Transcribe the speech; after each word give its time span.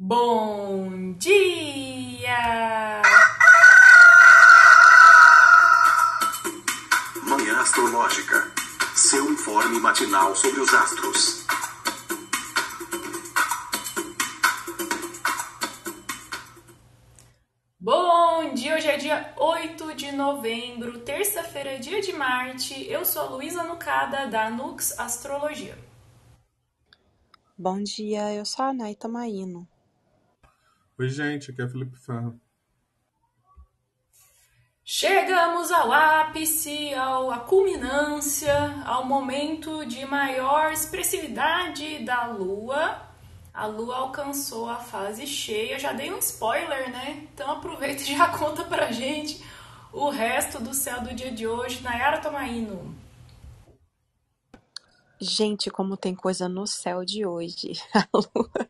Bom 0.00 1.14
dia! 1.14 3.02
Manhã 7.24 7.60
Astrológica. 7.60 8.36
Seu 8.94 9.28
informe 9.32 9.80
matinal 9.80 10.36
sobre 10.36 10.60
os 10.60 10.72
astros. 10.72 11.44
Bom 17.80 18.54
dia! 18.54 18.76
Hoje 18.76 18.86
é 18.86 18.96
dia 18.98 19.34
8 19.36 19.94
de 19.96 20.12
novembro, 20.12 21.00
terça-feira, 21.00 21.76
dia 21.80 22.00
de 22.00 22.12
Marte. 22.12 22.88
Eu 22.88 23.04
sou 23.04 23.22
a 23.22 23.30
Luísa 23.30 23.64
Nucada, 23.64 24.28
da 24.28 24.48
Nux 24.48 24.96
Astrologia. 24.96 25.76
Bom 27.58 27.82
dia, 27.82 28.32
eu 28.32 28.44
sou 28.44 28.64
a 28.64 28.72
Naita 28.72 29.08
Maíno. 29.08 29.66
Oi, 31.00 31.08
gente, 31.08 31.52
aqui 31.52 31.62
é 31.62 31.68
Felipe 31.68 31.96
Ferro. 31.96 32.40
Chegamos 34.84 35.70
ao 35.70 35.92
ápice, 35.92 36.92
ao, 36.92 37.30
à 37.30 37.38
culminância, 37.38 38.52
ao 38.84 39.04
momento 39.04 39.86
de 39.86 40.04
maior 40.04 40.72
expressividade 40.72 42.04
da 42.04 42.26
Lua. 42.26 43.00
A 43.54 43.66
Lua 43.66 43.94
alcançou 43.94 44.68
a 44.68 44.78
fase 44.78 45.24
cheia. 45.24 45.78
Já 45.78 45.92
dei 45.92 46.12
um 46.12 46.18
spoiler, 46.18 46.90
né? 46.90 47.28
Então 47.32 47.48
aproveita 47.48 48.02
e 48.02 48.16
já 48.16 48.26
conta 48.36 48.64
pra 48.64 48.90
gente 48.90 49.40
o 49.92 50.10
resto 50.10 50.60
do 50.60 50.74
céu 50.74 51.00
do 51.00 51.14
dia 51.14 51.30
de 51.30 51.46
hoje. 51.46 51.80
Nayara 51.80 52.20
Tomaino. 52.20 52.92
Gente, 55.20 55.70
como 55.70 55.96
tem 55.96 56.16
coisa 56.16 56.48
no 56.48 56.66
céu 56.66 57.04
de 57.04 57.24
hoje. 57.24 57.80
A 57.94 58.08
lua, 58.14 58.68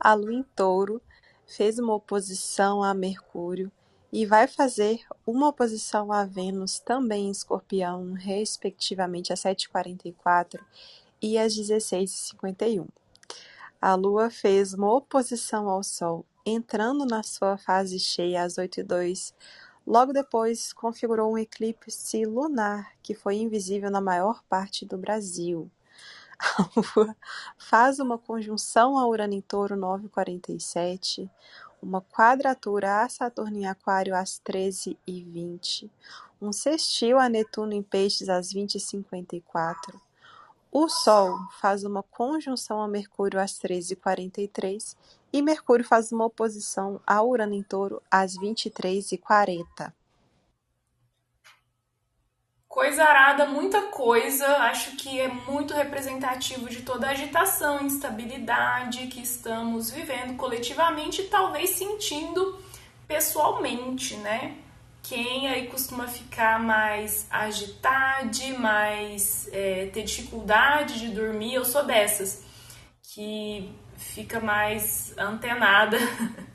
a 0.00 0.14
lua 0.14 0.32
em 0.34 0.42
touro 0.42 1.00
fez 1.46 1.78
uma 1.78 1.94
oposição 1.94 2.82
a 2.82 2.94
Mercúrio 2.94 3.70
e 4.12 4.24
vai 4.24 4.46
fazer 4.46 5.00
uma 5.26 5.48
oposição 5.48 6.12
a 6.12 6.24
Vênus 6.24 6.78
também 6.78 7.26
em 7.26 7.30
escorpião, 7.30 8.12
respectivamente 8.12 9.32
às 9.32 9.40
7h44 9.40 10.60
e 11.20 11.36
às 11.36 11.52
16h51. 11.52 12.86
A 13.80 13.94
Lua 13.96 14.30
fez 14.30 14.72
uma 14.72 14.94
oposição 14.94 15.68
ao 15.68 15.82
Sol, 15.82 16.24
entrando 16.46 17.04
na 17.04 17.22
sua 17.22 17.58
fase 17.58 17.98
cheia 17.98 18.42
às 18.42 18.54
8h02. 18.54 19.34
Logo 19.86 20.12
depois, 20.12 20.72
configurou 20.72 21.32
um 21.32 21.38
eclipse 21.38 22.24
lunar 22.24 22.92
que 23.02 23.14
foi 23.14 23.36
invisível 23.36 23.90
na 23.90 24.00
maior 24.00 24.42
parte 24.48 24.86
do 24.86 24.96
Brasil. 24.96 25.70
A 26.38 26.68
Lua 26.96 27.16
faz 27.56 27.98
uma 27.98 28.18
conjunção 28.18 28.98
a 28.98 29.06
Urano 29.06 29.34
em 29.34 29.40
Touro 29.40 29.76
9h47, 29.76 31.28
uma 31.80 32.00
quadratura 32.00 33.02
a 33.02 33.08
Saturno 33.08 33.58
em 33.58 33.66
Aquário 33.66 34.14
às 34.14 34.40
13h20, 34.40 35.90
um 36.40 36.52
sextil 36.52 37.18
a 37.18 37.28
Netuno 37.28 37.72
em 37.72 37.82
Peixes 37.82 38.28
às 38.28 38.52
20h54. 38.52 40.00
O 40.72 40.88
Sol 40.88 41.38
faz 41.60 41.84
uma 41.84 42.02
conjunção 42.02 42.82
a 42.82 42.88
Mercúrio 42.88 43.40
às 43.40 43.52
13h43 43.52 44.96
e 45.32 45.40
Mercúrio 45.40 45.84
faz 45.84 46.10
uma 46.10 46.24
oposição 46.24 47.00
a 47.06 47.22
Urano 47.22 47.54
em 47.54 47.62
Touro 47.62 48.02
às 48.10 48.34
23h40. 48.36 49.92
Coisa 52.74 53.04
arada, 53.04 53.46
muita 53.46 53.82
coisa. 53.82 54.44
Acho 54.64 54.96
que 54.96 55.20
é 55.20 55.28
muito 55.28 55.72
representativo 55.72 56.68
de 56.68 56.82
toda 56.82 57.06
a 57.06 57.10
agitação, 57.10 57.86
instabilidade 57.86 59.06
que 59.06 59.20
estamos 59.22 59.92
vivendo 59.92 60.36
coletivamente 60.36 61.22
e 61.22 61.26
talvez 61.26 61.70
sentindo 61.70 62.58
pessoalmente, 63.06 64.16
né? 64.16 64.56
Quem 65.04 65.46
aí 65.46 65.68
costuma 65.68 66.08
ficar 66.08 66.58
mais 66.58 67.28
agitado, 67.30 68.58
mais 68.58 69.48
é, 69.52 69.86
ter 69.92 70.02
dificuldade 70.02 70.98
de 70.98 71.14
dormir, 71.14 71.54
eu 71.54 71.64
sou 71.64 71.84
dessas 71.84 72.42
que 73.04 73.72
fica 74.12 74.40
mais 74.40 75.14
antenada 75.16 75.98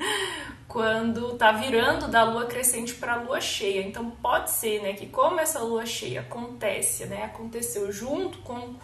quando 0.68 1.38
tá 1.38 1.52
virando 1.52 2.08
da 2.08 2.24
lua 2.24 2.46
crescente 2.46 2.94
para 2.94 3.14
a 3.14 3.22
lua 3.22 3.42
cheia. 3.42 3.82
Então 3.82 4.12
pode 4.12 4.52
ser, 4.52 4.82
né, 4.82 4.94
que 4.94 5.08
como 5.08 5.40
essa 5.40 5.60
lua 5.60 5.86
cheia 5.86 6.22
acontece, 6.22 7.06
né, 7.06 7.24
aconteceu 7.24 7.92
junto 7.92 8.40
com 8.40 8.76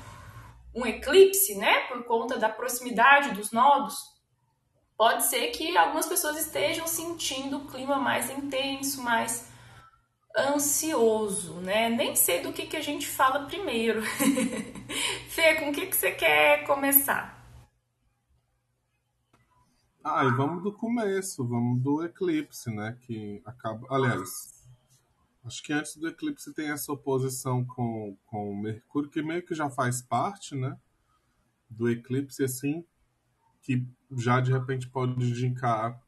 um 0.74 0.86
eclipse, 0.86 1.56
né, 1.56 1.82
por 1.88 2.04
conta 2.04 2.38
da 2.38 2.50
proximidade 2.50 3.32
dos 3.32 3.52
nodos, 3.52 3.96
pode 4.98 5.24
ser 5.26 5.48
que 5.52 5.78
algumas 5.78 6.08
pessoas 6.08 6.38
estejam 6.38 6.88
sentindo 6.88 7.58
o 7.58 7.68
clima 7.68 7.98
mais 7.98 8.30
intenso, 8.30 9.02
mais 9.02 9.48
ansioso, 10.38 11.54
né? 11.62 11.90
Nem 11.90 12.14
sei 12.14 12.42
do 12.42 12.52
que, 12.52 12.66
que 12.66 12.76
a 12.76 12.82
gente 12.82 13.08
fala 13.08 13.46
primeiro. 13.46 14.02
Fê, 15.30 15.56
com 15.56 15.70
o 15.70 15.74
que, 15.74 15.86
que 15.86 15.96
você 15.96 16.12
quer 16.12 16.66
começar? 16.66 17.35
Ah, 20.08 20.24
e 20.24 20.30
vamos 20.30 20.62
do 20.62 20.72
começo, 20.72 21.44
vamos 21.44 21.82
do 21.82 22.06
eclipse, 22.06 22.70
né? 22.70 22.96
Que 23.02 23.42
acaba. 23.44 23.88
Aliás, 23.90 24.70
acho 25.44 25.64
que 25.64 25.74
antes 25.74 25.96
do 25.96 26.08
eclipse 26.08 26.54
tem 26.54 26.70
essa 26.70 26.94
oposição 26.94 27.66
com, 27.66 28.16
com 28.28 28.56
Mercúrio, 28.56 29.10
que 29.10 29.24
meio 29.24 29.42
que 29.42 29.56
já 29.56 29.68
faz 29.68 30.04
parte, 30.04 30.54
né? 30.54 30.78
Do 31.68 31.90
eclipse, 31.90 32.44
assim, 32.44 32.86
que 33.64 33.84
já 34.16 34.40
de 34.40 34.52
repente 34.52 34.88
pode 34.88 35.14
indicar 35.28 36.00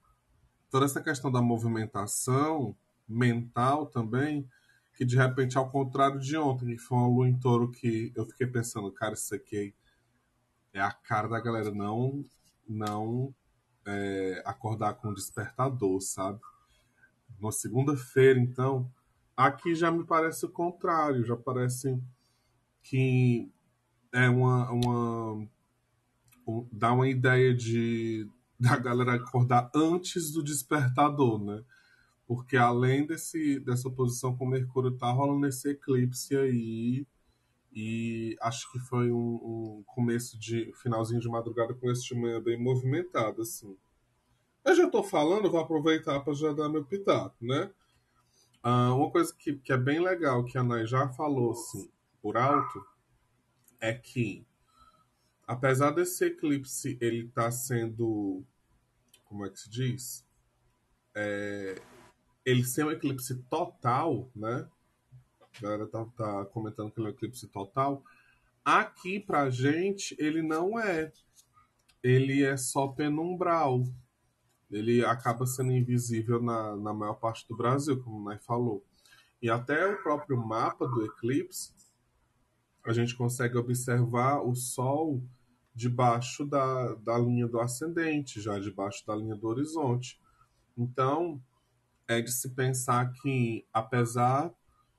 toda 0.69 0.85
essa 0.85 1.01
questão 1.01 1.31
da 1.31 1.41
movimentação 1.41 2.77
mental 3.09 3.87
também, 3.87 4.47
que 4.95 5.03
de 5.03 5.17
repente, 5.17 5.57
ao 5.57 5.71
contrário 5.71 6.19
de 6.19 6.37
ontem, 6.37 6.67
que 6.67 6.77
foi 6.77 6.99
uma 6.99 7.07
lua 7.07 7.27
em 7.27 7.39
touro 7.39 7.71
que 7.71 8.13
eu 8.15 8.27
fiquei 8.27 8.45
pensando, 8.45 8.91
cara, 8.91 9.15
isso 9.15 9.33
aqui 9.33 9.73
é 10.71 10.81
a 10.81 10.91
cara 10.91 11.27
da 11.27 11.39
galera, 11.39 11.71
não, 11.71 12.23
não 12.69 13.33
é, 13.87 14.43
acordar 14.45 14.95
com 14.95 15.07
o 15.07 15.13
despertador, 15.13 16.01
sabe? 16.01 16.39
Na 17.39 17.51
segunda-feira, 17.51 18.39
então, 18.39 18.91
aqui 19.35 19.73
já 19.73 19.89
me 19.91 20.03
parece 20.03 20.45
o 20.45 20.49
contrário, 20.49 21.25
já 21.25 21.35
parece 21.35 21.97
que 22.83 23.49
é 24.11 24.29
uma, 24.29 24.69
uma 24.71 25.47
um, 26.47 26.67
dá 26.71 26.91
uma 26.93 27.07
ideia 27.07 27.53
de 27.53 28.27
da 28.59 28.75
galera 28.75 29.13
acordar 29.15 29.69
antes 29.75 30.31
do 30.31 30.43
despertador, 30.43 31.43
né? 31.43 31.63
Porque 32.25 32.57
além 32.57 33.05
desse, 33.05 33.59
dessa 33.59 33.87
oposição 33.87 34.35
com 34.35 34.45
Mercúrio, 34.45 34.97
tá 34.97 35.09
rolando 35.11 35.47
esse 35.47 35.69
eclipse 35.69 36.35
aí. 36.35 37.07
E 37.71 38.35
acho 38.41 38.71
que 38.71 38.79
foi 38.79 39.11
um, 39.11 39.35
um 39.35 39.83
começo 39.85 40.39
de. 40.39 40.71
finalzinho 40.81 41.19
de 41.19 41.29
madrugada, 41.29 41.73
começo 41.73 42.03
de 42.03 42.15
manhã 42.15 42.41
bem 42.41 42.61
movimentado, 42.61 43.41
assim. 43.41 43.77
Eu 44.65 44.75
já 44.75 44.89
tô 44.89 45.03
falando, 45.03 45.49
vou 45.49 45.59
aproveitar 45.59 46.19
para 46.21 46.33
já 46.33 46.51
dar 46.51 46.69
meu 46.69 46.83
pitaco, 46.83 47.35
né? 47.41 47.71
Ah, 48.61 48.93
uma 48.93 49.09
coisa 49.11 49.33
que, 49.33 49.55
que 49.57 49.71
é 49.71 49.77
bem 49.77 49.99
legal, 49.99 50.43
que 50.43 50.57
a 50.57 50.63
Nay 50.63 50.85
já 50.85 51.07
falou, 51.09 51.51
assim, 51.51 51.89
por 52.21 52.35
alto, 52.35 52.83
é 53.79 53.93
que 53.93 54.45
apesar 55.47 55.91
desse 55.91 56.25
eclipse 56.25 56.97
ele 56.99 57.29
tá 57.29 57.49
sendo. 57.49 58.43
Como 59.23 59.45
é 59.45 59.49
que 59.49 59.59
se 59.59 59.69
diz? 59.69 60.25
É, 61.15 61.81
ele 62.45 62.63
ser 62.63 62.85
um 62.85 62.91
eclipse 62.91 63.41
total, 63.43 64.29
né? 64.35 64.69
A 65.57 65.61
galera 65.61 65.87
tá, 65.87 66.05
tá 66.15 66.45
comentando 66.45 66.91
que 66.91 66.99
ele 66.99 67.07
é 67.07 67.11
um 67.11 67.13
eclipse 67.13 67.47
total. 67.47 68.03
Aqui 68.63 69.19
pra 69.19 69.49
gente, 69.49 70.15
ele 70.19 70.41
não 70.41 70.79
é. 70.79 71.11
Ele 72.03 72.43
é 72.43 72.55
só 72.57 72.87
penumbral. 72.87 73.83
Ele 74.69 75.03
acaba 75.05 75.45
sendo 75.45 75.71
invisível 75.71 76.41
na, 76.41 76.75
na 76.75 76.93
maior 76.93 77.15
parte 77.15 77.47
do 77.47 77.55
Brasil, 77.55 78.01
como 78.03 78.17
o 78.17 78.23
Nai 78.23 78.37
falou. 78.37 78.83
E 79.41 79.49
até 79.49 79.87
o 79.87 80.01
próprio 80.03 80.37
mapa 80.37 80.87
do 80.87 81.05
eclipse, 81.05 81.73
a 82.85 82.93
gente 82.93 83.15
consegue 83.15 83.57
observar 83.57 84.41
o 84.41 84.55
Sol 84.55 85.21
debaixo 85.73 86.45
da, 86.45 86.95
da 86.95 87.17
linha 87.17 87.47
do 87.47 87.59
ascendente, 87.59 88.41
já 88.41 88.59
debaixo 88.59 89.05
da 89.05 89.15
linha 89.15 89.35
do 89.35 89.47
horizonte. 89.47 90.19
Então, 90.75 91.41
é 92.07 92.21
de 92.21 92.31
se 92.31 92.49
pensar 92.49 93.11
que, 93.13 93.65
apesar 93.71 94.51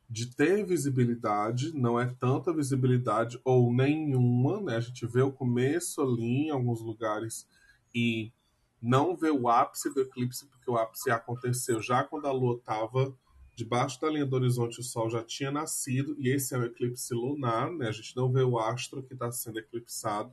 de 0.09 0.35
ter 0.35 0.65
visibilidade, 0.65 1.77
não 1.77 2.01
é 2.01 2.07
tanta 2.07 2.53
visibilidade 2.53 3.39
ou 3.45 3.73
nenhuma, 3.73 4.61
né? 4.61 4.77
A 4.77 4.81
gente 4.81 5.07
vê 5.07 5.21
o 5.21 5.33
começo 5.33 6.01
ali 6.01 6.47
em 6.47 6.51
alguns 6.51 6.81
lugares 6.81 7.47
e 7.95 8.33
não 8.81 9.15
vê 9.15 9.31
o 9.31 9.49
ápice 9.49 9.93
do 9.93 10.01
eclipse, 10.01 10.47
porque 10.47 10.71
o 10.71 10.77
ápice 10.77 11.11
aconteceu 11.11 11.83
já 11.83 12.05
quando 12.05 12.27
a 12.27 12.33
lua 12.33 12.57
estava 12.57 13.15
debaixo 13.55 14.01
da 14.01 14.09
linha 14.09 14.25
do 14.25 14.37
horizonte, 14.37 14.79
o 14.79 14.85
sol 14.85 15.11
já 15.11 15.23
tinha 15.23 15.51
nascido, 15.51 16.15
e 16.17 16.29
esse 16.29 16.55
é 16.55 16.59
o 16.59 16.65
eclipse 16.65 17.13
lunar, 17.13 17.71
né? 17.73 17.89
A 17.89 17.93
gente 17.93 18.17
não 18.17 18.31
vê 18.31 18.43
o 18.43 18.57
astro 18.57 19.03
que 19.03 19.15
está 19.15 19.33
sendo 19.33 19.59
eclipsado. 19.59 20.33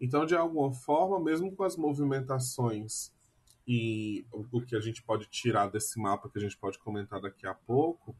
Então, 0.00 0.26
de 0.26 0.34
alguma 0.34 0.74
forma, 0.74 1.22
mesmo 1.22 1.54
com 1.54 1.62
as 1.62 1.76
movimentações 1.76 3.12
e 3.66 4.26
o 4.32 4.60
que 4.60 4.74
a 4.74 4.80
gente 4.80 5.00
pode 5.02 5.26
tirar 5.26 5.68
desse 5.68 5.98
mapa 5.98 6.28
que 6.28 6.36
a 6.36 6.40
gente 6.40 6.58
pode 6.58 6.76
comentar 6.78 7.20
daqui 7.20 7.46
a 7.46 7.54
pouco, 7.54 8.16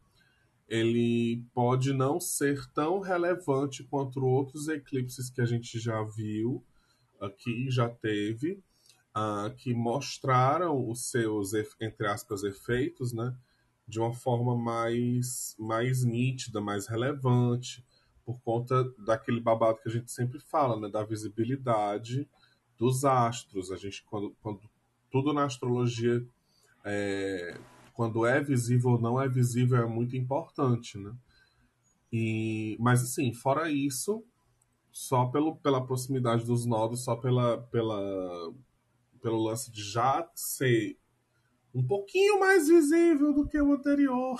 ele 0.69 1.45
pode 1.53 1.93
não 1.93 2.19
ser 2.19 2.67
tão 2.73 3.01
relevante 3.01 3.85
quanto 3.85 4.25
outros 4.25 4.69
eclipses 4.69 5.31
que 5.31 5.41
a 5.41 5.47
gente 5.47 5.79
já 5.79 6.03
viu 6.03 6.65
aqui, 7.21 7.71
já 7.71 7.89
teve, 7.89 8.63
uh, 9.17 9.55
que 9.57 9.75
mostraram 9.75 10.89
os 10.89 11.11
seus, 11.11 11.53
entre 11.81 12.07
aspas, 12.07 12.43
efeitos, 12.43 13.13
né? 13.13 13.37
De 13.87 14.01
uma 14.01 14.15
forma 14.15 14.57
mais, 14.57 15.55
mais 15.59 16.03
nítida, 16.05 16.61
mais 16.61 16.87
relevante, 16.87 17.85
por 18.25 18.41
conta 18.41 18.85
daquele 18.99 19.41
babado 19.41 19.81
que 19.83 19.89
a 19.89 19.93
gente 19.93 20.11
sempre 20.11 20.41
fala, 20.41 20.81
né? 20.81 20.89
Da 20.89 21.05
visibilidade 21.05 22.29
dos 22.79 23.05
astros. 23.05 23.71
A 23.71 23.77
gente, 23.77 24.03
quando, 24.05 24.35
quando 24.43 24.61
tudo 25.11 25.33
na 25.33 25.45
astrologia, 25.45 26.27
é, 26.85 27.59
quando 27.95 28.27
é 28.27 28.43
visível 28.43 28.91
ou 28.91 29.01
não 29.01 29.21
é 29.21 29.29
visível, 29.29 29.79
é 29.79 29.87
muito 29.87 30.17
importante, 30.17 30.99
né? 30.99 31.15
E, 32.13 32.77
mas 32.79 33.03
assim, 33.03 33.33
fora 33.33 33.71
isso, 33.71 34.23
só 34.93 35.27
pelo, 35.27 35.57
pela 35.57 35.85
proximidade 35.85 36.45
dos 36.45 36.67
nodos, 36.67 37.05
só 37.05 37.17
pela, 37.17 37.59
pela, 37.59 38.53
pelo 39.23 39.43
lance 39.43 39.71
de 39.71 39.83
já 39.83 40.29
ser 40.35 40.99
um 41.75 41.83
pouquinho 41.83 42.39
mais 42.39 42.69
visível 42.69 43.33
do 43.33 43.49
que 43.49 43.61
o 43.61 43.73
anterior, 43.73 44.39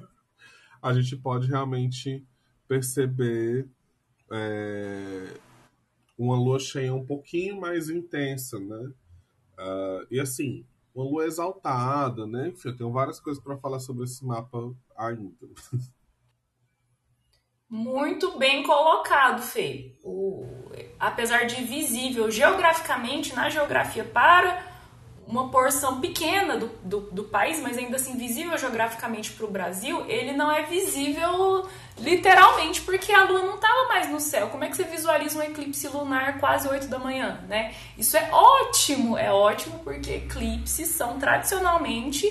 a 0.80 0.92
gente 0.94 1.16
pode 1.16 1.46
realmente 1.46 2.26
perceber 2.68 3.68
é, 4.30 5.40
uma 6.18 6.36
lua 6.36 6.58
cheia 6.58 6.94
um 6.94 7.04
pouquinho 7.04 7.60
mais 7.60 7.88
intensa, 7.88 8.58
né? 8.58 8.92
Uh, 9.58 10.06
e 10.10 10.18
assim, 10.18 10.66
uma 10.94 11.04
lua 11.04 11.26
exaltada, 11.26 12.26
né? 12.26 12.48
Enfim, 12.48 12.68
eu 12.68 12.76
tenho 12.76 12.92
várias 12.92 13.18
coisas 13.18 13.42
para 13.42 13.56
falar 13.56 13.80
sobre 13.80 14.04
esse 14.04 14.24
mapa 14.24 14.72
ainda. 14.96 15.46
Muito 17.68 18.38
bem 18.38 18.62
colocado, 18.62 19.42
Fê. 19.42 19.98
O, 20.04 20.46
apesar 21.00 21.44
de 21.46 21.64
visível 21.64 22.30
geograficamente 22.30 23.34
na 23.34 23.50
geografia 23.50 24.04
para 24.04 24.73
uma 25.26 25.48
porção 25.48 26.00
pequena 26.00 26.56
do, 26.56 26.66
do, 26.82 27.00
do 27.10 27.24
país, 27.24 27.60
mas 27.60 27.78
ainda 27.78 27.96
assim 27.96 28.16
visível 28.16 28.56
geograficamente 28.58 29.32
para 29.32 29.46
o 29.46 29.50
Brasil, 29.50 30.04
ele 30.06 30.32
não 30.32 30.52
é 30.52 30.62
visível 30.62 31.66
literalmente 31.98 32.82
porque 32.82 33.12
a 33.12 33.24
lua 33.24 33.40
não 33.40 33.54
estava 33.54 33.88
mais 33.88 34.10
no 34.10 34.20
céu. 34.20 34.48
Como 34.48 34.64
é 34.64 34.68
que 34.68 34.76
você 34.76 34.84
visualiza 34.84 35.38
um 35.38 35.42
eclipse 35.42 35.88
lunar 35.88 36.38
quase 36.38 36.68
8 36.68 36.88
da 36.88 36.98
manhã, 36.98 37.40
né? 37.48 37.74
Isso 37.96 38.16
é 38.16 38.28
ótimo, 38.30 39.16
é 39.16 39.32
ótimo 39.32 39.78
porque 39.80 40.12
eclipses 40.12 40.88
são 40.88 41.18
tradicionalmente 41.18 42.28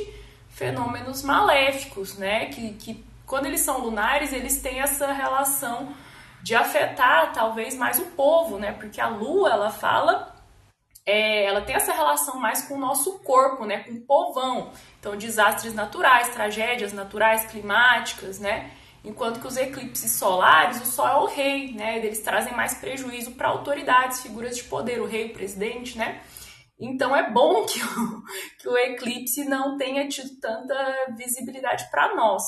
fenômenos 0.50 1.24
maléficos, 1.24 2.18
né? 2.18 2.46
Que, 2.48 2.74
que 2.74 3.04
quando 3.26 3.48
eles 3.48 3.62
são 3.62 3.80
lunares, 3.80 4.32
eles 4.32 4.62
têm 4.62 4.82
essa 4.82 5.12
relação 5.12 5.94
de 6.44 6.54
afetar 6.54 7.32
talvez 7.34 7.76
mais 7.76 7.98
o 8.00 8.06
povo, 8.08 8.60
né? 8.60 8.74
Porque 8.74 9.02
a 9.02 9.08
lua, 9.08 9.50
ela 9.50 9.72
fala 9.72 10.33
é, 11.06 11.46
ela 11.46 11.62
tem 11.62 11.76
essa 11.76 11.94
relação 11.94 12.40
mais 12.40 12.68
com 12.68 12.76
o 12.76 12.80
nosso 12.80 13.20
corpo, 13.20 13.66
né, 13.66 13.80
com 13.80 13.92
o 13.92 14.02
povão. 14.02 14.72
Então, 15.00 15.18
desastres 15.18 15.74
naturais, 15.74 16.30
tragédias 16.30 16.94
naturais, 16.94 17.46
climáticas, 17.46 18.40
né? 18.40 18.72
Enquanto 19.04 19.42
que 19.42 19.48
os 19.48 19.58
eclipses 19.58 20.12
solares, 20.12 20.82
o 20.82 20.86
sol 20.86 21.08
é 21.08 21.16
o 21.18 21.26
rei, 21.26 21.74
né? 21.74 21.98
Eles 21.98 22.22
trazem 22.22 22.54
mais 22.54 22.76
prejuízo 22.76 23.32
para 23.32 23.50
autoridades, 23.50 24.22
figuras 24.22 24.56
de 24.56 24.64
poder, 24.64 25.02
o 25.02 25.06
rei, 25.06 25.26
o 25.26 25.34
presidente, 25.34 25.98
né? 25.98 26.22
Então 26.80 27.14
é 27.14 27.30
bom 27.30 27.66
que 27.68 27.84
o, 27.84 28.24
que 28.60 28.70
o 28.70 28.78
eclipse 28.78 29.44
não 29.44 29.78
tenha 29.78 30.08
tido 30.08 30.40
tanta 30.40 31.14
visibilidade 31.18 31.90
para 31.92 32.16
nós. 32.16 32.44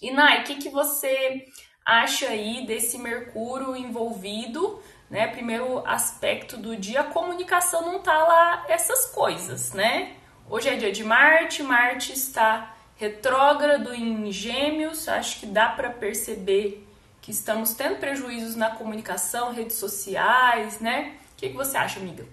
E 0.00 0.12
Nai, 0.12 0.42
o 0.42 0.44
que, 0.44 0.56
que 0.56 0.68
você 0.68 1.44
acha 1.84 2.28
aí 2.28 2.64
desse 2.64 2.98
Mercúrio 2.98 3.76
envolvido 3.76 4.80
né? 5.10 5.26
Primeiro 5.28 5.86
aspecto 5.86 6.56
do 6.56 6.76
dia, 6.76 7.00
a 7.00 7.04
comunicação 7.04 7.82
não 7.82 8.00
tá 8.00 8.16
lá 8.24 8.64
essas 8.68 9.06
coisas, 9.06 9.72
né? 9.72 10.16
Hoje 10.48 10.68
é 10.68 10.76
dia 10.76 10.92
de 10.92 11.04
Marte, 11.04 11.62
Marte 11.62 12.12
está 12.12 12.76
retrógrado 12.96 13.94
em 13.94 14.30
Gêmeos, 14.32 15.08
acho 15.08 15.40
que 15.40 15.46
dá 15.46 15.68
para 15.68 15.90
perceber 15.90 16.86
que 17.20 17.30
estamos 17.30 17.74
tendo 17.74 17.98
prejuízos 17.98 18.54
na 18.54 18.70
comunicação, 18.70 19.52
redes 19.52 19.76
sociais, 19.76 20.80
né? 20.80 21.18
O 21.32 21.36
que, 21.36 21.48
que 21.50 21.56
você 21.56 21.76
acha, 21.76 21.98
amiga? 21.98 22.26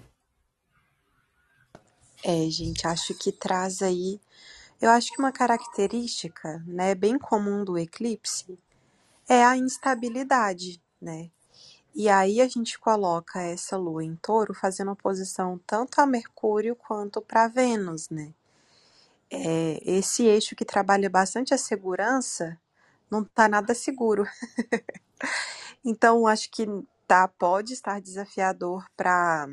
É, 2.23 2.49
gente, 2.49 2.87
acho 2.87 3.13
que 3.15 3.31
traz 3.31 3.81
aí. 3.81 4.21
Eu 4.79 4.89
acho 4.89 5.11
que 5.11 5.19
uma 5.19 5.31
característica, 5.31 6.63
né, 6.65 6.93
bem 6.95 7.17
comum 7.17 7.65
do 7.65 7.77
eclipse 7.77 8.57
é 9.27 9.43
a 9.43 9.57
instabilidade, 9.57 10.81
né? 11.01 11.29
E 11.95 12.09
aí 12.09 12.41
a 12.41 12.47
gente 12.47 12.79
coloca 12.79 13.39
essa 13.41 13.77
lua 13.77 14.03
em 14.03 14.15
touro 14.15 14.53
fazendo 14.53 14.91
oposição 14.91 15.59
tanto 15.65 16.01
a 16.01 16.07
Mercúrio 16.07 16.75
quanto 16.75 17.21
para 17.21 17.47
Vênus, 17.47 18.09
né? 18.09 18.33
É, 19.29 19.79
esse 19.83 20.25
eixo 20.25 20.55
que 20.55 20.65
trabalha 20.65 21.09
bastante 21.09 21.53
a 21.53 21.57
segurança 21.57 22.59
não 23.11 23.21
está 23.21 23.47
nada 23.47 23.75
seguro. 23.75 24.25
então, 25.85 26.25
acho 26.25 26.49
que 26.49 26.65
tá, 27.07 27.27
pode 27.27 27.73
estar 27.73 28.01
desafiador 28.01 28.85
para 28.97 29.47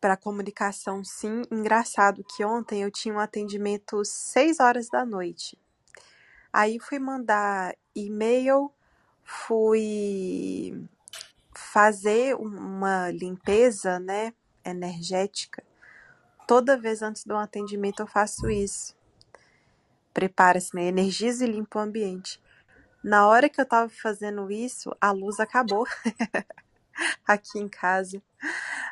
para 0.00 0.16
comunicação, 0.16 1.02
sim. 1.02 1.42
Engraçado 1.50 2.24
que 2.24 2.44
ontem 2.44 2.82
eu 2.82 2.90
tinha 2.90 3.14
um 3.14 3.18
atendimento 3.18 4.04
6 4.04 4.60
horas 4.60 4.88
da 4.88 5.04
noite. 5.04 5.58
Aí 6.52 6.78
fui 6.78 6.98
mandar 6.98 7.74
e-mail 7.94 8.72
fui 9.26 10.88
fazer 11.52 12.36
uma 12.36 13.10
limpeza, 13.10 13.98
né, 13.98 14.32
energética. 14.64 15.62
Toda 16.46 16.78
vez 16.78 17.02
antes 17.02 17.24
do 17.24 17.36
atendimento 17.36 18.00
eu 18.00 18.06
faço 18.06 18.48
isso. 18.48 18.96
Prepara-se, 20.14 20.74
né, 20.74 20.84
energiza 20.84 21.44
e 21.44 21.50
limpa 21.50 21.80
o 21.80 21.82
ambiente. 21.82 22.40
Na 23.02 23.26
hora 23.26 23.48
que 23.48 23.60
eu 23.60 23.66
tava 23.66 23.88
fazendo 23.88 24.50
isso, 24.50 24.96
a 25.00 25.10
luz 25.10 25.40
acabou 25.40 25.86
aqui 27.26 27.58
em 27.58 27.68
casa. 27.68 28.22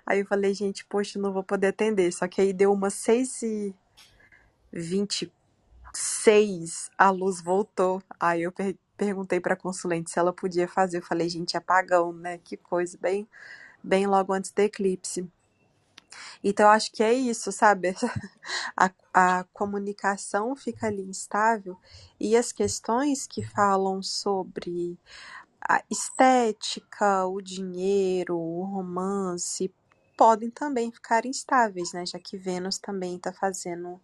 Aí 0.05 0.21
eu 0.21 0.27
falei, 0.27 0.53
gente, 0.53 0.85
poxa, 0.85 1.19
não 1.19 1.33
vou 1.33 1.43
poder 1.43 1.69
atender. 1.69 2.13
Só 2.13 2.29
que 2.29 2.41
aí 2.41 2.53
deu 2.53 2.73
umas 2.73 2.95
6 2.95 3.43
e 3.43 3.75
26, 4.73 6.91
a 6.99 7.11
luz 7.11 7.41
voltou. 7.41 8.03
Aí 8.21 8.43
eu 8.43 8.53
perguntei 8.97 9.41
para 9.41 9.55
a 9.55 9.57
consulente 9.57 10.11
se 10.11 10.19
ela 10.19 10.33
podia 10.33 10.69
fazer. 10.69 10.99
Eu 10.99 11.03
falei, 11.03 11.29
gente, 11.29 11.57
apagão, 11.57 12.13
né? 12.13 12.39
Que 12.39 12.57
coisa, 12.57 12.99
bem, 13.01 13.29
bem 13.83 14.07
logo 14.07 14.33
antes 14.33 14.51
do 14.51 14.61
eclipse. 14.61 15.29
Então, 16.43 16.69
acho 16.69 16.93
que 16.93 17.03
é 17.03 17.13
isso, 17.13 17.51
sabe? 17.53 17.95
A, 18.77 18.91
a 19.13 19.45
comunicação 19.53 20.55
fica 20.55 20.87
ali 20.87 21.03
instável 21.03 21.79
e 22.19 22.37
as 22.37 22.53
questões 22.53 23.27
que 23.27 23.43
falam 23.43 24.03
sobre 24.03 24.99
a 25.61 25.83
estética, 25.91 27.25
o 27.27 27.41
dinheiro, 27.41 28.37
o 28.37 28.65
romance, 28.65 29.73
podem 30.17 30.51
também 30.51 30.93
ficar 30.93 31.25
instáveis, 31.25 31.93
né? 31.93 32.05
Já 32.05 32.19
que 32.19 32.37
Vênus 32.37 32.79
também 32.79 33.17
está 33.17 33.33
fazendo 33.33 34.01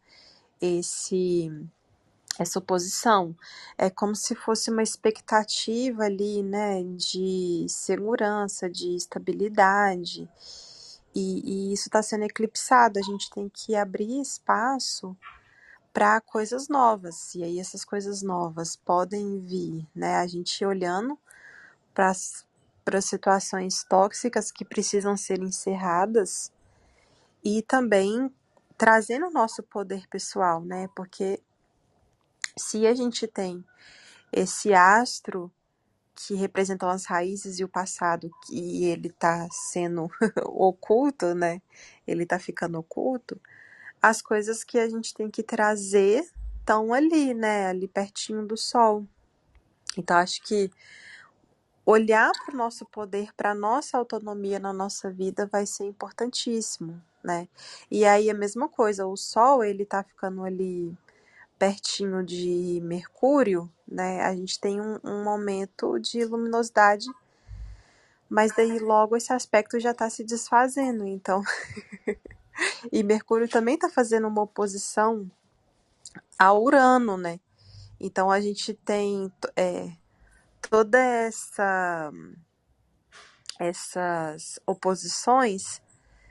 esse 0.60 1.50
essa 2.40 2.58
oposição. 2.58 3.36
É 3.76 3.90
como 3.90 4.16
se 4.16 4.34
fosse 4.34 4.70
uma 4.70 4.82
expectativa 4.82 6.04
ali, 6.04 6.42
né, 6.42 6.82
de 6.96 7.66
segurança, 7.68 8.68
de 8.68 8.96
estabilidade. 8.96 10.26
E, 11.14 11.70
e 11.70 11.72
isso 11.74 11.88
está 11.88 12.02
sendo 12.02 12.24
eclipsado. 12.24 12.98
A 12.98 13.02
gente 13.02 13.28
tem 13.30 13.50
que 13.50 13.76
abrir 13.76 14.22
espaço 14.22 15.14
para 15.92 16.18
coisas 16.22 16.66
novas. 16.68 17.34
E 17.34 17.44
aí 17.44 17.60
essas 17.60 17.84
coisas 17.84 18.22
novas 18.22 18.74
podem 18.74 19.40
vir, 19.40 19.86
né? 19.94 20.16
A 20.16 20.26
gente 20.26 20.64
olhando 20.64 21.18
para 21.92 22.08
as 22.08 23.04
situações 23.04 23.84
tóxicas 23.84 24.50
que 24.50 24.64
precisam 24.64 25.14
ser 25.14 25.42
encerradas 25.42 26.50
e 27.44 27.60
também 27.62 28.32
trazendo 28.78 29.26
o 29.26 29.30
nosso 29.30 29.62
poder 29.62 30.08
pessoal, 30.08 30.64
né? 30.64 30.88
Porque 30.96 31.42
se 32.56 32.86
a 32.86 32.94
gente 32.94 33.26
tem 33.26 33.64
esse 34.32 34.72
astro 34.72 35.50
que 36.14 36.34
representam 36.34 36.88
as 36.88 37.06
raízes 37.06 37.58
e 37.58 37.64
o 37.64 37.68
passado, 37.68 38.30
e 38.50 38.84
ele 38.84 39.08
está 39.08 39.48
sendo 39.50 40.10
oculto, 40.44 41.34
né? 41.34 41.62
Ele 42.06 42.24
está 42.24 42.38
ficando 42.38 42.78
oculto. 42.78 43.40
As 44.02 44.20
coisas 44.20 44.62
que 44.62 44.78
a 44.78 44.88
gente 44.88 45.14
tem 45.14 45.30
que 45.30 45.42
trazer 45.42 46.28
estão 46.58 46.92
ali, 46.92 47.32
né? 47.32 47.68
Ali 47.68 47.88
pertinho 47.88 48.46
do 48.46 48.56
sol. 48.56 49.06
Então 49.96 50.16
acho 50.16 50.42
que 50.42 50.70
olhar 51.84 52.30
para 52.44 52.54
o 52.54 52.58
nosso 52.58 52.84
poder, 52.86 53.32
para 53.34 53.50
a 53.50 53.54
nossa 53.54 53.98
autonomia 53.98 54.58
na 54.58 54.72
nossa 54.72 55.10
vida 55.10 55.46
vai 55.46 55.66
ser 55.66 55.86
importantíssimo, 55.86 57.00
né? 57.24 57.48
E 57.90 58.04
aí 58.04 58.30
a 58.30 58.34
mesma 58.34 58.68
coisa, 58.68 59.06
o 59.06 59.16
Sol 59.16 59.64
ele 59.64 59.84
tá 59.84 60.02
ficando 60.02 60.44
ali 60.44 60.96
pertinho 61.60 62.24
de 62.24 62.80
Mercúrio, 62.82 63.70
né? 63.86 64.22
A 64.22 64.34
gente 64.34 64.58
tem 64.58 64.80
um, 64.80 64.98
um 65.04 65.22
momento 65.22 65.98
de 65.98 66.24
luminosidade, 66.24 67.04
mas 68.30 68.56
daí 68.56 68.78
logo 68.78 69.14
esse 69.14 69.30
aspecto 69.30 69.78
já 69.78 69.90
está 69.90 70.08
se 70.08 70.24
desfazendo, 70.24 71.06
então. 71.06 71.42
e 72.90 73.02
Mercúrio 73.02 73.46
também 73.46 73.74
está 73.74 73.90
fazendo 73.90 74.26
uma 74.26 74.40
oposição 74.40 75.30
a 76.38 76.50
Urano, 76.54 77.18
né? 77.18 77.38
Então 78.00 78.30
a 78.30 78.40
gente 78.40 78.72
tem 78.72 79.30
é, 79.54 79.92
toda 80.62 80.98
essa 80.98 82.10
essas 83.58 84.58
oposições, 84.66 85.82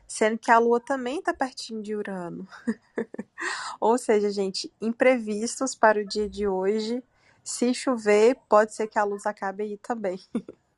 sendo 0.10 0.40
que 0.40 0.50
a 0.50 0.58
Lua 0.58 0.80
também 0.80 1.20
está 1.20 1.32
pertinho 1.36 1.84
de 1.84 1.96
Urano. 1.96 2.48
Ou 3.80 3.96
seja, 3.96 4.32
gente, 4.32 4.74
imprevistos 4.82 5.76
para 5.76 6.02
o 6.02 6.06
dia 6.06 6.28
de 6.28 6.48
hoje. 6.48 7.04
Se 7.44 7.74
chover, 7.76 8.36
pode 8.50 8.74
ser 8.74 8.88
que 8.88 8.98
a 8.98 9.04
luz 9.04 9.26
acabe 9.26 9.64
aí 9.64 9.78
também. 9.78 10.20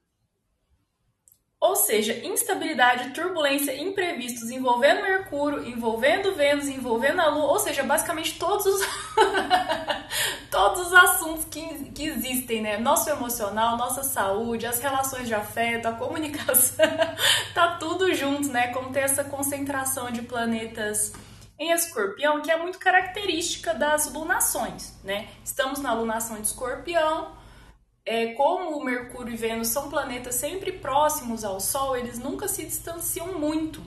Ou 1.61 1.75
seja, 1.75 2.25
instabilidade, 2.25 3.11
turbulência, 3.11 3.79
imprevistos 3.79 4.49
envolvendo 4.49 5.03
Mercúrio, 5.03 5.63
envolvendo 5.67 6.33
Vênus, 6.33 6.67
envolvendo 6.67 7.21
a 7.21 7.27
Lua, 7.27 7.51
ou 7.51 7.59
seja, 7.59 7.83
basicamente 7.83 8.39
todos 8.39 8.65
os 8.65 8.81
todos 10.49 10.87
os 10.87 10.93
assuntos 10.93 11.45
que, 11.45 11.91
que 11.91 12.07
existem, 12.07 12.63
né? 12.63 12.79
Nosso 12.79 13.11
emocional, 13.11 13.77
nossa 13.77 14.01
saúde, 14.01 14.65
as 14.65 14.79
relações 14.79 15.27
de 15.27 15.35
afeto, 15.35 15.85
a 15.85 15.91
comunicação, 15.91 16.83
tá 17.53 17.77
tudo 17.79 18.11
junto, 18.15 18.47
né? 18.47 18.73
Como 18.73 18.91
ter 18.91 19.01
essa 19.01 19.23
concentração 19.23 20.09
de 20.09 20.23
planetas 20.23 21.13
em 21.59 21.71
Escorpião, 21.71 22.41
que 22.41 22.49
é 22.49 22.57
muito 22.57 22.79
característica 22.79 23.71
das 23.71 24.11
lunações, 24.11 24.99
né? 25.03 25.27
Estamos 25.45 25.79
na 25.79 25.93
lunação 25.93 26.37
de 26.37 26.47
Escorpião, 26.47 27.39
é, 28.05 28.33
como 28.33 28.83
Mercúrio 28.83 29.33
e 29.33 29.37
Vênus 29.37 29.67
são 29.67 29.89
planetas 29.89 30.35
sempre 30.35 30.71
próximos 30.71 31.43
ao 31.43 31.59
Sol, 31.59 31.95
eles 31.95 32.17
nunca 32.17 32.47
se 32.47 32.65
distanciam 32.65 33.39
muito. 33.39 33.81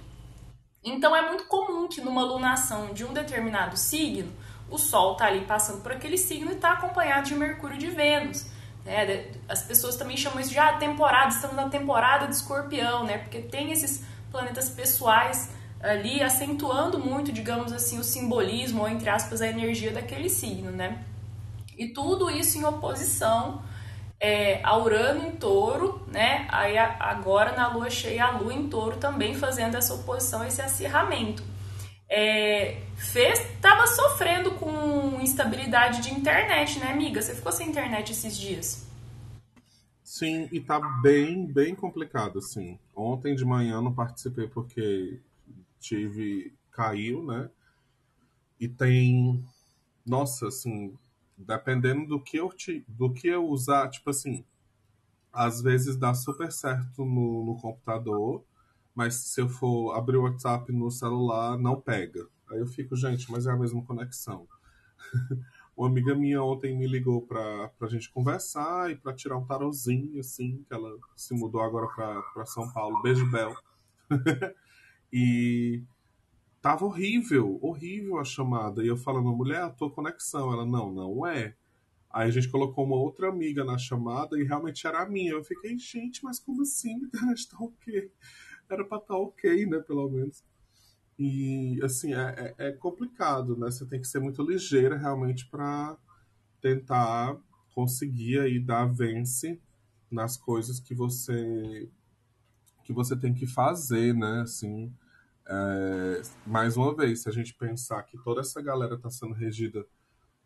Então 0.83 1.17
é 1.17 1.27
muito 1.29 1.45
comum 1.47 1.89
que 1.89 2.01
numa 2.01 2.23
lunação 2.23 2.93
de 2.93 3.05
um 3.05 3.13
determinado 3.13 3.77
signo, 3.77 4.31
o 4.71 4.79
Sol 4.79 5.17
tá 5.17 5.27
ali 5.27 5.45
passando 5.45 5.83
por 5.83 5.93
aquele 5.93 6.19
signo 6.19 6.51
e 6.51 6.55
está 6.55 6.73
acompanhado 6.73 7.27
de 7.27 7.35
Mercúrio 7.35 7.77
e 7.77 7.79
de 7.79 7.91
Vênus. 7.91 8.47
Né? 8.85 9.33
As 9.49 9.63
pessoas 9.63 9.97
também 9.97 10.17
chamam 10.17 10.41
isso 10.41 10.51
de 10.51 10.59
ah, 10.59 10.75
temporada, 10.75 11.29
estamos 11.29 11.57
na 11.57 11.69
temporada 11.69 12.27
de 12.27 12.35
Escorpião, 12.35 13.05
né? 13.05 13.19
Porque 13.19 13.41
tem 13.41 13.73
esses 13.73 14.05
planetas 14.31 14.69
pessoais 14.69 15.51
ali 15.81 16.23
acentuando 16.23 16.99
muito, 16.99 17.33
digamos 17.33 17.73
assim, 17.73 17.99
o 17.99 18.05
simbolismo 18.05 18.83
ou 18.83 18.89
entre 18.89 19.09
aspas 19.09 19.41
a 19.41 19.47
energia 19.47 19.91
daquele 19.91 20.29
signo, 20.29 20.71
né? 20.71 21.03
E 21.79 21.89
tudo 21.89 22.31
isso 22.31 22.59
em 22.59 22.65
oposição 22.65 23.63
é, 24.25 24.59
a 24.65 24.79
Urano 24.79 25.29
em 25.29 25.33
Touro, 25.33 26.01
né? 26.11 26.47
Aí 26.51 26.79
agora 26.79 27.53
na 27.53 27.69
Lua 27.69 27.91
cheia 27.91 28.25
a 28.25 28.39
Lua 28.39 28.55
em 28.55 28.71
Touro 28.71 28.97
também 28.97 29.35
fazendo 29.35 29.77
essa 29.77 29.93
oposição, 29.93 30.43
esse 30.43 30.63
acirramento. 30.63 31.43
É, 32.09 32.81
fez, 32.97 33.39
tava 33.61 33.87
sofrendo 33.87 34.53
com 34.53 35.21
instabilidade 35.21 36.01
de 36.01 36.15
internet, 36.15 36.79
né, 36.79 36.91
amiga? 36.91 37.21
Você 37.21 37.35
ficou 37.35 37.53
sem 37.53 37.69
internet 37.69 38.13
esses 38.13 38.35
dias? 38.35 38.87
Sim, 40.03 40.49
e 40.51 40.59
tá 40.59 40.81
bem, 41.03 41.45
bem 41.45 41.75
complicado, 41.75 42.39
assim. 42.39 42.79
Ontem 42.97 43.35
de 43.35 43.45
manhã 43.45 43.83
não 43.83 43.93
participei 43.93 44.49
porque 44.49 45.21
tive 45.79 46.55
caiu, 46.73 47.23
né? 47.23 47.51
E 48.59 48.69
tem 48.69 49.45
nossa, 50.07 50.49
assim, 50.49 50.97
dependendo 51.37 52.07
do 52.07 52.21
que 52.21 52.37
eu 52.37 52.51
te, 52.53 52.85
do 52.89 53.13
que 53.13 53.29
eu 53.29 53.47
usar, 53.49 53.89
tipo 53.89 54.11
assim, 54.11 54.45
às 55.33 55.61
vezes 55.61 55.97
dá 55.97 56.15
super 56.15 56.53
certo 56.53 57.05
no, 57.05 57.45
no 57.45 57.57
computador, 57.57 58.45
mas 58.95 59.15
se 59.17 59.41
eu 59.41 59.49
for 59.49 59.95
abrir 59.95 60.17
o 60.17 60.23
WhatsApp 60.23 60.71
no 60.73 60.91
celular, 60.91 61.59
não 61.59 61.81
pega. 61.81 62.27
Aí 62.51 62.59
eu 62.61 62.67
fico, 62.67 62.95
gente, 62.95 63.31
mas 63.31 63.47
é 63.47 63.51
a 63.51 63.57
mesma 63.57 63.83
conexão. 63.85 64.47
Uma 65.77 65.89
amiga 65.89 66.15
minha 66.15 66.41
ontem 66.41 66.77
me 66.79 66.87
ligou 66.87 67.23
pra, 67.23 67.69
pra 67.71 67.89
gente 67.89 68.09
conversar 68.13 68.93
e 68.93 68.97
pra 68.97 69.13
tirar 69.13 69.37
um 69.37 69.45
tarozinho, 69.45 70.21
assim, 70.21 70.65
que 70.69 70.73
ela 70.73 70.97
se 71.17 71.35
mudou 71.35 71.61
agora 71.61 71.89
pra, 71.89 72.23
pra 72.23 72.47
São 72.47 72.73
Paulo. 72.73 73.03
Beijo, 73.03 73.29
Bel. 73.29 73.57
e 75.13 75.83
tava 76.65 76.87
horrível, 76.87 77.59
horrível 77.61 78.19
a 78.19 78.25
chamada. 78.25 78.83
E 78.83 78.87
eu 78.89 78.97
falando, 78.97 79.31
mulher, 79.37 79.61
a 79.61 79.69
tua 79.69 79.91
conexão. 79.91 80.51
Ela, 80.51 80.65
não, 80.65 80.91
não 80.91 81.27
é. 81.27 81.55
Aí 82.11 82.27
a 82.27 82.31
gente 82.31 82.49
colocou 82.49 82.87
uma 82.87 82.97
outra 82.97 83.29
amiga 83.29 83.63
na 83.63 83.77
chamada 83.77 84.41
e 84.41 84.45
realmente 84.45 84.87
era 84.87 85.03
a 85.03 85.07
minha. 85.07 85.33
Eu 85.33 85.45
fiquei, 85.45 85.79
gente, 85.79 86.25
mas 86.25 86.39
como 86.39 86.63
assim? 86.63 86.95
A 86.95 87.07
internet 87.07 87.51
tá 87.51 87.59
ok. 87.61 88.11
Era 88.67 88.83
pra 88.83 88.97
estar 88.97 89.13
tá 89.13 89.15
ok, 89.15 89.67
né, 89.67 89.79
pelo 89.81 90.09
menos. 90.09 90.43
E, 91.19 91.79
assim, 91.83 92.15
é, 92.15 92.55
é, 92.59 92.69
é 92.69 92.73
complicado, 92.73 93.59
né? 93.59 93.71
Você 93.71 93.85
tem 93.85 94.01
que 94.01 94.09
ser 94.09 94.21
muito 94.21 94.43
ligeira 94.43 94.97
realmente 94.97 95.47
para 95.51 95.99
tentar 96.63 97.37
conseguir 97.75 98.41
aí 98.41 98.59
dar 98.59 98.87
vence 98.87 99.61
nas 100.11 100.39
coisas 100.39 100.81
que 100.81 100.95
você 100.95 101.91
que 102.85 102.93
você 102.93 103.15
tem 103.15 103.35
que 103.35 103.47
fazer, 103.47 104.15
né? 104.15 104.41
Assim, 104.41 104.91
é, 105.47 106.23
mais 106.47 106.77
uma 106.77 106.95
vez, 106.95 107.23
se 107.23 107.29
a 107.29 107.33
gente 107.33 107.55
pensar 107.55 108.03
que 108.05 108.17
toda 108.23 108.41
essa 108.41 108.63
galera 108.63 108.95
está 108.95 109.11
sendo 109.11 109.35
regida 109.35 109.87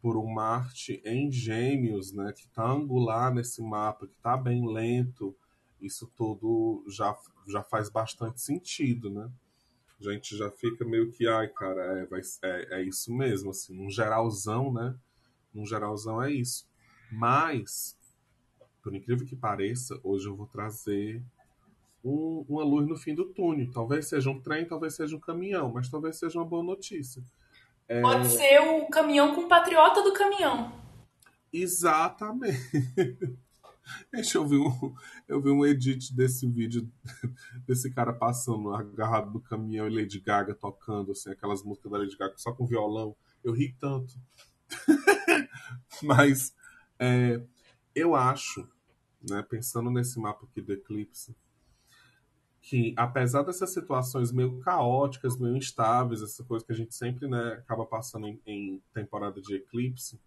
por 0.01 0.17
um 0.17 0.27
Marte 0.27 1.01
em 1.05 1.31
Gêmeos, 1.31 2.13
né, 2.13 2.33
que 2.33 2.47
está 2.47 2.69
angular 2.69 3.33
nesse 3.35 3.63
mapa, 3.63 4.07
que 4.07 4.15
está 4.15 4.37
bem 4.37 4.67
lento, 4.67 5.37
isso 5.81 6.11
tudo 6.17 6.85
já, 6.89 7.17
já 7.47 7.63
faz 7.63 7.89
bastante 7.89 8.41
sentido, 8.41 9.11
né? 9.11 9.31
A 10.01 10.13
gente 10.13 10.37
já 10.37 10.51
fica 10.51 10.85
meio 10.85 11.11
que, 11.11 11.27
ai, 11.27 11.49
cara, 11.49 11.99
é, 11.99 12.07
vai, 12.07 12.21
é, 12.43 12.81
é 12.81 12.83
isso 12.83 13.13
mesmo, 13.13 13.51
assim, 13.51 13.85
um 13.85 13.91
geralzão, 13.91 14.73
né? 14.73 14.97
Um 15.55 15.67
geralzão 15.67 16.23
é 16.23 16.31
isso. 16.31 16.69
Mas, 17.11 17.97
por 18.83 18.95
incrível 18.95 19.27
que 19.27 19.35
pareça, 19.35 19.99
hoje 20.05 20.29
eu 20.29 20.37
vou 20.37 20.47
trazer 20.47 21.23
um, 22.05 22.45
uma 22.49 22.65
luz 22.65 22.87
no 22.87 22.97
fim 22.97 23.15
do 23.15 23.27
túnel. 23.27 23.71
Talvez 23.73 24.09
seja 24.09 24.31
um 24.31 24.41
trem, 24.41 24.67
talvez 24.67 24.95
seja 24.95 25.17
um 25.17 25.21
caminhão, 25.21 25.73
mas 25.73 25.89
talvez 25.89 26.19
seja 26.19 26.39
uma 26.39 26.45
boa 26.45 26.63
notícia. 26.63 27.23
É... 27.89 28.01
Pode 28.01 28.29
ser 28.29 28.61
o 28.61 28.87
caminhão 28.87 29.35
com 29.35 29.43
o 29.43 29.49
patriota 29.49 30.03
do 30.03 30.13
caminhão. 30.13 30.73
Exatamente. 31.53 32.59
Deixa 34.13 34.37
eu 34.37 34.47
ver 34.47 34.59
um, 34.59 34.95
eu 35.27 35.41
vi 35.41 35.51
um 35.51 35.65
edit 35.65 36.15
desse 36.15 36.47
vídeo 36.47 36.91
desse 37.67 37.91
cara 37.91 38.13
passando 38.13 38.75
agarrado 38.75 39.33
do 39.33 39.41
caminhão 39.41 39.89
e 39.89 39.95
Lady 39.95 40.21
Gaga 40.21 40.55
tocando 40.55 41.13
assim, 41.13 41.31
aquelas 41.31 41.63
músicas 41.63 41.91
da 41.91 41.99
Lady 41.99 42.17
Gaga 42.17 42.35
só 42.37 42.53
com 42.53 42.67
violão. 42.67 43.17
Eu 43.43 43.55
ri 43.55 43.75
tanto. 43.81 44.15
Mas 46.03 46.55
é, 46.99 47.41
eu 47.95 48.15
acho, 48.15 48.69
né, 49.29 49.43
pensando 49.49 49.91
nesse 49.91 50.19
mapa 50.21 50.45
aqui 50.45 50.61
do 50.61 50.73
eclipse, 50.73 51.35
que 52.69 52.93
apesar 52.99 53.45
dessas 53.45 53.71
situações 53.71 54.31
meio 54.31 54.59
caóticas, 54.59 55.39
meio 55.39 55.57
instáveis, 55.57 56.21
essa 56.21 56.45
coisa 56.45 56.63
que 56.63 56.71
a 56.71 56.75
gente 56.75 56.95
sempre 56.95 57.27
né, 57.27 57.55
acaba 57.55 57.87
passando 57.87 58.27
em, 58.27 58.39
em 58.47 58.83
temporada 58.93 59.41
de 59.41 59.55
eclipse, 59.55 60.21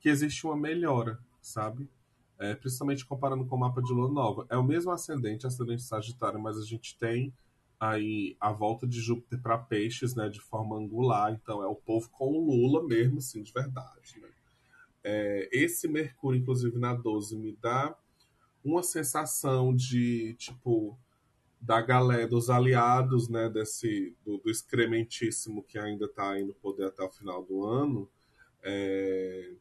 que 0.00 0.08
existe 0.08 0.46
uma 0.46 0.56
melhora, 0.56 1.18
sabe? 1.38 1.86
É, 2.38 2.54
principalmente 2.54 3.04
comparando 3.04 3.44
com 3.44 3.56
o 3.56 3.58
mapa 3.58 3.82
de 3.82 3.92
lua 3.92 4.10
nova. 4.10 4.46
É 4.48 4.56
o 4.56 4.64
mesmo 4.64 4.90
ascendente, 4.90 5.46
ascendente 5.46 5.82
sagitário, 5.82 6.40
mas 6.40 6.56
a 6.56 6.64
gente 6.64 6.96
tem 6.96 7.30
aí 7.78 8.38
a 8.40 8.50
volta 8.52 8.86
de 8.86 8.98
Júpiter 8.98 9.38
para 9.42 9.58
peixes, 9.58 10.14
né, 10.14 10.30
de 10.30 10.40
forma 10.40 10.76
angular, 10.76 11.30
então 11.30 11.62
é 11.62 11.66
o 11.66 11.74
povo 11.74 12.08
com 12.08 12.32
o 12.32 12.46
Lula 12.46 12.88
mesmo, 12.88 13.18
assim, 13.18 13.42
de 13.42 13.52
verdade, 13.52 14.18
né? 14.18 14.28
É, 15.04 15.50
esse 15.52 15.86
Mercúrio, 15.86 16.40
inclusive, 16.40 16.78
na 16.78 16.94
12, 16.94 17.36
me 17.36 17.52
dá 17.52 17.94
uma 18.64 18.82
sensação 18.82 19.76
de, 19.76 20.34
tipo, 20.38 20.98
da 21.66 21.80
galera, 21.80 22.28
dos 22.28 22.48
aliados, 22.48 23.28
né, 23.28 23.48
desse, 23.48 24.14
do, 24.24 24.38
do 24.38 24.48
excrementíssimo 24.48 25.64
que 25.64 25.76
ainda 25.76 26.04
está 26.04 26.38
no 26.38 26.54
poder 26.54 26.86
até 26.86 27.02
o 27.02 27.10
final 27.10 27.42
do 27.42 27.64
ano, 27.66 28.08
é, 28.62 29.52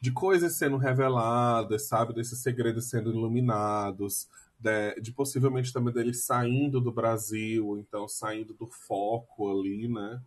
de 0.00 0.10
coisas 0.10 0.54
sendo 0.54 0.76
reveladas, 0.76 1.86
sabe, 1.86 2.12
desses 2.12 2.40
segredos 2.40 2.90
sendo 2.90 3.10
iluminados, 3.10 4.28
de, 4.58 5.00
de, 5.00 5.12
possivelmente 5.12 5.72
também 5.72 5.94
deles 5.94 6.24
saindo 6.24 6.80
do 6.80 6.90
Brasil, 6.90 7.78
então 7.78 8.08
saindo 8.08 8.52
do 8.52 8.66
foco 8.66 9.52
ali, 9.52 9.86
né, 9.86 10.20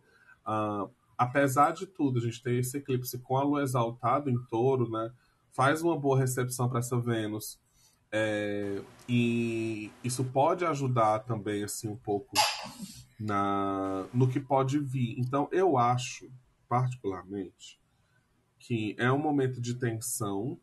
uh, 0.46 0.90
apesar 1.18 1.72
de 1.72 1.86
tudo, 1.86 2.18
a 2.18 2.22
gente 2.22 2.42
tem 2.42 2.58
esse 2.58 2.78
eclipse 2.78 3.18
com 3.18 3.36
a 3.36 3.42
lua 3.42 3.62
exaltada 3.62 4.30
em 4.30 4.38
touro, 4.46 4.90
né, 4.90 5.12
faz 5.52 5.82
uma 5.82 5.98
boa 5.98 6.18
recepção 6.18 6.66
para 6.66 6.78
essa 6.78 6.98
Vênus, 6.98 7.60
É, 8.12 8.82
e 9.08 9.90
isso 10.02 10.24
pode 10.24 10.64
ajudar 10.64 11.20
também, 11.20 11.64
assim, 11.64 11.88
um 11.88 11.96
pouco 11.96 12.32
na, 13.18 14.06
no 14.12 14.28
que 14.28 14.40
pode 14.40 14.78
vir. 14.78 15.18
Então, 15.18 15.48
eu 15.52 15.76
acho, 15.76 16.30
particularmente, 16.68 17.80
que 18.58 18.94
é 18.98 19.10
um 19.10 19.18
momento 19.18 19.60
de 19.60 19.74
tensão, 19.74 20.58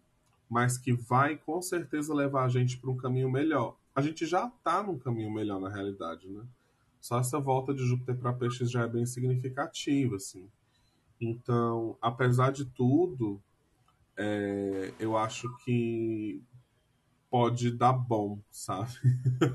mas 0.49 0.77
que 0.77 0.93
vai 0.93 1.37
com 1.37 1.61
certeza 1.61 2.13
levar 2.13 2.45
a 2.45 2.49
gente 2.49 2.77
para 2.77 2.91
um 2.91 2.97
caminho 2.97 3.31
melhor. 3.31 3.77
A 3.95 4.01
gente 4.01 4.25
já 4.25 4.47
está 4.47 4.83
num 4.83 4.97
caminho 4.97 5.31
melhor 5.31 5.59
na 5.59 5.69
realidade, 5.69 6.27
né? 6.27 6.43
Só 6.99 7.19
essa 7.19 7.39
volta 7.39 7.73
de 7.73 7.85
Júpiter 7.85 8.15
para 8.15 8.33
Peixes 8.33 8.71
já 8.71 8.83
é 8.83 8.87
bem 8.87 9.05
significativa, 9.05 10.15
assim. 10.15 10.49
Então, 11.19 11.97
apesar 12.01 12.51
de 12.51 12.65
tudo, 12.65 13.41
é, 14.17 14.93
eu 14.99 15.17
acho 15.17 15.53
que 15.57 16.41
pode 17.33 17.71
dar 17.71 17.93
bom, 17.93 18.37
sabe? 18.51 18.91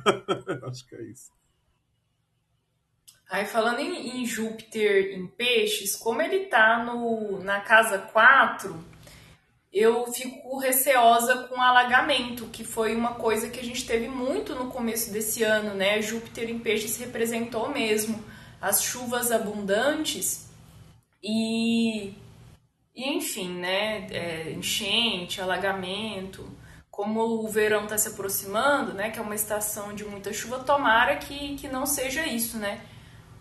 acho 0.69 0.85
que 0.85 0.97
é 0.97 1.03
isso. 1.03 1.31
Aí 3.31 3.47
falando 3.47 3.79
em, 3.79 4.21
em, 4.21 4.27
Júpiter 4.27 5.17
em 5.17 5.29
peixes, 5.29 5.95
como 5.95 6.21
ele 6.21 6.47
tá 6.47 6.83
no, 6.83 7.39
na 7.39 7.61
casa 7.61 7.99
4, 7.99 8.85
eu 9.73 10.13
fico 10.13 10.59
receosa 10.59 11.45
com 11.45 11.63
alagamento, 11.63 12.47
que 12.47 12.65
foi 12.65 12.97
uma 12.97 13.15
coisa 13.15 13.49
que 13.49 13.61
a 13.61 13.65
gente 13.65 13.87
teve 13.87 14.09
muito 14.09 14.57
no 14.57 14.73
começo 14.73 15.13
desse 15.13 15.45
ano, 15.45 15.73
né? 15.73 16.03
Júpiter 16.03 16.51
em 16.51 16.59
peixes 16.59 16.97
representou 16.97 17.71
mesmo 17.71 18.25
as 18.61 18.83
chuvas 18.83 19.31
abundantes 19.31 20.51
e, 21.23 22.09
e 22.93 23.09
enfim, 23.09 23.55
né? 23.61 24.09
É, 24.11 24.51
enchente, 24.51 25.41
alagamento. 25.41 26.59
Como 26.99 27.45
o 27.45 27.47
verão 27.47 27.85
está 27.85 27.97
se 27.97 28.09
aproximando, 28.09 28.93
né? 28.93 29.09
Que 29.09 29.21
é 29.21 29.23
uma 29.23 29.37
estação 29.37 29.95
de 29.95 30.05
muita 30.05 30.33
chuva, 30.33 30.59
tomara 30.59 31.15
que, 31.15 31.55
que 31.55 31.69
não 31.69 31.87
seja 31.87 32.27
isso, 32.27 32.59
né? 32.59 32.81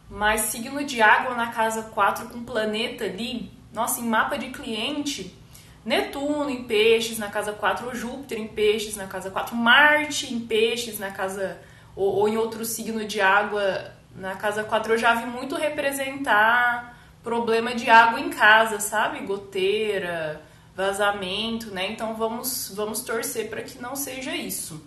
Mas 0.08 0.42
signo 0.42 0.84
de 0.84 1.02
água 1.02 1.34
na 1.34 1.48
casa 1.48 1.82
4 1.82 2.28
com 2.28 2.44
planeta 2.44 3.06
ali, 3.06 3.52
nossa, 3.74 4.00
em 4.00 4.04
mapa 4.04 4.38
de 4.38 4.50
cliente, 4.52 5.36
Netuno 5.84 6.52
em 6.52 6.66
peixes 6.66 7.18
na 7.18 7.30
casa 7.30 7.52
4, 7.52 7.88
ou 7.88 7.96
Júpiter 7.96 8.38
em 8.38 8.48
peixes 8.48 8.96
na 8.96 9.08
casa 9.08 9.32
4, 9.32 9.56
Marte 9.56 10.32
em 10.32 10.40
peixes 10.40 11.00
na 11.00 11.10
casa, 11.10 11.60
ou, 11.96 12.14
ou 12.14 12.30
em 12.30 12.38
outro 12.38 12.64
signo 12.64 13.06
de 13.06 13.20
água 13.20 13.92
na 14.16 14.36
casa 14.36 14.64
4, 14.64 14.94
eu 14.94 14.98
já 15.00 15.16
vi 15.16 15.26
muito 15.26 15.56
representar 15.56 16.96
problema 17.24 17.74
de 17.74 17.90
água 17.90 18.20
em 18.20 18.30
casa, 18.30 18.80
sabe? 18.80 19.26
Goteira, 19.26 20.44
vazamento, 20.78 21.72
né? 21.72 21.92
Então 21.92 22.16
vamos, 22.16 22.72
vamos 22.76 23.02
torcer 23.02 23.50
para 23.50 23.64
que 23.64 23.82
não 23.82 23.96
seja 23.96 24.36
isso. 24.36 24.80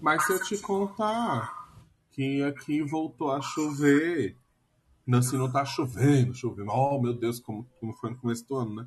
Mas 0.00 0.26
se 0.26 0.32
eu 0.32 0.42
te 0.42 0.58
contar 0.58 1.72
que 2.10 2.42
aqui 2.42 2.82
voltou 2.82 3.30
a 3.30 3.40
chover 3.40 4.36
não, 5.06 5.20
assim, 5.20 5.38
não 5.38 5.50
tá 5.50 5.64
chovendo, 5.64 6.34
chovendo. 6.34 6.70
Oh, 6.70 7.00
meu 7.00 7.14
Deus, 7.14 7.40
como, 7.40 7.66
como 7.80 7.94
foi 7.94 8.10
no 8.10 8.18
começo 8.18 8.46
do 8.46 8.56
ano, 8.56 8.74
né? 8.74 8.86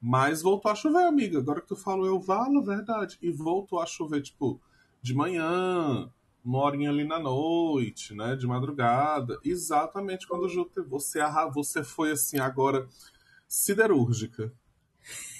Mas 0.00 0.40
voltou 0.40 0.70
a 0.70 0.74
chover, 0.76 1.04
amiga. 1.04 1.38
Agora 1.38 1.60
que 1.60 1.66
tu 1.66 1.74
falou, 1.74 2.06
eu 2.06 2.20
falo 2.20 2.62
verdade. 2.62 3.18
E 3.20 3.32
voltou 3.32 3.80
a 3.80 3.86
chover, 3.86 4.22
tipo, 4.22 4.60
de 5.02 5.12
manhã, 5.12 6.08
uma 6.44 6.58
horinha 6.60 6.90
ali 6.90 7.02
na 7.02 7.18
noite, 7.18 8.14
né? 8.14 8.36
De 8.36 8.46
madrugada. 8.46 9.40
Exatamente 9.42 10.28
quando 10.28 10.44
o 10.44 10.48
Júpiter, 10.48 10.84
você, 10.84 11.18
você 11.52 11.82
foi 11.82 12.12
assim, 12.12 12.38
agora 12.38 12.86
siderúrgica. 13.48 14.52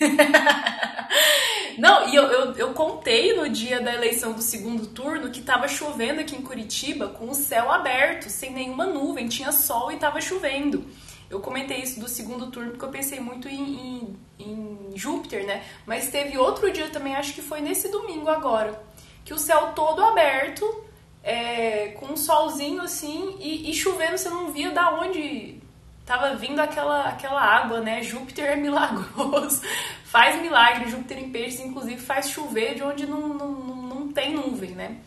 Não, 1.78 2.08
e 2.08 2.14
eu, 2.14 2.24
eu, 2.24 2.52
eu, 2.52 2.72
contei 2.72 3.34
no 3.34 3.48
dia 3.48 3.80
da 3.80 3.94
eleição 3.94 4.32
do 4.32 4.40
segundo 4.40 4.86
turno 4.86 5.30
que 5.30 5.42
tava 5.42 5.68
chovendo 5.68 6.20
aqui 6.20 6.34
em 6.34 6.42
Curitiba 6.42 7.08
com 7.08 7.28
o 7.28 7.34
céu 7.34 7.70
aberto, 7.70 8.30
sem 8.30 8.52
nenhuma 8.52 8.86
nuvem, 8.86 9.28
tinha 9.28 9.52
sol 9.52 9.92
e 9.92 9.96
tava 9.96 10.20
chovendo. 10.20 10.86
Eu 11.28 11.40
comentei 11.40 11.78
isso 11.78 11.98
do 12.00 12.08
segundo 12.08 12.50
turno 12.50 12.70
porque 12.70 12.84
eu 12.84 12.90
pensei 12.90 13.20
muito 13.20 13.48
em, 13.48 13.56
em, 13.58 14.16
em 14.38 14.92
Júpiter, 14.94 15.44
né? 15.44 15.64
Mas 15.84 16.08
teve 16.08 16.38
outro 16.38 16.70
dia 16.70 16.88
também, 16.88 17.16
acho 17.16 17.34
que 17.34 17.42
foi 17.42 17.60
nesse 17.60 17.88
domingo 17.90 18.30
agora, 18.30 18.80
que 19.24 19.34
o 19.34 19.38
céu 19.38 19.72
todo 19.74 20.02
aberto, 20.02 20.84
é, 21.22 21.88
com 21.98 22.06
um 22.06 22.16
solzinho 22.16 22.80
assim 22.80 23.36
e, 23.40 23.70
e 23.70 23.74
chovendo, 23.74 24.16
você 24.16 24.30
não 24.30 24.52
via 24.52 24.70
da 24.70 24.90
onde 24.94 25.60
tava 26.06 26.36
vindo 26.36 26.60
aquela, 26.60 27.08
aquela 27.08 27.42
água, 27.42 27.80
né? 27.80 28.00
Júpiter 28.00 28.52
é 28.52 28.56
milagroso, 28.56 29.60
faz 30.06 30.40
milagre. 30.40 30.88
Júpiter 30.88 31.18
em 31.18 31.30
peixes, 31.30 31.60
inclusive, 31.60 32.00
faz 32.00 32.30
chover 32.30 32.76
de 32.76 32.82
onde 32.84 33.06
não, 33.06 33.28
não, 33.28 33.52
não 33.52 34.12
tem 34.12 34.32
nuvem, 34.32 34.70
né? 34.70 34.98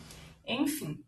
Enfim. 0.45 0.99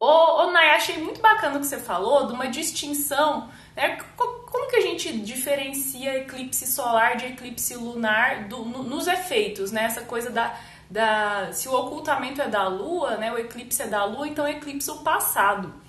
Ô, 0.00 0.06
ô 0.42 0.50
Nay, 0.50 0.70
achei 0.70 0.98
muito 0.98 1.20
bacana 1.20 1.58
o 1.58 1.60
que 1.60 1.66
você 1.66 1.78
falou 1.78 2.26
de 2.26 2.32
uma 2.32 2.48
distinção, 2.48 3.48
né? 3.76 3.98
Como 4.16 4.68
que 4.68 4.76
a 4.76 4.80
gente 4.80 5.16
diferencia 5.18 6.18
eclipse 6.18 6.66
solar 6.66 7.16
de 7.16 7.26
eclipse 7.26 7.74
lunar 7.74 8.48
do, 8.48 8.64
no, 8.64 8.82
nos 8.82 9.06
efeitos, 9.06 9.70
né? 9.70 9.84
Essa 9.84 10.02
coisa 10.02 10.30
da, 10.30 10.58
da... 10.90 11.52
Se 11.52 11.68
o 11.68 11.74
ocultamento 11.74 12.40
é 12.40 12.48
da 12.48 12.66
Lua, 12.66 13.16
né? 13.18 13.30
O 13.30 13.38
eclipse 13.38 13.82
é 13.82 13.86
da 13.86 14.04
Lua, 14.04 14.26
então 14.26 14.48
eclipse 14.48 14.88
é 14.88 14.92
o 14.92 14.98
passado. 14.98 15.81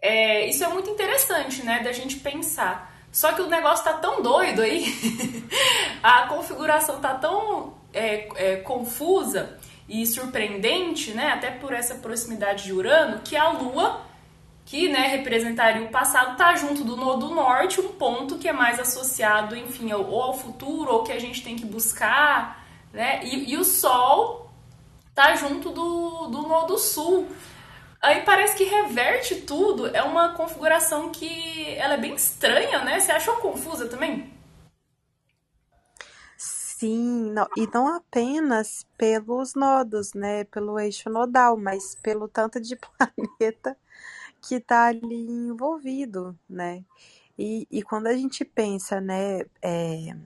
É, 0.00 0.46
isso 0.46 0.64
é 0.64 0.68
muito 0.68 0.88
interessante, 0.88 1.62
né, 1.62 1.80
da 1.80 1.92
gente 1.92 2.16
pensar. 2.16 2.90
Só 3.12 3.32
que 3.32 3.42
o 3.42 3.48
negócio 3.48 3.84
tá 3.84 3.94
tão 3.94 4.22
doido 4.22 4.62
aí, 4.62 4.84
a 6.02 6.26
configuração 6.28 7.00
tá 7.00 7.14
tão 7.14 7.74
é, 7.92 8.28
é, 8.36 8.56
confusa 8.56 9.58
e 9.88 10.06
surpreendente, 10.06 11.12
né, 11.12 11.32
até 11.32 11.50
por 11.50 11.72
essa 11.72 11.96
proximidade 11.96 12.64
de 12.64 12.72
Urano, 12.72 13.20
que 13.24 13.36
a 13.36 13.50
Lua, 13.50 14.02
que 14.64 14.88
né, 14.88 15.08
representaria 15.08 15.82
o 15.82 15.90
passado, 15.90 16.36
tá 16.36 16.54
junto 16.54 16.84
do 16.84 16.96
nodo 16.96 17.34
norte, 17.34 17.80
um 17.80 17.88
ponto 17.88 18.38
que 18.38 18.48
é 18.48 18.52
mais 18.52 18.78
associado, 18.78 19.56
enfim, 19.56 19.92
ou 19.92 20.22
ao 20.22 20.32
futuro, 20.32 20.92
ou 20.92 21.02
que 21.02 21.12
a 21.12 21.18
gente 21.18 21.42
tem 21.42 21.56
que 21.56 21.66
buscar, 21.66 22.64
né, 22.92 23.20
e, 23.24 23.52
e 23.52 23.56
o 23.56 23.64
Sol 23.64 24.50
tá 25.12 25.34
junto 25.34 25.70
do, 25.70 26.28
do 26.28 26.42
nodo 26.42 26.78
sul. 26.78 27.28
Aí 28.00 28.22
parece 28.22 28.56
que 28.56 28.64
reverte 28.64 29.42
tudo. 29.42 29.86
É 29.94 30.02
uma 30.02 30.34
configuração 30.34 31.10
que 31.10 31.74
ela 31.76 31.94
é 31.94 31.98
bem 31.98 32.14
estranha, 32.14 32.82
né? 32.82 32.98
Você 32.98 33.12
achou 33.12 33.36
confusa 33.36 33.88
também? 33.88 34.32
Sim, 36.36 37.30
não, 37.32 37.46
e 37.58 37.66
não 37.74 37.94
apenas 37.94 38.86
pelos 38.96 39.54
nodos, 39.54 40.14
né? 40.14 40.44
Pelo 40.44 40.78
eixo 40.80 41.10
nodal, 41.10 41.58
mas 41.58 41.94
pelo 41.96 42.26
tanto 42.26 42.58
de 42.58 42.74
planeta 42.96 43.76
que 44.40 44.54
está 44.54 44.86
ali 44.86 45.26
envolvido, 45.28 46.38
né? 46.48 46.82
E, 47.38 47.66
e 47.70 47.82
quando 47.82 48.06
a 48.06 48.16
gente 48.16 48.46
pensa, 48.46 48.98
né? 48.98 49.44
É, 49.62 50.16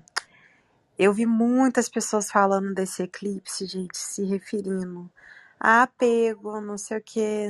eu 0.97 1.13
vi 1.13 1.27
muitas 1.27 1.89
pessoas 1.89 2.31
falando 2.31 2.73
desse 2.73 3.03
eclipse, 3.03 3.67
gente, 3.67 3.99
se 3.99 4.25
referindo 4.25 5.11
apego, 5.59 6.61
não 6.61 6.77
sei 6.79 6.99
o 6.99 7.03
que, 7.03 7.49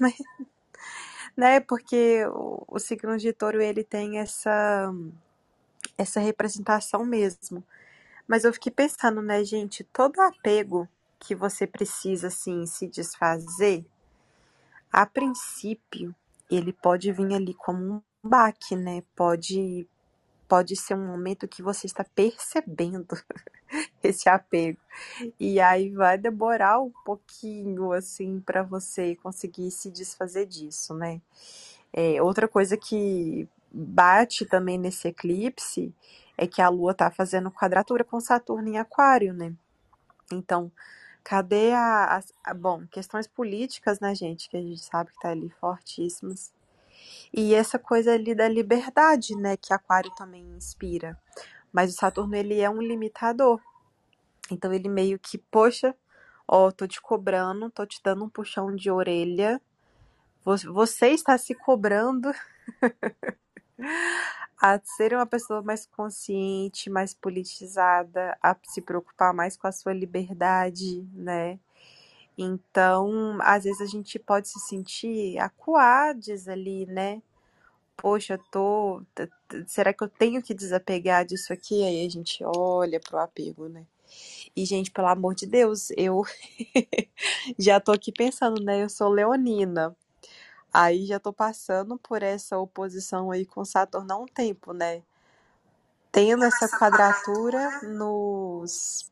né? 1.36 1.60
Porque 1.60 2.24
o, 2.26 2.64
o 2.68 2.78
signo 2.78 3.16
de 3.18 3.32
touro 3.32 3.60
ele 3.60 3.84
tem 3.84 4.18
essa 4.18 4.92
essa 5.96 6.20
representação 6.20 7.04
mesmo. 7.04 7.64
Mas 8.26 8.44
eu 8.44 8.52
fiquei 8.52 8.70
pensando, 8.72 9.22
né, 9.22 9.44
gente, 9.44 9.82
todo 9.84 10.20
apego 10.20 10.88
que 11.18 11.34
você 11.34 11.66
precisa 11.66 12.28
assim 12.28 12.66
se 12.66 12.86
desfazer, 12.86 13.84
a 14.92 15.04
princípio, 15.06 16.14
ele 16.50 16.72
pode 16.72 17.12
vir 17.12 17.34
ali 17.34 17.54
como 17.54 17.94
um 17.94 18.02
baque, 18.22 18.76
né? 18.76 19.02
Pode 19.14 19.88
pode 20.48 20.74
ser 20.74 20.94
um 20.94 21.06
momento 21.06 21.46
que 21.46 21.62
você 21.62 21.86
está 21.86 22.02
percebendo 22.02 23.06
esse 24.02 24.28
apego. 24.28 24.80
E 25.38 25.60
aí 25.60 25.90
vai 25.90 26.16
demorar 26.16 26.80
um 26.80 26.90
pouquinho, 27.04 27.92
assim, 27.92 28.40
para 28.40 28.62
você 28.62 29.14
conseguir 29.16 29.70
se 29.70 29.90
desfazer 29.90 30.46
disso, 30.46 30.94
né? 30.94 31.20
É, 31.92 32.22
outra 32.22 32.48
coisa 32.48 32.76
que 32.76 33.46
bate 33.70 34.46
também 34.46 34.78
nesse 34.78 35.08
eclipse 35.08 35.94
é 36.36 36.46
que 36.46 36.62
a 36.62 36.68
Lua 36.68 36.94
tá 36.94 37.10
fazendo 37.10 37.50
quadratura 37.50 38.02
com 38.02 38.20
Saturno 38.20 38.68
em 38.68 38.78
Aquário, 38.78 39.34
né? 39.34 39.52
Então, 40.32 40.70
cadê 41.22 41.72
a, 41.72 42.22
a, 42.44 42.54
Bom, 42.54 42.86
questões 42.90 43.26
políticas, 43.26 44.00
né, 44.00 44.14
gente? 44.14 44.48
Que 44.48 44.56
a 44.56 44.62
gente 44.62 44.80
sabe 44.80 45.10
que 45.10 45.20
tá 45.20 45.30
ali 45.30 45.50
fortíssimas. 45.60 46.52
E 47.32 47.54
essa 47.54 47.78
coisa 47.78 48.12
ali 48.12 48.34
da 48.34 48.48
liberdade, 48.48 49.36
né, 49.36 49.56
que 49.56 49.72
Aquário 49.72 50.10
também 50.14 50.44
inspira. 50.56 51.16
Mas 51.72 51.94
o 51.94 51.96
Saturno 51.96 52.34
ele 52.34 52.60
é 52.60 52.68
um 52.68 52.80
limitador. 52.80 53.60
Então 54.50 54.72
ele 54.72 54.88
meio 54.88 55.18
que, 55.18 55.38
poxa, 55.38 55.94
ó, 56.46 56.70
tô 56.70 56.86
te 56.86 57.00
cobrando, 57.00 57.70
tô 57.70 57.84
te 57.84 58.00
dando 58.02 58.24
um 58.24 58.28
puxão 58.28 58.74
de 58.74 58.90
orelha. 58.90 59.60
Você 60.44 61.08
está 61.08 61.36
se 61.36 61.54
cobrando 61.54 62.32
a 64.60 64.80
ser 64.82 65.14
uma 65.14 65.26
pessoa 65.26 65.62
mais 65.62 65.86
consciente, 65.86 66.88
mais 66.88 67.12
politizada, 67.12 68.36
a 68.42 68.56
se 68.64 68.80
preocupar 68.80 69.34
mais 69.34 69.56
com 69.56 69.66
a 69.66 69.72
sua 69.72 69.92
liberdade, 69.92 71.06
né? 71.12 71.58
Então, 72.38 73.36
às 73.42 73.64
vezes 73.64 73.80
a 73.80 73.86
gente 73.86 74.16
pode 74.16 74.48
se 74.48 74.60
sentir 74.60 75.36
acuades 75.38 76.46
ali, 76.46 76.86
né? 76.86 77.20
Poxa, 77.96 78.38
tô. 78.52 79.02
Será 79.66 79.92
que 79.92 80.04
eu 80.04 80.08
tenho 80.08 80.40
que 80.40 80.54
desapegar 80.54 81.24
disso 81.26 81.52
aqui? 81.52 81.82
Aí 81.82 82.06
a 82.06 82.08
gente 82.08 82.44
olha 82.44 83.00
pro 83.00 83.18
apego, 83.18 83.68
né? 83.68 83.84
E, 84.54 84.64
gente, 84.64 84.90
pelo 84.90 85.08
amor 85.08 85.34
de 85.34 85.46
Deus, 85.46 85.90
eu 85.96 86.22
já 87.58 87.80
tô 87.80 87.90
aqui 87.90 88.12
pensando, 88.12 88.62
né? 88.62 88.84
Eu 88.84 88.88
sou 88.88 89.08
leonina. 89.08 89.96
Aí 90.72 91.06
já 91.06 91.18
tô 91.18 91.32
passando 91.32 91.98
por 91.98 92.22
essa 92.22 92.56
oposição 92.56 93.32
aí 93.32 93.44
com 93.44 93.64
Saturno 93.64 94.12
há 94.12 94.16
um 94.16 94.26
tempo, 94.26 94.72
né? 94.72 95.02
Tendo 96.12 96.44
essa 96.44 96.68
quadratura 96.68 97.80
nos 97.82 99.10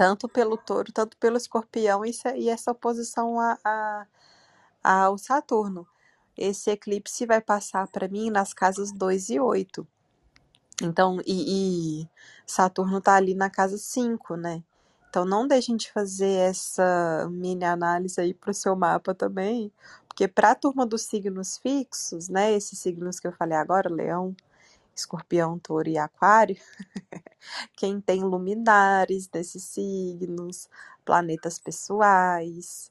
tanto 0.00 0.30
pelo 0.30 0.56
touro, 0.56 0.90
tanto 0.90 1.14
pelo 1.18 1.36
escorpião 1.36 2.06
e, 2.06 2.10
e 2.36 2.48
essa 2.48 2.70
oposição 2.70 3.38
a, 3.38 3.58
a, 3.62 4.06
ao 4.82 5.18
Saturno. 5.18 5.86
Esse 6.34 6.70
eclipse 6.70 7.26
vai 7.26 7.38
passar 7.38 7.86
para 7.86 8.08
mim 8.08 8.30
nas 8.30 8.54
casas 8.54 8.92
2 8.92 9.28
e 9.28 9.38
8. 9.38 9.86
Então, 10.82 11.18
e, 11.26 12.00
e 12.00 12.08
Saturno 12.46 12.96
está 12.96 13.16
ali 13.16 13.34
na 13.34 13.50
casa 13.50 13.76
5, 13.76 14.36
né? 14.36 14.64
Então 15.10 15.26
não 15.26 15.46
deixem 15.46 15.76
de 15.76 15.92
fazer 15.92 16.48
essa 16.48 17.28
mini 17.30 17.66
análise 17.66 18.18
aí 18.18 18.32
para 18.32 18.52
o 18.52 18.54
seu 18.54 18.74
mapa 18.74 19.14
também, 19.14 19.70
porque 20.08 20.26
para 20.26 20.52
a 20.52 20.54
turma 20.54 20.86
dos 20.86 21.02
signos 21.02 21.58
fixos, 21.58 22.30
né, 22.30 22.54
esses 22.54 22.78
signos 22.78 23.20
que 23.20 23.26
eu 23.26 23.32
falei 23.32 23.58
agora, 23.58 23.92
Leão, 23.92 24.34
Escorpião, 25.00 25.58
Touro 25.58 25.88
e 25.88 25.98
Aquário, 25.98 26.56
quem 27.76 28.00
tem 28.00 28.22
luminares 28.22 29.26
desses 29.26 29.64
signos, 29.64 30.68
planetas 31.04 31.58
pessoais, 31.58 32.90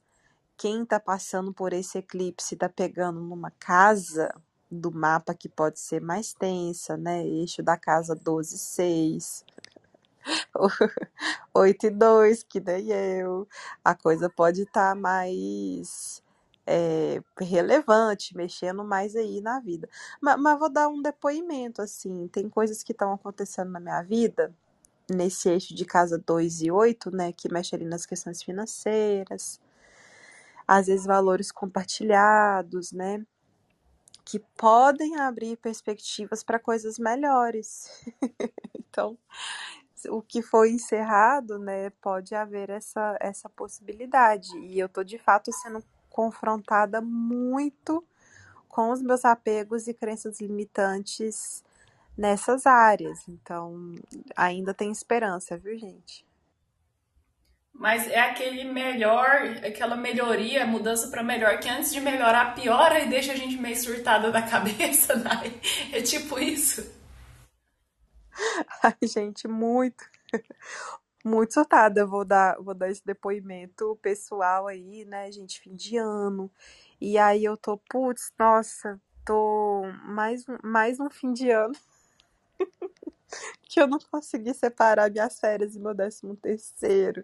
quem 0.57 0.83
está 0.83 0.99
passando 0.99 1.53
por 1.53 1.71
esse 1.71 1.97
eclipse 1.97 2.53
está 2.53 2.67
pegando 2.67 3.21
numa 3.21 3.51
casa 3.51 4.33
do 4.69 4.91
mapa 4.91 5.33
que 5.33 5.47
pode 5.47 5.79
ser 5.79 6.01
mais 6.01 6.33
tensa, 6.33 6.97
né? 6.97 7.25
Eixo 7.25 7.63
da 7.63 7.77
casa 7.77 8.13
12 8.13 8.57
6. 8.57 9.45
8 11.53 11.87
e 11.87 11.89
2, 11.89 12.43
que 12.43 12.59
nem 12.59 12.87
eu. 12.89 13.47
A 13.83 13.95
coisa 13.95 14.29
pode 14.29 14.63
estar 14.63 14.89
tá 14.89 14.95
mais 14.95 16.21
é, 16.71 17.19
relevante, 17.41 18.37
mexendo 18.37 18.83
mais 18.83 19.15
aí 19.15 19.41
na 19.41 19.59
vida. 19.59 19.89
Mas, 20.21 20.39
mas 20.39 20.59
vou 20.59 20.69
dar 20.69 20.87
um 20.87 21.01
depoimento, 21.01 21.81
assim, 21.81 22.27
tem 22.27 22.47
coisas 22.47 22.83
que 22.83 22.91
estão 22.91 23.11
acontecendo 23.11 23.71
na 23.71 23.79
minha 23.79 24.03
vida, 24.03 24.53
nesse 25.09 25.49
eixo 25.49 25.73
de 25.73 25.83
casa 25.83 26.21
2 26.23 26.61
e 26.61 26.71
8, 26.71 27.09
né, 27.09 27.31
que 27.31 27.51
mexe 27.51 27.75
ali 27.75 27.85
nas 27.85 28.05
questões 28.05 28.43
financeiras, 28.43 29.59
às 30.67 30.85
vezes 30.85 31.07
valores 31.07 31.51
compartilhados, 31.51 32.91
né, 32.91 33.25
que 34.23 34.37
podem 34.55 35.19
abrir 35.19 35.57
perspectivas 35.57 36.43
para 36.43 36.59
coisas 36.59 36.99
melhores. 36.99 37.89
então, 38.77 39.17
o 40.09 40.21
que 40.21 40.43
foi 40.43 40.69
encerrado, 40.69 41.57
né, 41.57 41.89
pode 41.99 42.35
haver 42.35 42.69
essa, 42.69 43.17
essa 43.19 43.49
possibilidade. 43.49 44.55
E 44.59 44.77
eu 44.77 44.87
tô 44.87 45.03
de 45.03 45.17
fato 45.17 45.51
sendo 45.51 45.83
confrontada 46.09 47.01
muito 47.01 48.03
com 48.67 48.91
os 48.91 49.01
meus 49.01 49.25
apegos 49.25 49.87
e 49.87 49.93
crenças 49.93 50.39
limitantes 50.39 51.63
nessas 52.17 52.65
áreas. 52.65 53.27
Então, 53.27 53.95
ainda 54.35 54.73
tem 54.73 54.91
esperança, 54.91 55.57
viu, 55.57 55.77
gente? 55.77 56.25
Mas 57.73 58.07
é 58.07 58.19
aquele 58.19 58.65
melhor, 58.65 59.41
aquela 59.65 59.95
melhoria, 59.95 60.65
mudança 60.65 61.07
para 61.07 61.23
melhor, 61.23 61.59
que 61.59 61.69
antes 61.69 61.93
de 61.93 62.01
melhorar 62.01 62.53
piora 62.53 62.99
e 62.99 63.09
deixa 63.09 63.31
a 63.31 63.35
gente 63.35 63.55
meio 63.55 63.75
surtada 63.77 64.31
da 64.31 64.41
cabeça, 64.47 65.15
né? 65.15 65.59
É 65.93 66.01
tipo 66.01 66.37
isso. 66.37 66.85
Ai, 68.83 68.97
gente, 69.03 69.47
muito 69.47 70.03
muito 71.29 71.53
surtada. 71.53 72.05
Vou 72.05 72.25
dar, 72.25 72.57
vou 72.61 72.73
dar 72.73 72.89
esse 72.89 73.05
depoimento 73.05 73.97
pessoal 74.01 74.67
aí, 74.67 75.05
né, 75.05 75.31
gente, 75.31 75.59
fim 75.61 75.75
de 75.75 75.97
ano. 75.97 76.51
E 77.01 77.17
aí 77.17 77.43
eu 77.45 77.57
tô, 77.57 77.77
putz, 77.89 78.31
nossa, 78.39 78.99
tô 79.25 79.83
mais, 80.05 80.45
mais 80.63 80.99
um 80.99 81.09
fim 81.09 81.33
de 81.33 81.49
ano 81.51 81.73
que 83.63 83.79
eu 83.79 83.87
não 83.87 83.99
consegui 84.11 84.53
separar 84.53 85.09
minhas 85.11 85.39
férias 85.39 85.75
e 85.75 85.79
meu 85.79 85.93
décimo 85.93 86.35
terceiro. 86.35 87.23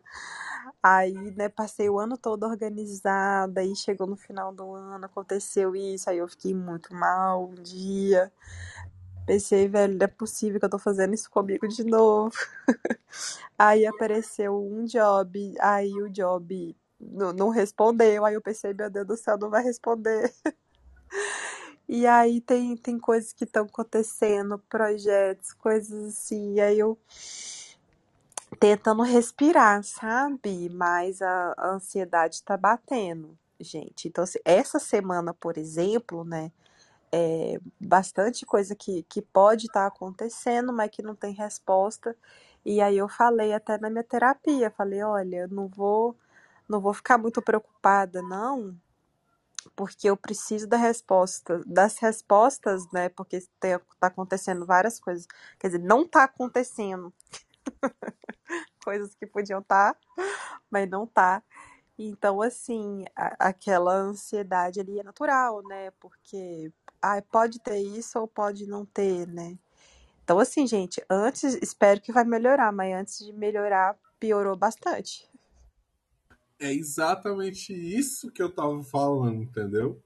Aí, 0.84 1.14
né, 1.36 1.50
passei 1.50 1.90
o 1.90 2.00
ano 2.00 2.18
todo 2.18 2.46
organizada, 2.46 3.64
e 3.64 3.76
chegou 3.76 4.08
no 4.08 4.18
final 4.18 4.54
do 4.54 4.74
ano, 4.74 5.06
aconteceu 5.06 5.76
isso, 5.76 6.10
aí 6.10 6.18
eu 6.20 6.28
fiquei 6.28 6.54
muito 6.54 6.94
mal 6.96 7.50
um 7.50 7.56
dia. 7.56 8.32
Pensei, 9.26 9.68
velho, 9.68 9.98
não 9.98 10.04
é 10.04 10.08
possível 10.08 10.60
que 10.60 10.66
eu 10.66 10.70
tô 10.70 10.78
fazendo 10.78 11.14
isso 11.14 11.30
comigo 11.30 11.68
de 11.68 11.84
novo. 11.84 12.36
aí 13.58 13.86
apareceu 13.86 14.56
um 14.56 14.86
job, 14.86 15.56
aí 15.60 15.92
o 15.94 16.10
job 16.10 16.76
não, 17.00 17.50
respondeu, 17.50 18.26
aí 18.26 18.36
eu 18.36 18.42
pensei, 18.42 18.74
meu 18.74 18.90
Deus 18.90 19.08
do 19.08 19.18
céu, 19.18 19.38
não 19.38 19.50
vai 19.50 19.64
responder. 19.64 20.32
e 21.90 22.06
aí 22.06 22.40
tem, 22.42 22.78
tem 22.78 23.00
coisas 23.00 23.34
que 23.34 23.44
estão 23.44 23.66
acontecendo, 23.66 24.60
projetos, 24.70 25.54
coisas 25.54 26.14
assim, 26.14 26.54
e 26.54 26.62
aí 26.62 26.80
eu 26.80 26.98
tentando 28.60 29.04
respirar, 29.04 29.84
sabe? 29.84 30.70
Mas 30.70 31.22
a, 31.22 31.54
a 31.58 31.70
ansiedade 31.72 32.44
tá 32.44 32.56
batendo, 32.56 33.38
gente. 33.60 34.08
Então, 34.08 34.24
essa 34.44 34.80
semana, 34.80 35.34
por 35.34 35.58
exemplo, 35.58 36.24
né? 36.24 36.52
É, 37.12 37.60
bastante 37.80 38.46
coisa 38.46 38.76
que, 38.76 39.04
que 39.04 39.22
pode 39.22 39.68
estar 39.68 39.82
tá 39.82 39.88
acontecendo, 39.88 40.74
mas 40.74 40.90
que 40.92 41.02
não 41.02 41.16
tem 41.16 41.34
resposta. 41.34 42.16
E 42.66 42.82
aí 42.82 42.98
eu 42.98 43.08
falei 43.08 43.54
até 43.54 43.78
na 43.78 43.90
minha 43.90 44.04
terapia, 44.04 44.72
falei, 44.72 45.04
olha, 45.04 45.48
não 45.48 45.68
vou, 45.68 46.18
não 46.68 46.80
vou 46.82 46.94
ficar 46.94 47.18
muito 47.18 47.42
preocupada, 47.42 48.22
não, 48.22 48.76
porque 49.76 50.10
eu 50.10 50.18
preciso 50.18 50.68
da 50.68 50.78
resposta, 50.78 51.62
das 51.66 51.98
respostas, 52.00 52.90
né? 52.92 53.10
Porque 53.10 53.40
tem, 53.60 53.80
tá 54.00 54.08
acontecendo 54.08 54.66
várias 54.66 55.00
coisas. 55.00 55.28
Quer 55.60 55.68
dizer, 55.68 55.80
não 55.84 56.08
tá 56.08 56.24
acontecendo. 56.26 57.14
coisas 58.84 59.16
que 59.16 59.26
podiam 59.26 59.60
estar, 59.60 59.94
tá, 59.96 60.00
mas 60.70 60.90
não 60.90 61.08
tá. 61.08 61.42
Então, 61.98 62.42
assim, 62.42 63.06
a, 63.16 63.48
aquela 63.50 63.94
ansiedade 63.94 64.80
ali 64.80 65.00
é 65.00 65.04
natural, 65.04 65.64
né? 65.64 65.92
Porque 66.00 66.72
ah, 67.06 67.22
pode 67.22 67.60
ter 67.60 67.78
isso 67.80 68.20
ou 68.20 68.28
pode 68.28 68.66
não 68.66 68.84
ter, 68.84 69.28
né? 69.28 69.58
Então, 70.24 70.40
assim, 70.40 70.66
gente, 70.66 71.04
antes, 71.08 71.54
espero 71.62 72.02
que 72.02 72.12
vai 72.12 72.24
melhorar, 72.24 72.72
mas 72.72 72.96
antes 72.96 73.20
de 73.24 73.32
melhorar, 73.32 73.96
piorou 74.20 74.56
bastante. 74.58 75.30
É 76.60 76.74
exatamente 76.74 77.74
isso 77.74 78.32
que 78.32 78.42
eu 78.42 78.50
tava 78.50 78.82
falando, 78.84 79.44
entendeu? 79.44 80.02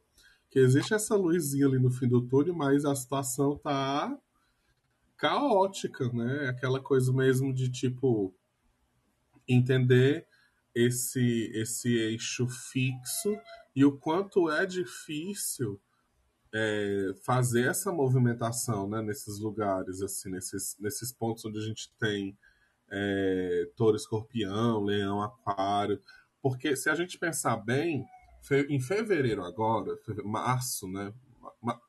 Que 0.49 0.59
existe 0.59 0.93
essa 0.93 1.15
luzinha 1.15 1.67
ali 1.67 1.79
no 1.79 1.89
fim 1.89 2.07
do 2.07 2.21
túnel, 2.21 2.53
mas 2.53 2.83
a 2.83 2.93
situação 2.93 3.57
tá 3.57 4.17
caótica, 5.15 6.12
né? 6.12 6.49
Aquela 6.49 6.81
coisa 6.81 7.13
mesmo 7.13 7.53
de 7.53 7.69
tipo 7.69 8.33
entender 9.47 10.27
esse 10.75 11.51
esse 11.53 11.95
eixo 11.97 12.47
fixo 12.47 13.38
e 13.75 13.85
o 13.85 13.97
quanto 13.97 14.49
é 14.49 14.65
difícil 14.65 15.79
é, 16.53 17.13
fazer 17.25 17.67
essa 17.67 17.91
movimentação 17.91 18.89
né, 18.89 19.01
nesses 19.01 19.39
lugares, 19.39 20.01
assim, 20.01 20.29
nesses, 20.29 20.75
nesses 20.79 21.12
pontos 21.12 21.45
onde 21.45 21.59
a 21.59 21.62
gente 21.62 21.91
tem 21.99 22.38
é, 22.91 23.69
touro, 23.75 23.95
escorpião, 23.95 24.83
leão, 24.83 25.21
aquário. 25.21 26.01
Porque 26.41 26.75
se 26.75 26.89
a 26.89 26.95
gente 26.95 27.19
pensar 27.19 27.57
bem, 27.57 28.05
em 28.69 28.79
fevereiro 28.79 29.43
agora, 29.43 29.97
março, 30.23 30.88
né? 30.88 31.13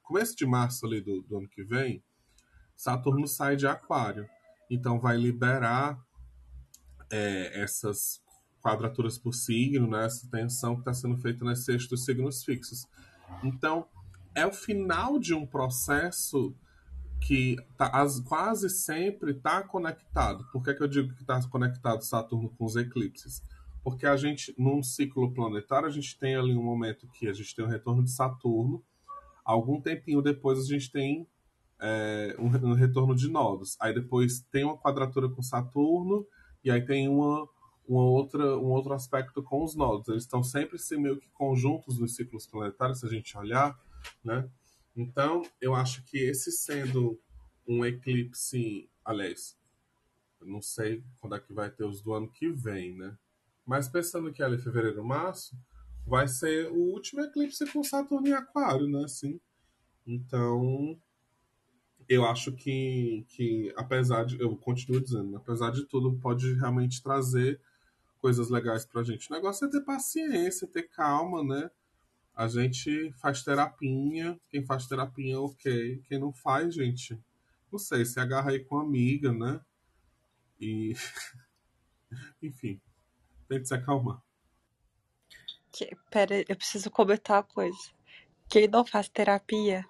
Começo 0.02 0.36
de 0.36 0.44
março 0.44 0.84
ali 0.84 1.00
do, 1.00 1.22
do 1.22 1.38
ano 1.38 1.48
que 1.48 1.62
vem, 1.62 2.02
Saturno 2.76 3.26
sai 3.26 3.56
de 3.56 3.66
aquário. 3.66 4.28
Então 4.68 4.98
vai 4.98 5.16
liberar 5.16 5.98
é, 7.10 7.62
essas 7.62 8.20
quadraturas 8.60 9.18
por 9.18 9.32
signo, 9.32 9.88
né? 9.88 10.04
essa 10.04 10.28
tensão 10.30 10.74
que 10.74 10.80
está 10.82 10.92
sendo 10.92 11.16
feita 11.18 11.44
nas 11.44 11.64
sextas 11.64 11.88
dos 11.88 12.04
signos 12.04 12.44
fixos. 12.44 12.86
Então, 13.42 13.88
é 14.34 14.46
o 14.46 14.52
final 14.52 15.18
de 15.18 15.34
um 15.34 15.46
processo 15.46 16.54
que 17.20 17.56
tá, 17.76 17.88
as, 17.88 18.20
quase 18.20 18.70
sempre 18.70 19.32
está 19.32 19.62
conectado. 19.62 20.44
Por 20.52 20.62
que, 20.62 20.74
que 20.74 20.82
eu 20.82 20.88
digo 20.88 21.14
que 21.14 21.22
está 21.22 21.40
conectado 21.48 22.02
Saturno 22.02 22.50
com 22.50 22.64
os 22.64 22.76
eclipses? 22.76 23.42
Porque 23.82 24.06
a 24.06 24.16
gente, 24.16 24.54
num 24.58 24.82
ciclo 24.82 25.32
planetário, 25.32 25.88
a 25.88 25.90
gente 25.90 26.18
tem 26.18 26.34
ali 26.36 26.54
um 26.56 26.62
momento 26.62 27.08
que 27.08 27.28
a 27.28 27.32
gente 27.32 27.54
tem 27.54 27.64
o 27.64 27.68
retorno 27.68 28.02
de 28.02 28.10
Saturno, 28.10 28.82
algum 29.44 29.80
tempinho 29.80 30.22
depois 30.22 30.58
a 30.58 30.64
gente 30.64 30.90
tem 30.90 31.26
é, 31.80 32.36
um, 32.38 32.70
um, 32.70 32.74
retorno 32.74 33.14
de 33.14 33.28
nodos. 33.28 33.76
Aí 33.80 33.94
depois 33.94 34.40
tem 34.50 34.64
uma 34.64 34.76
quadratura 34.76 35.28
com 35.28 35.42
Saturno, 35.42 36.26
e 36.62 36.70
aí 36.70 36.84
tem 36.84 37.08
uma, 37.08 37.48
uma 37.88 38.04
outra, 38.04 38.56
um 38.58 38.70
outro 38.70 38.92
aspecto 38.92 39.42
com 39.42 39.64
os 39.64 39.74
nodos. 39.74 40.08
Eles 40.08 40.24
estão 40.24 40.42
sempre 40.42 40.78
meio 40.98 41.18
que 41.18 41.28
conjuntos 41.30 41.98
nos 41.98 42.14
ciclos 42.14 42.46
planetários, 42.46 43.00
se 43.00 43.06
a 43.06 43.08
gente 43.08 43.36
olhar, 43.36 43.78
né? 44.24 44.48
Então, 44.96 45.42
eu 45.60 45.74
acho 45.74 46.02
que 46.04 46.18
esse 46.18 46.50
sendo 46.50 47.20
um 47.66 47.84
eclipse, 47.84 48.90
aliás, 49.04 49.56
eu 50.40 50.46
não 50.46 50.60
sei 50.60 51.04
quando 51.20 51.36
é 51.36 51.40
que 51.40 51.52
vai 51.52 51.70
ter 51.70 51.84
os 51.84 52.00
do 52.02 52.12
ano 52.12 52.30
que 52.30 52.48
vem, 52.50 52.96
né? 52.96 53.16
Mas 53.64 53.88
pensando 53.88 54.32
que 54.32 54.42
é 54.42 54.46
ali 54.46 54.58
fevereiro, 54.58 55.04
março, 55.04 55.56
vai 56.06 56.26
ser 56.26 56.70
o 56.70 56.76
último 56.76 57.22
eclipse 57.22 57.64
com 57.72 57.84
Saturno 57.84 58.26
em 58.26 58.32
Aquário, 58.32 58.88
né? 58.88 59.04
Assim. 59.04 59.40
Então, 60.06 60.98
eu 62.08 62.26
acho 62.26 62.52
que, 62.52 63.24
que 63.28 63.72
apesar 63.76 64.24
de, 64.24 64.40
eu 64.40 64.56
continuo 64.56 65.00
dizendo, 65.00 65.36
apesar 65.36 65.70
de 65.70 65.84
tudo, 65.86 66.18
pode 66.18 66.54
realmente 66.54 67.02
trazer 67.02 67.60
coisas 68.18 68.50
legais 68.50 68.84
pra 68.84 69.04
gente. 69.04 69.30
O 69.30 69.34
negócio 69.34 69.66
é 69.66 69.70
ter 69.70 69.82
paciência, 69.82 70.66
ter 70.66 70.84
calma, 70.88 71.44
né? 71.44 71.70
A 72.34 72.48
gente 72.48 73.12
faz 73.20 73.42
terapia, 73.42 74.38
quem 74.48 74.64
faz 74.64 74.86
terapia, 74.86 75.40
ok. 75.40 76.02
Quem 76.08 76.18
não 76.18 76.32
faz, 76.32 76.74
gente, 76.74 77.18
não 77.70 77.78
sei, 77.78 78.04
se 78.04 78.18
agarra 78.18 78.50
aí 78.50 78.64
com 78.64 78.78
amiga, 78.78 79.32
né? 79.32 79.60
E. 80.58 80.94
Enfim, 82.42 82.80
tente 83.48 83.68
se 83.68 83.74
acalmar. 83.74 84.22
Que, 85.72 85.96
pera, 86.10 86.44
eu 86.48 86.56
preciso 86.56 86.90
comentar 86.90 87.36
uma 87.36 87.42
coisa. 87.44 87.78
Quem 88.48 88.66
não 88.66 88.84
faz 88.84 89.08
terapia, 89.08 89.86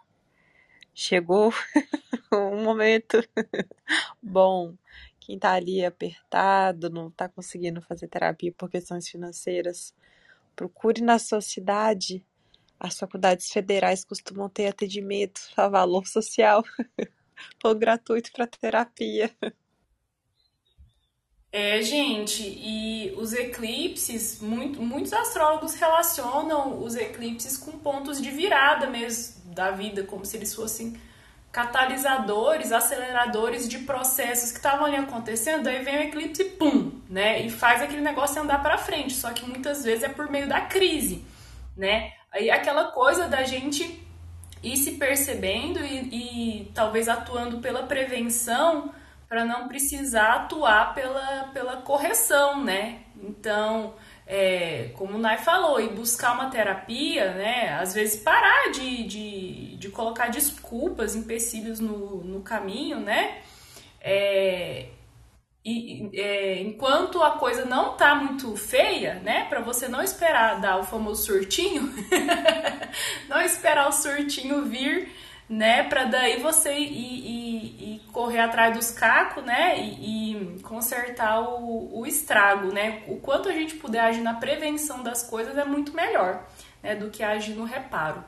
chegou 0.95 1.51
um 2.33 2.63
momento 2.63 3.19
bom. 4.23 4.77
Quem 5.19 5.39
tá 5.39 5.53
ali 5.53 5.85
apertado, 5.85 6.91
não 6.91 7.11
tá 7.11 7.29
conseguindo 7.29 7.81
fazer 7.81 8.09
terapia 8.09 8.53
por 8.53 8.69
questões 8.69 9.09
financeiras, 9.09 9.95
procure 10.55 11.01
na 11.01 11.19
sua 11.19 11.41
cidade. 11.41 12.27
As 12.81 12.99
faculdades 12.99 13.53
federais 13.53 14.05
costumam 14.05 14.49
ter 14.49 14.69
atendimento 14.69 15.43
a 15.55 15.69
valor 15.69 16.07
social 16.07 16.65
ou 17.63 17.75
gratuito 17.75 18.33
para 18.33 18.47
terapia. 18.47 19.31
É, 21.53 21.83
gente, 21.83 22.43
e 22.43 23.13
os 23.17 23.33
eclipses, 23.33 24.41
muito, 24.41 24.81
muitos 24.81 25.13
astrólogos 25.13 25.75
relacionam 25.75 26.83
os 26.83 26.95
eclipses 26.95 27.59
com 27.59 27.73
pontos 27.73 28.23
de 28.23 28.31
virada 28.31 28.87
mesmo 28.87 29.53
da 29.53 29.73
vida, 29.73 30.05
como 30.05 30.25
se 30.25 30.37
eles 30.37 30.55
fossem 30.55 30.97
catalisadores, 31.51 32.71
aceleradores 32.71 33.69
de 33.69 33.81
processos 33.81 34.53
que 34.53 34.59
estavam 34.59 34.87
ali 34.87 34.97
acontecendo, 34.97 35.67
aí 35.67 35.83
vem 35.83 35.99
o 35.99 36.03
eclipse 36.03 36.45
pum, 36.45 37.01
né? 37.11 37.45
E 37.45 37.51
faz 37.51 37.83
aquele 37.83 38.01
negócio 38.01 38.41
andar 38.41 38.63
para 38.63 38.79
frente, 38.79 39.13
só 39.15 39.33
que 39.33 39.45
muitas 39.45 39.83
vezes 39.83 40.05
é 40.05 40.09
por 40.09 40.31
meio 40.31 40.49
da 40.49 40.61
crise, 40.61 41.25
né? 41.77 42.13
Aí 42.33 42.51
aquela 42.51 42.93
coisa 42.93 43.29
da 43.29 43.43
gente 43.45 44.07
ir 44.63 44.77
se 44.77 44.93
percebendo 44.93 45.81
e, 45.81 46.61
e 46.61 46.73
talvez 46.75 47.09
atuando 47.09 47.59
pela 47.59 47.85
prevenção 47.85 48.93
para 49.29 49.45
não 49.45 49.69
precisar 49.69 50.35
atuar 50.35 50.95
pela, 50.95 51.51
pela 51.55 51.77
correção, 51.79 52.65
né? 52.65 53.03
Então, 53.23 53.95
é, 54.27 54.91
como 54.97 55.15
o 55.15 55.19
Nai 55.19 55.39
falou, 55.39 55.81
e 55.81 55.89
buscar 55.89 56.33
uma 56.33 56.51
terapia, 56.51 57.33
né? 57.35 57.79
Às 57.81 57.95
vezes 57.95 58.21
parar 58.23 58.73
de, 58.73 59.05
de, 59.05 59.77
de 59.77 59.89
colocar 59.89 60.29
desculpas, 60.29 61.15
empecilhos 61.15 61.79
no, 61.79 62.25
no 62.25 62.43
caminho, 62.43 62.99
né? 62.99 63.39
É, 64.01 64.89
e, 65.65 66.11
é, 66.15 66.63
enquanto 66.63 67.23
a 67.23 67.33
coisa 67.33 67.65
não 67.65 67.97
tá 67.97 68.15
muito 68.15 68.57
feia, 68.57 69.15
né? 69.17 69.45
Para 69.49 69.61
você 69.61 69.89
não 69.89 70.03
esperar 70.03 70.61
dar 70.61 70.79
o 70.79 70.85
famoso 70.85 71.25
surtinho, 71.25 71.93
não 73.29 73.41
esperar 73.41 73.89
o 73.89 73.93
surtinho 73.93 74.65
vir 74.65 75.09
né? 75.51 75.83
Para 75.83 76.05
daí 76.05 76.41
você 76.41 76.73
ir, 76.73 76.93
ir, 76.93 77.95
ir, 77.95 78.01
correr 78.13 78.39
atrás 78.39 78.73
dos 78.73 78.93
cacos, 78.93 79.45
né? 79.45 79.81
E, 79.81 80.37
e 80.37 80.61
consertar 80.61 81.41
o, 81.41 81.99
o, 81.99 82.07
estrago, 82.07 82.73
né? 82.73 83.03
O 83.09 83.17
quanto 83.17 83.49
a 83.49 83.53
gente 83.53 83.75
puder 83.75 83.99
agir 83.99 84.21
na 84.21 84.35
prevenção 84.35 85.03
das 85.03 85.25
coisas 85.25 85.59
é 85.59 85.65
muito 85.65 85.93
melhor, 85.93 86.47
né? 86.81 86.95
Do 86.95 87.11
que 87.11 87.25
agir 87.25 87.55
no 87.55 87.65
reparo. 87.65 88.25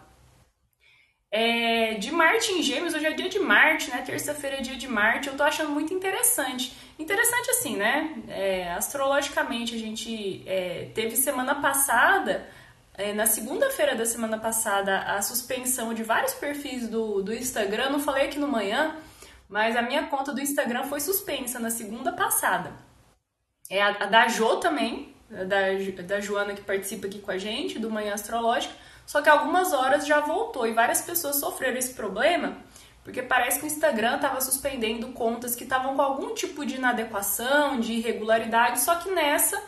É, 1.34 1.94
de 1.94 2.12
Marte 2.12 2.52
em 2.52 2.62
Gêmeos, 2.62 2.92
hoje 2.92 3.06
é 3.06 3.12
dia 3.14 3.28
de 3.30 3.38
Marte, 3.38 3.88
né? 3.88 4.02
Terça-feira 4.02 4.58
é 4.58 4.60
dia 4.60 4.76
de 4.76 4.86
Marte. 4.86 5.28
Eu 5.28 5.34
tô 5.34 5.42
achando 5.42 5.70
muito 5.70 5.94
interessante. 5.94 6.76
Interessante 6.98 7.50
assim, 7.52 7.74
né? 7.74 8.14
É, 8.28 8.70
astrologicamente, 8.74 9.74
a 9.74 9.78
gente 9.78 10.42
é, 10.46 10.90
teve 10.94 11.16
semana 11.16 11.54
passada 11.54 12.46
é, 12.98 13.14
na 13.14 13.24
segunda-feira 13.24 13.96
da 13.96 14.04
semana 14.04 14.38
passada 14.38 14.98
a 14.98 15.22
suspensão 15.22 15.94
de 15.94 16.02
vários 16.02 16.34
perfis 16.34 16.86
do, 16.86 17.22
do 17.22 17.32
Instagram. 17.32 17.88
Não 17.88 17.98
falei 17.98 18.26
aqui 18.26 18.38
no 18.38 18.46
manhã, 18.46 18.94
mas 19.48 19.74
a 19.74 19.80
minha 19.80 20.08
conta 20.08 20.34
do 20.34 20.40
Instagram 20.40 20.84
foi 20.84 21.00
suspensa 21.00 21.58
na 21.58 21.70
segunda 21.70 22.12
passada. 22.12 22.74
É 23.70 23.80
a, 23.80 23.88
a 23.88 24.06
da 24.06 24.28
Jo 24.28 24.56
também, 24.56 25.14
da, 25.30 26.02
da 26.02 26.20
Joana 26.20 26.52
que 26.52 26.60
participa 26.60 27.06
aqui 27.06 27.20
com 27.20 27.30
a 27.30 27.38
gente, 27.38 27.78
do 27.78 27.90
Manhã 27.90 28.12
Astrológico. 28.12 28.74
Só 29.12 29.20
que 29.20 29.28
algumas 29.28 29.74
horas 29.74 30.06
já 30.06 30.20
voltou 30.20 30.66
e 30.66 30.72
várias 30.72 31.02
pessoas 31.02 31.36
sofreram 31.36 31.76
esse 31.76 31.92
problema 31.92 32.56
porque 33.04 33.20
parece 33.20 33.58
que 33.58 33.64
o 33.64 33.66
Instagram 33.66 34.16
estava 34.16 34.40
suspendendo 34.40 35.08
contas 35.08 35.54
que 35.54 35.64
estavam 35.64 35.94
com 35.96 36.00
algum 36.02 36.34
tipo 36.34 36.64
de 36.64 36.76
inadequação, 36.76 37.78
de 37.80 37.94
irregularidade, 37.94 38.80
só 38.80 38.94
que 38.94 39.10
nessa 39.10 39.60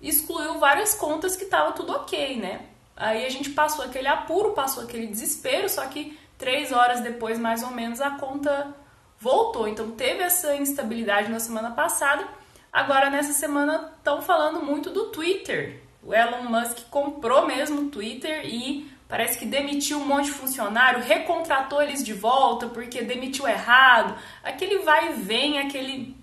excluiu 0.00 0.58
várias 0.58 0.94
contas 0.94 1.36
que 1.36 1.44
tava 1.44 1.72
tudo 1.72 1.92
ok, 1.92 2.40
né? 2.40 2.62
Aí 2.96 3.24
a 3.24 3.28
gente 3.28 3.50
passou 3.50 3.84
aquele 3.84 4.08
apuro, 4.08 4.52
passou 4.52 4.82
aquele 4.82 5.06
desespero, 5.06 5.68
só 5.68 5.86
que 5.86 6.18
três 6.36 6.72
horas 6.72 7.00
depois, 7.00 7.38
mais 7.38 7.62
ou 7.62 7.70
menos, 7.70 8.00
a 8.00 8.10
conta 8.12 8.74
voltou. 9.20 9.68
Então 9.68 9.92
teve 9.92 10.24
essa 10.24 10.56
instabilidade 10.56 11.30
na 11.30 11.38
semana 11.38 11.70
passada. 11.70 12.26
Agora 12.72 13.10
nessa 13.10 13.32
semana 13.32 13.92
estão 13.96 14.22
falando 14.22 14.60
muito 14.60 14.90
do 14.90 15.10
Twitter. 15.12 15.87
O 16.02 16.14
Elon 16.14 16.44
Musk 16.44 16.88
comprou 16.90 17.46
mesmo 17.46 17.82
o 17.82 17.90
Twitter 17.90 18.46
e 18.46 18.90
parece 19.08 19.38
que 19.38 19.46
demitiu 19.46 19.98
um 19.98 20.06
monte 20.06 20.26
de 20.26 20.32
funcionário, 20.32 21.02
recontratou 21.02 21.82
eles 21.82 22.04
de 22.04 22.12
volta 22.12 22.68
porque 22.68 23.02
demitiu 23.02 23.48
errado. 23.48 24.16
Aquele 24.42 24.78
vai 24.78 25.10
e 25.10 25.14
vem, 25.14 25.58
aquele, 25.58 26.16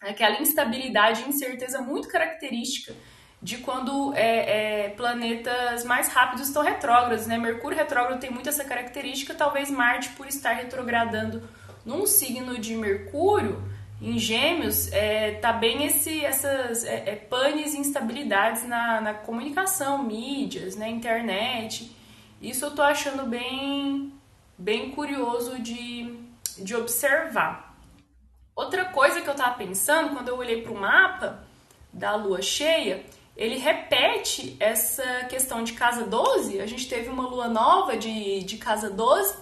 aquela 0.00 0.40
instabilidade 0.40 1.22
e 1.22 1.28
incerteza 1.28 1.80
muito 1.80 2.08
característica 2.08 2.94
de 3.42 3.58
quando 3.58 4.12
é, 4.14 4.84
é, 4.84 4.88
planetas 4.90 5.82
mais 5.84 6.08
rápidos 6.08 6.48
estão 6.48 6.62
retrógrados, 6.62 7.26
né? 7.26 7.38
Mercúrio 7.38 7.78
retrógrado 7.78 8.20
tem 8.20 8.30
muito 8.30 8.48
essa 8.48 8.64
característica, 8.64 9.34
talvez 9.34 9.70
Marte, 9.70 10.10
por 10.10 10.26
estar 10.26 10.52
retrogradando 10.52 11.48
num 11.84 12.04
signo 12.06 12.58
de 12.58 12.74
Mercúrio, 12.74 13.62
em 14.00 14.18
Gêmeos, 14.18 14.90
é, 14.92 15.32
tá 15.32 15.52
bem 15.52 15.84
esse, 15.84 16.24
essas 16.24 16.84
é, 16.84 17.10
é, 17.10 17.16
panes 17.16 17.74
e 17.74 17.78
instabilidades 17.78 18.66
na, 18.66 19.00
na 19.00 19.14
comunicação, 19.14 20.02
mídias, 20.02 20.76
né, 20.76 20.88
internet. 20.88 21.94
Isso 22.40 22.64
eu 22.64 22.70
tô 22.70 22.82
achando 22.82 23.24
bem, 23.24 24.12
bem 24.56 24.90
curioso 24.92 25.58
de, 25.60 26.18
de 26.56 26.74
observar. 26.74 27.76
Outra 28.56 28.86
coisa 28.86 29.20
que 29.20 29.28
eu 29.28 29.34
tava 29.34 29.56
pensando 29.56 30.14
quando 30.14 30.28
eu 30.28 30.36
olhei 30.36 30.62
para 30.62 30.72
o 30.72 30.80
mapa 30.80 31.44
da 31.92 32.14
lua 32.14 32.40
cheia 32.40 33.04
ele 33.40 33.56
repete 33.56 34.54
essa 34.60 35.24
questão 35.24 35.64
de 35.64 35.72
casa 35.72 36.04
12. 36.04 36.60
A 36.60 36.66
gente 36.66 36.86
teve 36.86 37.08
uma 37.08 37.26
lua 37.26 37.48
nova 37.48 37.96
de, 37.96 38.42
de 38.42 38.58
casa 38.58 38.90
12, 38.90 39.34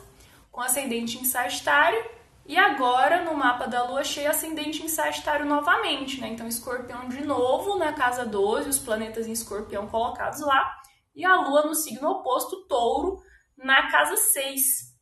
com 0.53 0.61
ascendente 0.61 1.18
em 1.18 1.25
Sagitário, 1.25 2.05
e 2.49 2.57
agora 2.57 3.23
no 3.23 3.35
mapa 3.35 3.67
da 3.67 3.85
lua 3.85 4.03
cheia, 4.03 4.31
ascendente 4.31 4.83
em 4.83 4.89
Sagitário 4.89 5.45
novamente, 5.45 6.19
né? 6.19 6.29
Então, 6.29 6.49
escorpião 6.49 7.07
de 7.07 7.23
novo 7.23 7.77
na 7.77 7.93
casa 7.93 8.25
12, 8.25 8.71
os 8.71 8.79
planetas 8.79 9.27
em 9.27 9.33
escorpião 9.33 9.87
colocados 9.87 10.41
lá, 10.41 10.75
e 11.15 11.27
a 11.27 11.37
lua 11.43 11.65
no 11.65 11.75
signo 11.75 12.09
oposto, 12.09 12.67
touro, 12.67 13.23
na 13.55 13.91
casa 13.91 14.17
6. 14.17 14.97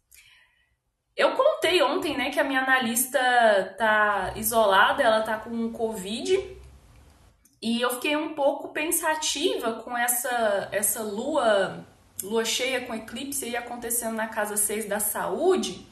Eu 1.16 1.36
contei 1.36 1.80
ontem, 1.82 2.16
né, 2.16 2.30
que 2.30 2.40
a 2.40 2.44
minha 2.44 2.62
analista 2.62 3.20
tá 3.78 4.32
isolada, 4.34 5.04
ela 5.04 5.22
tá 5.22 5.38
com 5.38 5.72
Covid, 5.72 6.58
e 7.62 7.80
eu 7.80 7.90
fiquei 7.90 8.16
um 8.16 8.34
pouco 8.34 8.72
pensativa 8.72 9.74
com 9.74 9.96
essa, 9.96 10.68
essa 10.72 11.00
lua, 11.00 11.86
lua 12.24 12.44
cheia 12.44 12.84
com 12.84 12.94
eclipse 12.94 13.44
aí 13.44 13.56
acontecendo 13.56 14.16
na 14.16 14.26
casa 14.26 14.56
6 14.56 14.88
da 14.88 14.98
saúde, 14.98 15.86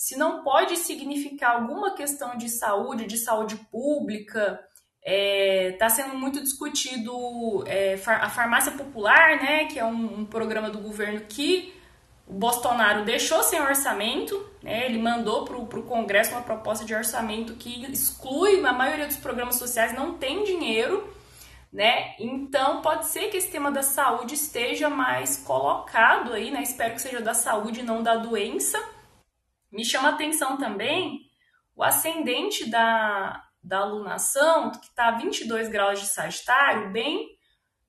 se 0.00 0.16
não 0.16 0.42
pode 0.42 0.78
significar 0.78 1.56
alguma 1.56 1.94
questão 1.94 2.34
de 2.38 2.48
saúde, 2.48 3.04
de 3.04 3.18
saúde 3.18 3.56
pública, 3.70 4.58
está 4.98 5.04
é, 5.04 5.72
tá 5.78 5.90
sendo 5.90 6.14
muito 6.14 6.40
discutido 6.40 7.12
é, 7.66 8.00
a 8.06 8.30
farmácia 8.30 8.72
popular, 8.72 9.36
né, 9.42 9.66
que 9.66 9.78
é 9.78 9.84
um, 9.84 10.20
um, 10.20 10.24
programa 10.24 10.70
do 10.70 10.78
governo 10.78 11.20
que 11.28 11.74
o 12.26 12.32
Bolsonaro 12.32 13.04
deixou 13.04 13.42
sem 13.42 13.60
orçamento, 13.60 14.42
né, 14.62 14.86
ele 14.86 14.96
mandou 14.96 15.44
para 15.44 15.58
o 15.58 15.82
Congresso 15.82 16.30
uma 16.30 16.40
proposta 16.40 16.82
de 16.82 16.94
orçamento 16.94 17.52
que 17.56 17.84
exclui, 17.92 18.64
a 18.64 18.72
maioria 18.72 19.06
dos 19.06 19.18
programas 19.18 19.56
sociais 19.56 19.92
não 19.92 20.14
tem 20.14 20.44
dinheiro, 20.44 21.12
né? 21.70 22.14
Então 22.18 22.80
pode 22.80 23.06
ser 23.06 23.28
que 23.28 23.36
esse 23.36 23.50
tema 23.50 23.70
da 23.70 23.82
saúde 23.82 24.32
esteja 24.34 24.88
mais 24.88 25.36
colocado 25.36 26.32
aí, 26.32 26.50
né? 26.50 26.62
Espero 26.62 26.94
que 26.94 27.02
seja 27.02 27.20
da 27.20 27.34
saúde, 27.34 27.82
não 27.82 28.02
da 28.02 28.16
doença. 28.16 28.82
Me 29.70 29.84
chama 29.84 30.10
atenção 30.10 30.56
também 30.56 31.20
o 31.76 31.82
ascendente 31.82 32.68
da, 32.68 33.44
da 33.62 33.78
alunação, 33.78 34.70
que 34.70 34.86
está 34.86 35.08
a 35.08 35.18
22 35.18 35.68
graus 35.68 36.00
de 36.00 36.06
Sagitário, 36.06 36.90
bem 36.90 37.28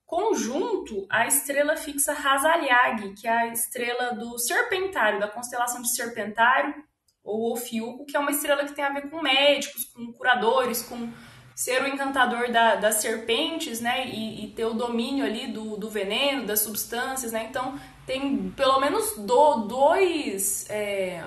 conjunto 0.05 1.07
à 1.09 1.25
estrela 1.25 1.77
fixa 1.77 2.13
Razaliag, 2.13 3.13
que 3.13 3.27
é 3.27 3.31
a 3.31 3.47
estrela 3.47 4.13
do 4.13 4.37
Serpentário, 4.37 5.19
da 5.19 5.27
constelação 5.27 5.81
de 5.81 5.95
Serpentário, 5.95 6.75
ou 7.23 7.53
Ofiuco, 7.53 8.05
que 8.05 8.17
é 8.17 8.19
uma 8.19 8.31
estrela 8.31 8.65
que 8.65 8.73
tem 8.73 8.83
a 8.83 8.89
ver 8.89 9.09
com 9.09 9.21
médicos, 9.21 9.85
com 9.85 10.11
curadores, 10.11 10.81
com 10.81 11.11
ser 11.55 11.81
o 11.83 11.87
encantador 11.87 12.51
da, 12.51 12.75
das 12.75 12.95
serpentes, 12.95 13.79
né, 13.79 14.07
e, 14.07 14.45
e, 14.45 14.47
ter 14.51 14.65
o 14.65 14.73
domínio 14.73 15.23
ali 15.23 15.47
do, 15.47 15.77
do 15.77 15.89
veneno, 15.89 16.45
das 16.45 16.61
substâncias, 16.61 17.31
né, 17.31 17.47
então 17.49 17.79
tem 18.05 18.51
pelo 18.51 18.79
menos 18.79 19.15
do, 19.15 19.67
dois, 19.67 20.67
é, 20.69 21.23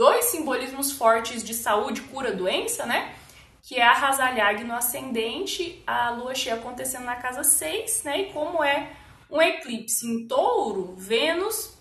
dois 0.00 0.24
simbolismos 0.30 0.92
fortes 0.92 1.44
de 1.44 1.52
saúde, 1.52 2.00
cura, 2.00 2.32
doença, 2.32 2.86
né, 2.86 3.14
que 3.60 3.74
é 3.76 3.82
a 3.82 3.92
Razaliag 3.92 4.64
no 4.64 4.74
ascendente, 4.74 5.82
a 5.86 6.08
lua 6.08 6.34
cheia 6.34 6.54
acontecendo 6.54 7.04
na 7.04 7.16
casa 7.16 7.44
6, 7.44 8.04
né, 8.04 8.22
e 8.22 8.32
como 8.32 8.64
é 8.64 8.92
um 9.30 9.42
eclipse 9.42 10.06
em 10.06 10.26
touro, 10.26 10.94
Vênus 10.96 11.78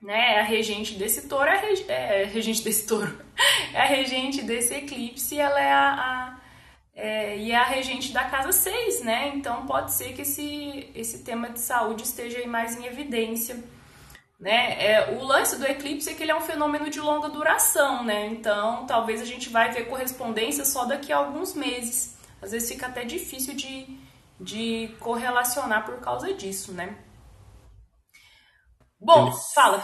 né, 0.00 0.36
é 0.36 0.40
a 0.40 0.42
regente 0.42 0.94
desse 0.94 1.28
touro, 1.28 1.44
é 1.44 1.58
a, 1.58 1.92
é 1.92 2.24
a 2.24 2.26
regente 2.26 2.64
desse 2.64 2.86
touro, 2.86 3.20
é 3.74 3.82
a 3.82 3.84
regente 3.84 4.40
desse 4.40 4.72
eclipse, 4.72 5.38
ela 5.38 5.60
é 5.60 5.72
a, 5.72 5.92
a 5.92 6.40
é, 6.94 7.36
e 7.36 7.52
é 7.52 7.56
a 7.56 7.64
regente 7.64 8.12
da 8.12 8.24
casa 8.24 8.52
6, 8.52 9.02
né? 9.02 9.32
Então 9.34 9.64
pode 9.64 9.94
ser 9.94 10.12
que 10.12 10.22
esse, 10.22 10.90
esse 10.94 11.24
tema 11.24 11.48
de 11.48 11.58
saúde 11.58 12.02
esteja 12.02 12.38
aí 12.38 12.46
mais 12.46 12.76
em 12.76 12.84
evidência. 12.84 13.56
Né? 14.42 14.84
É, 14.84 15.16
o 15.16 15.22
lance 15.22 15.56
do 15.56 15.64
eclipse 15.64 16.10
é 16.10 16.14
que 16.14 16.24
ele 16.24 16.32
é 16.32 16.36
um 16.36 16.40
fenômeno 16.40 16.90
de 16.90 16.98
longa 16.98 17.28
duração, 17.28 18.02
né? 18.02 18.26
Então 18.26 18.84
talvez 18.86 19.20
a 19.20 19.24
gente 19.24 19.48
vai 19.48 19.70
ver 19.70 19.84
correspondência 19.84 20.64
só 20.64 20.84
daqui 20.84 21.12
a 21.12 21.18
alguns 21.18 21.54
meses. 21.54 22.18
Às 22.42 22.50
vezes 22.50 22.68
fica 22.68 22.88
até 22.88 23.04
difícil 23.04 23.54
de, 23.54 23.96
de 24.40 24.88
correlacionar 24.98 25.86
por 25.86 26.00
causa 26.00 26.34
disso, 26.34 26.72
né? 26.72 26.98
Bom, 29.00 29.28
eu, 29.28 29.32
fala. 29.54 29.80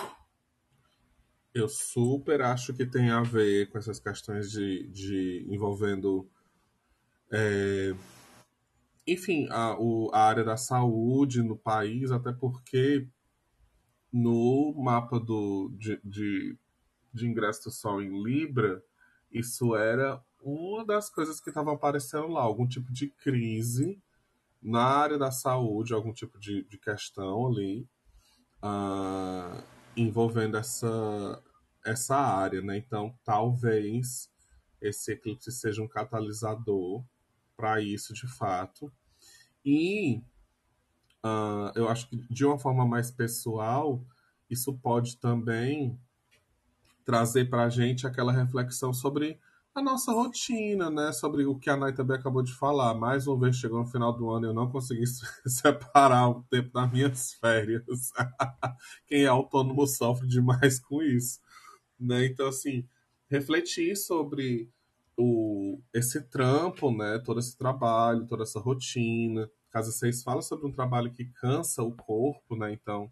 Eu 1.54 1.68
super 1.68 2.42
acho 2.42 2.74
que 2.74 2.84
tem 2.84 3.10
a 3.10 3.22
ver 3.22 3.70
com 3.70 3.78
essas 3.78 4.00
questões 4.00 4.50
de, 4.50 4.88
de 4.88 5.46
envolvendo 5.48 6.28
é, 7.32 7.94
enfim, 9.06 9.46
a, 9.52 9.78
o, 9.78 10.10
a 10.12 10.20
área 10.20 10.42
da 10.42 10.56
saúde 10.56 11.44
no 11.44 11.56
país, 11.56 12.10
até 12.10 12.32
porque 12.32 13.06
no 14.12 14.74
mapa 14.76 15.18
do, 15.20 15.70
de, 15.78 16.00
de, 16.04 16.56
de 17.12 17.26
ingresso 17.26 17.64
do 17.64 17.70
Sol 17.70 18.02
em 18.02 18.22
Libra, 18.22 18.82
isso 19.30 19.76
era 19.76 20.22
uma 20.42 20.84
das 20.84 21.10
coisas 21.10 21.40
que 21.40 21.50
estavam 21.50 21.74
aparecendo 21.74 22.28
lá, 22.28 22.42
algum 22.42 22.66
tipo 22.66 22.92
de 22.92 23.08
crise 23.08 24.00
na 24.62 24.82
área 24.82 25.18
da 25.18 25.30
saúde, 25.30 25.92
algum 25.92 26.12
tipo 26.12 26.38
de, 26.38 26.64
de 26.64 26.78
questão 26.78 27.46
ali 27.46 27.86
uh, 28.62 29.62
envolvendo 29.96 30.56
essa, 30.56 31.42
essa 31.84 32.16
área, 32.16 32.60
né? 32.62 32.76
Então, 32.76 33.16
talvez 33.24 34.30
esse 34.80 35.12
eclipse 35.12 35.50
seja 35.52 35.82
um 35.82 35.88
catalisador 35.88 37.04
para 37.56 37.80
isso 37.80 38.14
de 38.14 38.26
fato. 38.28 38.92
E 39.64 40.22
uh, 41.24 41.72
eu 41.74 41.88
acho 41.88 42.08
que 42.08 42.16
de 42.30 42.44
uma 42.44 42.58
forma 42.58 42.86
mais 42.86 43.10
pessoal, 43.10 44.04
isso 44.50 44.72
pode 44.78 45.16
também 45.18 45.98
trazer 47.04 47.48
para 47.48 47.64
a 47.64 47.70
gente 47.70 48.06
aquela 48.06 48.32
reflexão 48.32 48.92
sobre 48.92 49.38
a 49.74 49.82
nossa 49.82 50.12
rotina, 50.12 50.90
né? 50.90 51.12
Sobre 51.12 51.46
o 51.46 51.58
que 51.58 51.70
a 51.70 51.76
Nay 51.76 51.92
também 51.92 52.16
acabou 52.16 52.42
de 52.42 52.52
falar. 52.52 52.94
Mais 52.94 53.26
uma 53.26 53.38
vez 53.38 53.56
chegou 53.56 53.78
no 53.78 53.86
final 53.86 54.12
do 54.12 54.28
ano 54.30 54.46
e 54.46 54.48
eu 54.48 54.54
não 54.54 54.70
consegui 54.70 55.04
separar 55.46 56.28
o 56.28 56.42
tempo 56.50 56.70
das 56.72 56.92
minhas 56.92 57.32
férias. 57.34 58.10
Quem 59.06 59.22
é 59.22 59.26
autônomo 59.26 59.86
sofre 59.86 60.26
demais 60.26 60.80
com 60.80 61.02
isso, 61.02 61.40
né? 61.98 62.26
Então, 62.26 62.48
assim, 62.48 62.86
refletir 63.30 63.96
sobre 63.96 64.68
o, 65.16 65.80
esse 65.94 66.22
trampo, 66.22 66.90
né? 66.90 67.18
Todo 67.24 67.40
esse 67.40 67.56
trabalho, 67.56 68.26
toda 68.26 68.42
essa 68.42 68.58
rotina. 68.60 69.48
Casa 69.78 69.92
6 69.92 70.24
fala 70.24 70.42
sobre 70.42 70.66
um 70.66 70.72
trabalho 70.72 71.12
que 71.12 71.24
cansa 71.24 71.84
o 71.84 71.92
corpo, 71.92 72.56
né? 72.56 72.72
Então, 72.72 73.08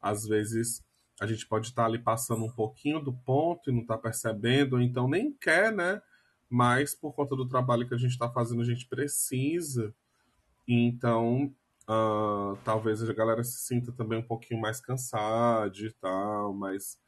às 0.00 0.26
vezes, 0.26 0.82
a 1.20 1.26
gente 1.26 1.46
pode 1.46 1.66
estar 1.66 1.84
ali 1.84 1.98
passando 1.98 2.42
um 2.42 2.50
pouquinho 2.50 2.98
do 3.00 3.12
ponto 3.12 3.68
e 3.68 3.72
não 3.72 3.82
está 3.82 3.98
percebendo, 3.98 4.76
ou 4.76 4.80
então 4.80 5.06
nem 5.06 5.30
quer, 5.30 5.70
né? 5.70 6.00
Mas 6.48 6.94
por 6.94 7.12
conta 7.12 7.36
do 7.36 7.46
trabalho 7.46 7.86
que 7.86 7.94
a 7.94 7.98
gente 7.98 8.12
está 8.12 8.30
fazendo, 8.30 8.62
a 8.62 8.64
gente 8.64 8.86
precisa. 8.86 9.94
Então, 10.66 11.54
uh, 11.82 12.56
talvez 12.64 13.02
a 13.02 13.12
galera 13.12 13.44
se 13.44 13.58
sinta 13.58 13.92
também 13.92 14.18
um 14.18 14.26
pouquinho 14.26 14.58
mais 14.58 14.80
cansada 14.80 15.70
e 15.76 15.92
tal, 16.00 16.54
mas 16.54 16.98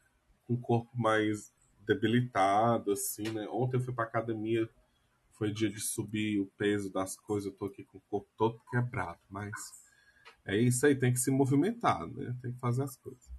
com 0.47 0.53
o 0.53 0.61
corpo 0.61 0.91
mais 0.95 1.51
debilitado, 1.87 2.93
assim, 2.93 3.31
né? 3.31 3.49
Ontem 3.51 3.79
eu 3.79 3.81
fui 3.81 3.95
pra 3.95 4.05
academia, 4.05 4.69
foi 5.39 5.53
dia 5.53 5.71
de 5.71 5.81
subir 5.81 6.41
o 6.41 6.51
peso 6.59 6.91
das 6.91 7.17
coisas, 7.17 7.51
eu 7.51 7.57
tô 7.57 7.67
aqui 7.67 7.85
com 7.85 7.99
o 7.99 8.03
corpo 8.11 8.29
todo 8.37 8.61
quebrado, 8.71 9.21
mas 9.31 9.53
é 10.45 10.57
isso 10.57 10.85
aí, 10.85 10.97
tem 10.97 11.13
que 11.13 11.21
se 11.21 11.31
movimentar, 11.31 12.07
né? 12.07 12.35
Tem 12.43 12.53
que 12.53 12.59
fazer 12.59 12.83
as 12.83 12.97
coisas. 12.97 13.31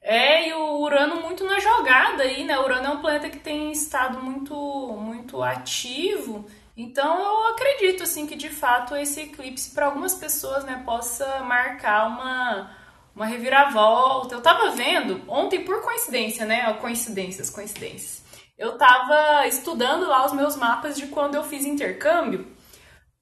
É, 0.00 0.48
e 0.48 0.52
o 0.52 0.80
Urano 0.80 1.22
muito 1.22 1.44
na 1.44 1.58
jogada 1.60 2.24
aí, 2.24 2.44
né? 2.44 2.58
O 2.58 2.64
Urano 2.64 2.86
é 2.86 2.90
um 2.90 3.00
planeta 3.00 3.30
que 3.30 3.38
tem 3.38 3.72
estado 3.72 4.22
muito, 4.22 4.54
muito 4.98 5.42
ativo. 5.42 6.44
Então 6.76 7.18
eu 7.18 7.54
acredito 7.54 8.02
assim 8.02 8.26
que 8.26 8.36
de 8.36 8.50
fato 8.50 8.94
esse 8.96 9.20
eclipse 9.20 9.70
para 9.70 9.86
algumas 9.86 10.14
pessoas, 10.14 10.64
né, 10.64 10.82
possa 10.84 11.42
marcar 11.44 12.08
uma 12.08 12.84
uma 13.14 13.26
reviravolta. 13.26 14.34
Eu 14.34 14.42
tava 14.42 14.70
vendo 14.72 15.22
ontem 15.28 15.64
por 15.64 15.82
coincidência, 15.82 16.44
né? 16.44 16.72
Coincidências, 16.74 17.48
coincidências. 17.48 18.23
Eu 18.56 18.78
tava 18.78 19.46
estudando 19.46 20.06
lá 20.06 20.24
os 20.24 20.32
meus 20.32 20.56
mapas 20.56 20.96
de 20.96 21.08
quando 21.08 21.34
eu 21.34 21.42
fiz 21.42 21.64
intercâmbio 21.64 22.54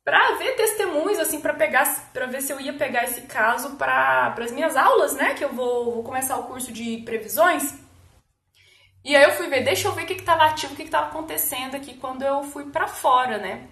para 0.05 0.37
ver 0.37 0.57
testemunhos 0.57 1.18
assim 1.18 1.40
para 1.40 1.55
pegar 1.55 2.11
para 2.12 2.27
ver 2.27 2.42
se 2.42 2.53
eu 2.53 2.61
ia 2.61 2.73
pegar 2.73 3.05
esse 3.05 3.23
caso 3.23 3.77
para 3.77 4.35
as 4.38 4.53
minhas 4.53 4.77
aulas, 4.77 5.14
né, 5.14 5.35
que 5.35 5.45
eu 5.45 5.53
vou, 5.53 5.92
vou, 5.92 6.03
começar 6.03 6.37
o 6.38 6.45
curso 6.45 6.73
de 6.73 6.99
previsões. 6.99 7.75
E 9.05 9.16
aí 9.16 9.25
eu 9.25 9.33
fui 9.33 9.49
ver, 9.49 9.64
deixa 9.64 9.88
eu 9.88 9.92
ver 9.92 10.05
o 10.05 10.07
que 10.07 10.14
estava 10.14 10.45
ativo, 10.45 10.75
o 10.75 10.77
que 10.77 10.83
estava 10.83 11.07
acontecendo 11.07 11.75
aqui 11.75 11.95
quando 11.95 12.23
eu 12.23 12.42
fui 12.45 12.71
para 12.71 12.87
fora, 12.87 13.38
né? 13.38 13.68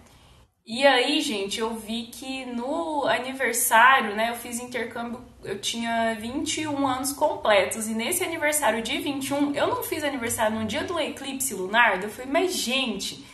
E 0.67 0.87
aí, 0.87 1.21
gente, 1.21 1.61
eu 1.61 1.75
vi 1.75 2.07
que 2.07 2.45
no 2.47 3.05
aniversário, 3.07 4.15
né, 4.15 4.31
eu 4.31 4.37
fiz 4.37 4.61
intercâmbio, 4.61 5.25
eu 5.45 5.59
tinha 5.61 6.15
21 6.15 6.87
anos 6.87 7.13
completos, 7.13 7.89
e 7.89 7.95
nesse 7.95 8.23
aniversário 8.23 8.83
de 8.83 8.99
21, 8.99 9.55
eu 9.55 9.67
não 9.67 9.83
fiz 9.83 10.05
aniversário 10.05 10.59
no 10.59 10.67
dia 10.67 10.85
do 10.85 10.99
eclipse 10.99 11.55
lunar, 11.55 12.03
eu 12.03 12.11
falei, 12.11 12.31
mas 12.31 12.57
gente, 12.57 13.25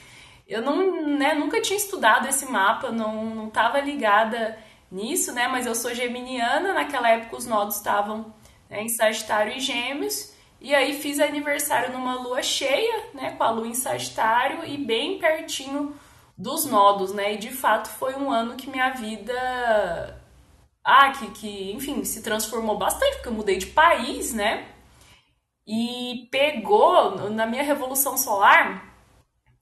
eu 0.47 0.63
não, 0.63 1.17
né, 1.17 1.35
nunca 1.35 1.61
tinha 1.61 1.77
estudado 1.77 2.29
esse 2.29 2.47
mapa, 2.47 2.91
não, 2.91 3.25
não 3.35 3.51
tava 3.51 3.81
ligada 3.81 4.59
nisso, 4.91 5.33
né, 5.33 5.49
mas 5.49 5.67
eu 5.67 5.75
sou 5.75 5.95
geminiana, 5.95 6.73
naquela 6.73 7.11
época 7.11 7.37
os 7.37 7.47
nodos 7.47 7.77
estavam 7.77 8.35
né, 8.71 8.83
em 8.83 8.89
Sagitário 8.89 9.57
e 9.57 9.61
Gêmeos, 9.61 10.35
e 10.61 10.75
aí 10.75 10.95
fiz 10.95 11.21
aniversário 11.21 11.93
numa 11.93 12.15
lua 12.15 12.43
cheia, 12.43 13.05
né, 13.13 13.33
com 13.33 13.45
a 13.45 13.51
lua 13.51 13.69
em 13.69 13.75
Sagitário, 13.75 14.65
e 14.65 14.79
bem 14.79 15.19
pertinho 15.19 15.95
dos 16.37 16.67
nodos, 16.67 17.13
né? 17.13 17.35
E 17.35 17.39
de 17.39 17.51
fato 17.51 17.89
foi 17.89 18.15
um 18.15 18.31
ano 18.31 18.57
que 18.57 18.69
minha 18.69 18.91
vida. 18.91 20.16
Ah, 20.87 21.11
que, 21.11 21.29
que 21.33 21.73
enfim, 21.73 22.05
se 22.05 22.23
transformou 22.23 22.79
bastante, 22.79 23.17
porque 23.17 23.29
eu 23.29 23.33
mudei 23.33 23.59
de 23.59 23.67
país, 23.67 24.33
né? 24.33 24.69
E 25.67 26.29
pegou 26.31 27.29
na 27.31 27.45
minha 27.45 27.65
revolução 27.65 28.17
solar. 28.17 28.95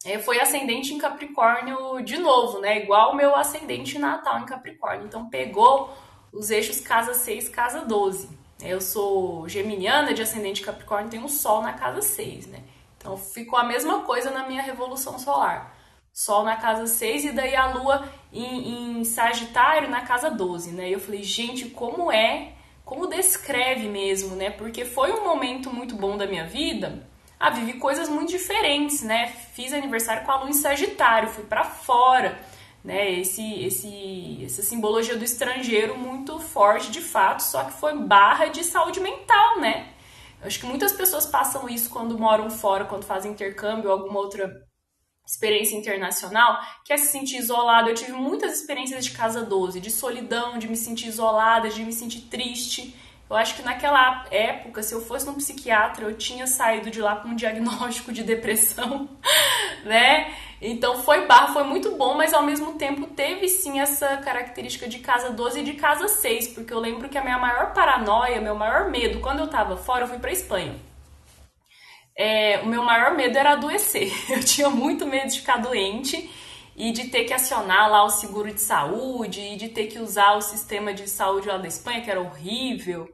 É, 0.05 0.19
foi 0.19 0.39
ascendente 0.39 0.93
em 0.93 0.99
Capricórnio 0.99 2.03
de 2.03 2.19
novo, 2.19 2.61
né? 2.61 2.83
Igual 2.83 3.13
o 3.13 3.17
meu 3.17 3.35
ascendente 3.35 3.99
natal 3.99 4.39
em 4.41 4.45
Capricórnio. 4.45 5.07
Então 5.07 5.31
pegou 5.31 5.97
os 6.31 6.51
eixos 6.51 6.79
casa 6.81 7.15
6, 7.15 7.49
casa 7.49 7.81
12. 7.87 8.29
Eu 8.63 8.83
sou 8.83 9.49
geminiana 9.49 10.13
de 10.13 10.21
ascendente 10.21 10.61
Capricórnio, 10.61 11.11
tenho 11.11 11.25
o 11.25 11.29
Sol 11.29 11.63
na 11.63 11.73
casa 11.73 12.03
6, 12.03 12.49
né? 12.49 12.63
Então 12.99 13.17
ficou 13.17 13.59
a 13.59 13.65
mesma 13.65 14.03
coisa 14.03 14.31
na 14.31 14.47
minha 14.47 14.63
revolução 14.63 15.19
solar. 15.19 15.74
Sol 16.17 16.45
na 16.45 16.55
casa 16.55 16.87
6 16.87 17.25
e 17.25 17.33
daí 17.33 17.57
a 17.57 17.67
Lua 17.67 18.09
em, 18.33 19.01
em 19.01 19.05
Sagitário 19.05 19.91
na 19.91 20.03
casa 20.03 20.31
12, 20.31 20.71
né? 20.71 20.89
E 20.89 20.93
eu 20.93 21.01
falei, 21.01 21.25
gente, 21.25 21.71
como 21.71 22.13
é, 22.13 22.53
como 22.85 23.09
descreve 23.09 23.89
mesmo, 23.89 24.37
né? 24.37 24.49
Porque 24.51 24.85
foi 24.85 25.11
um 25.11 25.25
momento 25.25 25.75
muito 25.75 25.97
bom 25.97 26.17
da 26.17 26.25
minha 26.25 26.47
vida. 26.47 27.05
Ah, 27.39 27.51
vivi 27.51 27.81
coisas 27.81 28.09
muito 28.09 28.31
diferentes, 28.31 29.03
né? 29.03 29.27
Fiz 29.55 29.73
aniversário 29.73 30.25
com 30.25 30.31
a 30.31 30.37
Lua 30.37 30.51
em 30.51 30.53
Sagitário, 30.53 31.31
fui 31.31 31.43
para 31.43 31.65
fora, 31.65 32.39
né? 32.85 33.11
Esse, 33.11 33.65
esse, 33.65 34.45
essa 34.45 34.63
simbologia 34.63 35.17
do 35.17 35.25
estrangeiro 35.25 35.99
muito 35.99 36.39
forte 36.39 36.93
de 36.93 37.01
fato, 37.01 37.41
só 37.41 37.65
que 37.65 37.73
foi 37.73 37.99
barra 37.99 38.47
de 38.47 38.63
saúde 38.63 39.01
mental, 39.01 39.59
né? 39.59 39.89
Acho 40.41 40.61
que 40.61 40.67
muitas 40.67 40.93
pessoas 40.93 41.27
passam 41.27 41.69
isso 41.69 41.91
quando 41.91 42.17
moram 42.17 42.49
fora, 42.51 42.85
quando 42.85 43.03
fazem 43.03 43.33
intercâmbio 43.33 43.91
alguma 43.91 44.21
outra 44.21 44.65
experiência 45.27 45.77
internacional, 45.77 46.61
que 46.85 46.93
é 46.93 46.97
se 46.97 47.11
sentir 47.11 47.39
isolado. 47.39 47.89
Eu 47.89 47.95
tive 47.95 48.13
muitas 48.13 48.61
experiências 48.61 49.05
de 49.05 49.13
casa 49.13 49.43
12, 49.43 49.81
de 49.81 49.91
solidão, 49.91 50.59
de 50.59 50.69
me 50.69 50.77
sentir 50.77 51.09
isolada, 51.09 51.69
de 51.69 51.83
me 51.83 51.93
sentir 51.93 52.23
triste. 52.23 52.95
Eu 53.29 53.37
acho 53.37 53.57
que 53.57 53.63
naquela 53.63 54.27
época, 54.31 54.83
se 54.83 54.95
eu 54.95 55.01
fosse 55.01 55.29
um 55.29 55.35
psiquiatra, 55.35 56.05
eu 56.05 56.15
tinha 56.15 56.47
saído 56.47 56.91
de 56.91 57.01
lá 57.01 57.17
com 57.17 57.29
um 57.29 57.35
diagnóstico 57.35 58.13
de 58.13 58.23
depressão, 58.23 59.09
né? 59.85 60.35
Então 60.61 61.03
foi 61.03 61.27
barro, 61.27 61.55
foi 61.55 61.65
muito 61.65 61.97
bom, 61.97 62.15
mas 62.15 62.35
ao 62.35 62.43
mesmo 62.43 62.75
tempo 62.75 63.07
teve 63.07 63.49
sim 63.49 63.81
essa 63.81 64.19
característica 64.19 64.87
de 64.87 64.99
casa 64.99 65.31
12 65.31 65.61
e 65.61 65.65
de 65.65 65.73
casa 65.75 66.07
6, 66.07 66.49
porque 66.49 66.73
eu 66.73 66.79
lembro 66.79 67.09
que 67.09 67.19
a 67.19 67.23
minha 67.23 67.39
maior 67.39 67.73
paranoia, 67.73 68.41
meu 68.41 68.55
maior 68.55 68.91
medo, 68.91 69.21
quando 69.21 69.41
eu 69.41 69.49
tava 69.49 69.77
fora, 69.77 70.05
eu 70.05 70.09
fui 70.09 70.19
pra 70.19 70.31
Espanha. 70.31 70.75
É, 72.17 72.61
o 72.61 72.67
meu 72.67 72.83
maior 72.83 73.17
medo 73.17 73.37
era 73.37 73.53
adoecer. 73.53 74.13
Eu 74.31 74.45
tinha 74.45 74.71
muito 74.71 75.07
medo 75.07 75.29
de 75.29 75.41
ficar 75.41 75.57
doente 75.59 76.31
e 76.77 76.93
de 76.93 77.09
ter 77.09 77.25
que 77.25 77.33
acionar 77.33 77.91
lá 77.91 78.05
o 78.05 78.11
seguro 78.11 78.53
de 78.53 78.61
saúde 78.61 79.41
e 79.41 79.57
de 79.57 79.69
ter 79.69 79.87
que 79.87 79.99
usar 79.99 80.35
o 80.37 80.41
sistema 80.41 80.93
de 80.93 81.09
saúde 81.09 81.49
lá 81.49 81.57
da 81.57 81.69
Espanha, 81.69 82.03
que 82.03 82.11
era 82.11 82.21
horrível. 82.21 83.09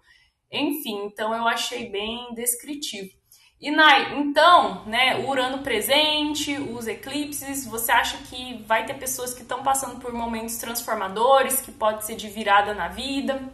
Enfim, 0.51 1.05
então 1.05 1.35
eu 1.35 1.47
achei 1.47 1.91
bem 1.91 2.35
descritivo. 2.35 3.21
E 3.61 3.71
Nai, 3.71 4.19
então, 4.19 4.87
né, 4.87 5.17
o 5.19 5.29
Urano 5.29 5.59
presente, 5.59 6.57
os 6.57 6.87
eclipses, 6.87 7.67
você 7.67 7.93
acha 7.93 8.17
que 8.25 8.63
vai 8.67 8.87
ter 8.87 8.95
pessoas 8.95 9.35
que 9.35 9.43
estão 9.43 9.63
passando 9.63 10.01
por 10.01 10.15
momentos 10.15 10.57
transformadores, 10.57 11.61
que 11.61 11.71
pode 11.71 12.07
ser 12.07 12.17
de 12.17 12.27
virada 12.27 12.73
na 12.73 12.89
vida? 12.89 13.53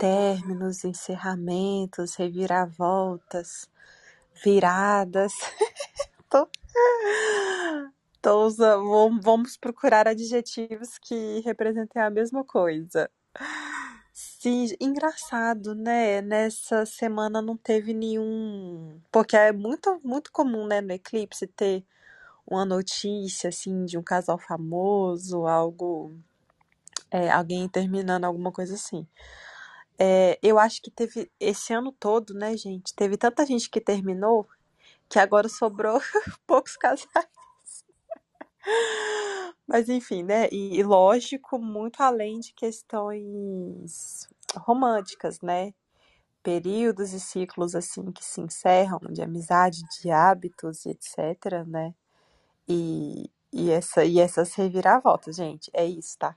Términos, 0.00 0.82
encerramentos, 0.82 2.14
reviravoltas, 2.14 3.68
viradas. 4.42 5.30
Tô 6.30 6.48
Tô 8.22 8.46
usando, 8.46 9.20
vamos 9.20 9.58
procurar 9.58 10.08
adjetivos 10.08 10.96
que 10.96 11.40
representem 11.40 12.00
a 12.00 12.08
mesma 12.08 12.42
coisa. 12.42 13.10
Sim, 14.10 14.68
engraçado, 14.80 15.74
né? 15.74 16.22
Nessa 16.22 16.86
semana 16.86 17.42
não 17.42 17.58
teve 17.58 17.92
nenhum. 17.92 18.98
Porque 19.12 19.36
é 19.36 19.52
muito, 19.52 20.00
muito 20.02 20.32
comum, 20.32 20.66
né, 20.66 20.80
no 20.80 20.92
eclipse 20.92 21.46
ter 21.46 21.84
uma 22.46 22.64
notícia, 22.64 23.48
assim, 23.48 23.84
de 23.84 23.98
um 23.98 24.02
casal 24.02 24.38
famoso, 24.38 25.46
algo. 25.46 26.14
É, 27.10 27.30
alguém 27.30 27.68
terminando 27.68 28.24
alguma 28.24 28.50
coisa 28.50 28.76
assim. 28.76 29.06
É, 30.02 30.38
eu 30.42 30.58
acho 30.58 30.80
que 30.80 30.90
teve 30.90 31.30
esse 31.38 31.74
ano 31.74 31.92
todo, 31.92 32.32
né, 32.32 32.56
gente? 32.56 32.94
Teve 32.94 33.18
tanta 33.18 33.44
gente 33.44 33.68
que 33.68 33.80
terminou 33.82 34.48
que 35.10 35.18
agora 35.18 35.48
sobrou 35.48 36.00
poucos 36.46 36.76
casais. 36.76 37.28
Mas 39.66 39.88
enfim, 39.88 40.22
né? 40.22 40.48
E, 40.50 40.78
e, 40.78 40.82
lógico, 40.82 41.58
muito 41.58 42.00
além 42.02 42.40
de 42.40 42.52
questões 42.54 44.26
românticas, 44.56 45.40
né? 45.42 45.74
Períodos 46.42 47.12
e 47.12 47.20
ciclos 47.20 47.74
assim 47.74 48.12
que 48.12 48.24
se 48.24 48.40
encerram 48.40 49.00
de 49.12 49.22
amizade, 49.22 49.82
de 50.00 50.10
hábitos, 50.10 50.86
etc, 50.86 51.66
né? 51.66 51.94
E, 52.68 53.30
e, 53.52 53.70
essa, 53.70 54.04
e 54.04 54.20
essas 54.20 54.54
reviravoltas, 54.54 55.36
gente, 55.36 55.70
é 55.74 55.84
isso, 55.86 56.18
tá? 56.18 56.36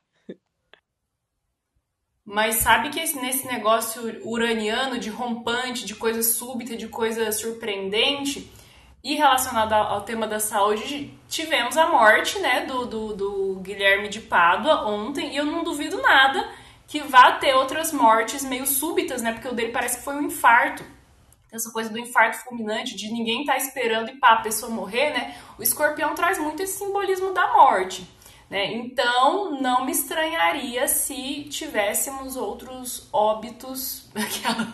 Mas 2.26 2.56
sabe 2.56 2.90
que 2.90 3.00
nesse 3.20 3.46
negócio 3.46 4.22
uraniano 4.24 4.98
de 4.98 5.10
rompante, 5.10 5.86
de 5.86 5.96
coisa 5.96 6.24
súbita, 6.24 6.78
de 6.78 6.88
coisa 6.88 7.32
surpreendente, 7.32 8.50
e 9.04 9.16
relacionado 9.16 9.74
ao 9.74 10.02
tema 10.02 10.26
da 10.26 10.40
saúde, 10.40 11.14
tivemos 11.28 11.76
a 11.76 11.88
morte 11.88 12.40
né, 12.40 12.66
do, 12.66 12.86
do, 12.86 13.14
do 13.14 13.60
Guilherme 13.62 14.08
de 14.08 14.22
Pádua 14.22 14.88
ontem, 14.88 15.34
e 15.34 15.36
eu 15.36 15.46
não 15.46 15.64
duvido 15.64 16.02
nada 16.02 16.50
que 16.88 17.02
vá 17.02 17.34
ter 17.34 17.54
outras 17.54 17.92
mortes 17.92 18.44
meio 18.44 18.66
súbitas, 18.66 19.22
né? 19.22 19.34
Porque 19.34 19.48
o 19.48 19.54
dele 19.54 19.72
parece 19.72 19.98
que 19.98 20.04
foi 20.04 20.16
um 20.16 20.24
infarto. 20.24 20.84
Essa 21.52 21.72
coisa 21.72 21.90
do 21.90 22.00
infarto 22.00 22.38
fulminante, 22.44 22.96
de 22.96 23.12
ninguém 23.12 23.44
tá 23.46 23.58
esperando 23.58 24.10
e 24.10 24.16
pá, 24.16 24.34
a 24.34 24.42
pessoa 24.42 24.72
morrer, 24.72 25.12
né? 25.12 25.36
O 25.58 25.64
escorpião 25.64 26.16
traz 26.16 26.38
muito 26.38 26.62
esse 26.62 26.78
simbolismo 26.78 27.34
da 27.34 27.52
morte. 27.54 28.08
Né? 28.54 28.74
Então, 28.74 29.60
não 29.60 29.84
me 29.84 29.92
estranharia 29.92 30.88
se 30.88 31.44
tivéssemos 31.46 32.36
outros 32.38 33.10
óbitos, 33.12 34.10
aquela, 34.16 34.68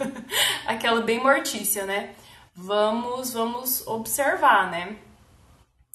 aquela 0.68 1.02
bem 1.02 1.20
mortícia, 1.20 1.86
né? 1.86 2.14
vamos, 2.60 3.34
vamos 3.34 3.88
observar, 3.88 4.70
né? 4.70 4.98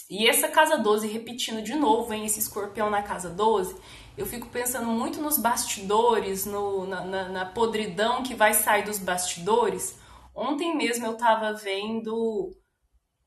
E 0.08 0.28
essa 0.28 0.48
casa 0.48 0.78
12, 0.78 1.06
repetindo 1.08 1.62
de 1.62 1.74
novo, 1.74 2.08
vem 2.08 2.24
esse 2.24 2.38
escorpião 2.38 2.90
na 2.90 3.02
casa 3.02 3.28
12, 3.30 3.76
eu 4.16 4.26
fico 4.26 4.48
pensando 4.48 4.86
muito 4.86 5.20
nos 5.20 5.38
bastidores, 5.38 6.46
no, 6.46 6.86
na, 6.86 7.04
na, 7.04 7.28
na, 7.28 7.46
podridão 7.46 8.22
que 8.22 8.34
vai 8.34 8.54
sair 8.54 8.84
dos 8.84 8.98
bastidores. 8.98 9.98
Ontem 10.34 10.76
mesmo 10.76 11.06
eu 11.06 11.14
tava 11.14 11.52
vendo. 11.52 12.50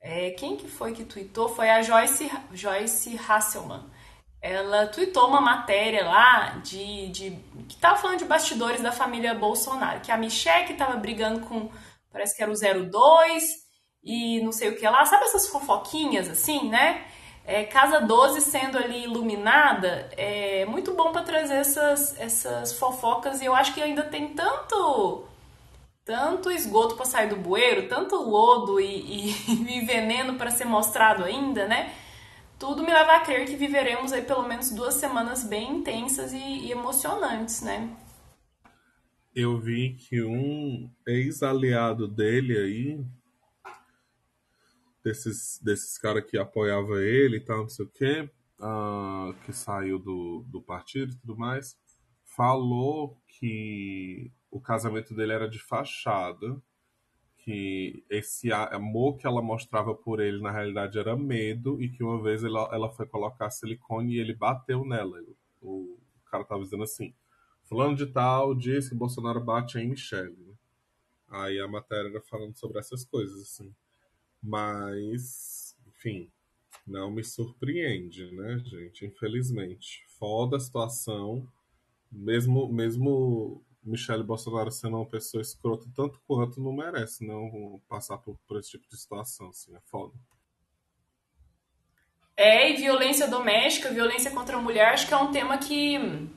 É, 0.01 0.31
quem 0.31 0.55
que 0.55 0.67
foi 0.67 0.93
que 0.93 1.03
tweetou? 1.03 1.49
Foi 1.49 1.69
a 1.69 1.81
Joyce, 1.81 2.31
Joyce 2.53 3.19
Hasselman. 3.27 3.83
Ela 4.41 4.87
tweetou 4.87 5.27
uma 5.27 5.41
matéria 5.41 6.05
lá 6.05 6.59
de, 6.63 7.09
de 7.09 7.31
que 7.67 7.75
tava 7.77 7.97
falando 7.97 8.19
de 8.19 8.25
bastidores 8.25 8.81
da 8.81 8.91
família 8.91 9.33
Bolsonaro, 9.33 10.01
que 10.01 10.11
a 10.11 10.17
Michelle 10.17 10.73
tava 10.75 10.95
brigando 10.95 11.41
com 11.41 11.69
parece 12.11 12.35
que 12.35 12.43
era 12.43 12.51
o 12.51 12.55
02 12.55 13.43
e 14.03 14.41
não 14.41 14.51
sei 14.51 14.69
o 14.69 14.77
que 14.77 14.87
lá. 14.87 15.05
Sabe 15.05 15.25
essas 15.25 15.47
fofoquinhas 15.49 16.29
assim, 16.29 16.69
né? 16.69 17.05
É, 17.45 17.63
casa 17.63 18.01
12 18.01 18.41
sendo 18.41 18.77
ali 18.77 19.03
iluminada 19.03 20.09
é 20.17 20.65
muito 20.65 20.93
bom 20.93 21.13
para 21.13 21.23
trazer 21.23 21.55
essas, 21.55 22.19
essas 22.19 22.73
fofocas 22.73 23.41
e 23.41 23.45
eu 23.45 23.55
acho 23.55 23.73
que 23.73 23.81
ainda 23.81 24.03
tem 24.03 24.33
tanto 24.33 25.25
tanto 26.03 26.49
esgoto 26.49 26.95
para 26.95 27.05
sair 27.05 27.29
do 27.29 27.35
bueiro, 27.35 27.87
tanto 27.89 28.15
lodo 28.15 28.79
e, 28.79 29.33
e, 29.45 29.77
e 29.77 29.81
veneno 29.85 30.35
para 30.35 30.51
ser 30.51 30.65
mostrado 30.65 31.23
ainda, 31.23 31.67
né? 31.67 31.93
Tudo 32.59 32.83
me 32.83 32.91
leva 32.91 33.17
a 33.17 33.19
crer 33.19 33.45
que 33.45 33.55
viveremos 33.55 34.11
aí 34.11 34.23
pelo 34.23 34.47
menos 34.47 34.71
duas 34.71 34.95
semanas 34.95 35.43
bem 35.43 35.77
intensas 35.77 36.33
e, 36.33 36.37
e 36.37 36.71
emocionantes, 36.71 37.61
né? 37.61 37.95
eu 39.39 39.55
vi 39.55 39.93
que 39.93 40.23
um 40.23 40.91
ex-aliado 41.05 42.07
dele 42.07 42.57
aí, 42.57 43.05
desses, 45.03 45.59
desses 45.61 45.95
caras 45.99 46.25
que 46.25 46.39
apoiava 46.39 47.03
ele 47.03 47.37
e 47.37 47.39
tal, 47.39 47.59
não 47.59 47.69
sei 47.69 47.85
o 47.85 47.89
quê, 47.89 48.29
uh, 48.59 49.35
que 49.45 49.53
saiu 49.53 49.99
do, 49.99 50.43
do 50.47 50.59
partido 50.59 51.13
e 51.13 51.17
tudo 51.17 51.37
mais, 51.37 51.77
falou 52.23 53.21
que 53.27 54.31
o 54.49 54.59
casamento 54.59 55.13
dele 55.13 55.33
era 55.33 55.47
de 55.47 55.59
fachada, 55.59 56.59
que 57.47 58.03
esse 58.09 58.51
amor 58.51 59.15
que 59.15 59.25
ela 59.25 59.41
mostrava 59.41 59.95
por 59.95 60.19
ele 60.19 60.41
na 60.41 60.51
realidade 60.51 60.99
era 60.99 61.15
medo 61.15 61.81
e 61.81 61.87
que 61.87 62.03
uma 62.03 62.21
vez 62.21 62.43
ela, 62.43 62.69
ela 62.73 62.91
foi 62.91 63.05
colocar 63.05 63.49
silicone 63.49 64.15
e 64.15 64.19
ele 64.19 64.33
bateu 64.33 64.83
nela. 64.83 65.23
O, 65.61 65.97
cara 66.29 66.43
tava 66.43 66.61
dizendo 66.61 66.83
assim 66.83 67.13
Fulano 67.63 67.95
de 67.95 68.05
tal 68.05 68.53
disse 68.53 68.89
que 68.89 68.95
Bolsonaro 68.95 69.39
bate 69.39 69.77
em 69.77 69.89
Michelle. 69.89 70.35
Aí 71.29 71.57
a 71.57 71.67
matéria 71.69 72.09
era 72.09 72.21
falando 72.21 72.55
sobre 72.57 72.79
essas 72.79 73.05
coisas, 73.05 73.41
assim. 73.41 73.73
Mas, 74.43 75.73
enfim, 75.87 76.29
não 76.85 77.09
me 77.09 77.23
surpreende, 77.23 78.29
né, 78.31 78.59
gente? 78.59 79.05
Infelizmente. 79.05 80.05
Foda 80.19 80.57
a 80.57 80.59
situação. 80.59 81.47
Mesmo, 82.11 82.71
mesmo 82.71 83.61
Michelle 83.87 84.23
Bolsonaro 84.23 84.71
sendo 84.71 84.97
uma 84.97 85.05
pessoa 85.05 85.41
escrota 85.41 85.87
tanto 85.95 86.19
quanto, 86.27 86.61
não 86.61 86.73
merece 86.73 87.25
não 87.25 87.81
passar 87.87 88.17
por, 88.17 88.37
por 88.47 88.59
esse 88.59 88.71
tipo 88.71 88.87
de 88.87 88.97
situação, 88.97 89.49
assim. 89.49 89.75
É 89.75 89.79
foda. 89.85 90.13
É, 92.35 92.71
e 92.71 92.75
violência 92.75 93.27
doméstica, 93.27 93.89
violência 93.89 94.29
contra 94.29 94.57
a 94.57 94.61
mulher, 94.61 94.93
acho 94.93 95.07
que 95.07 95.13
é 95.13 95.17
um 95.17 95.31
tema 95.31 95.57
que 95.57 96.29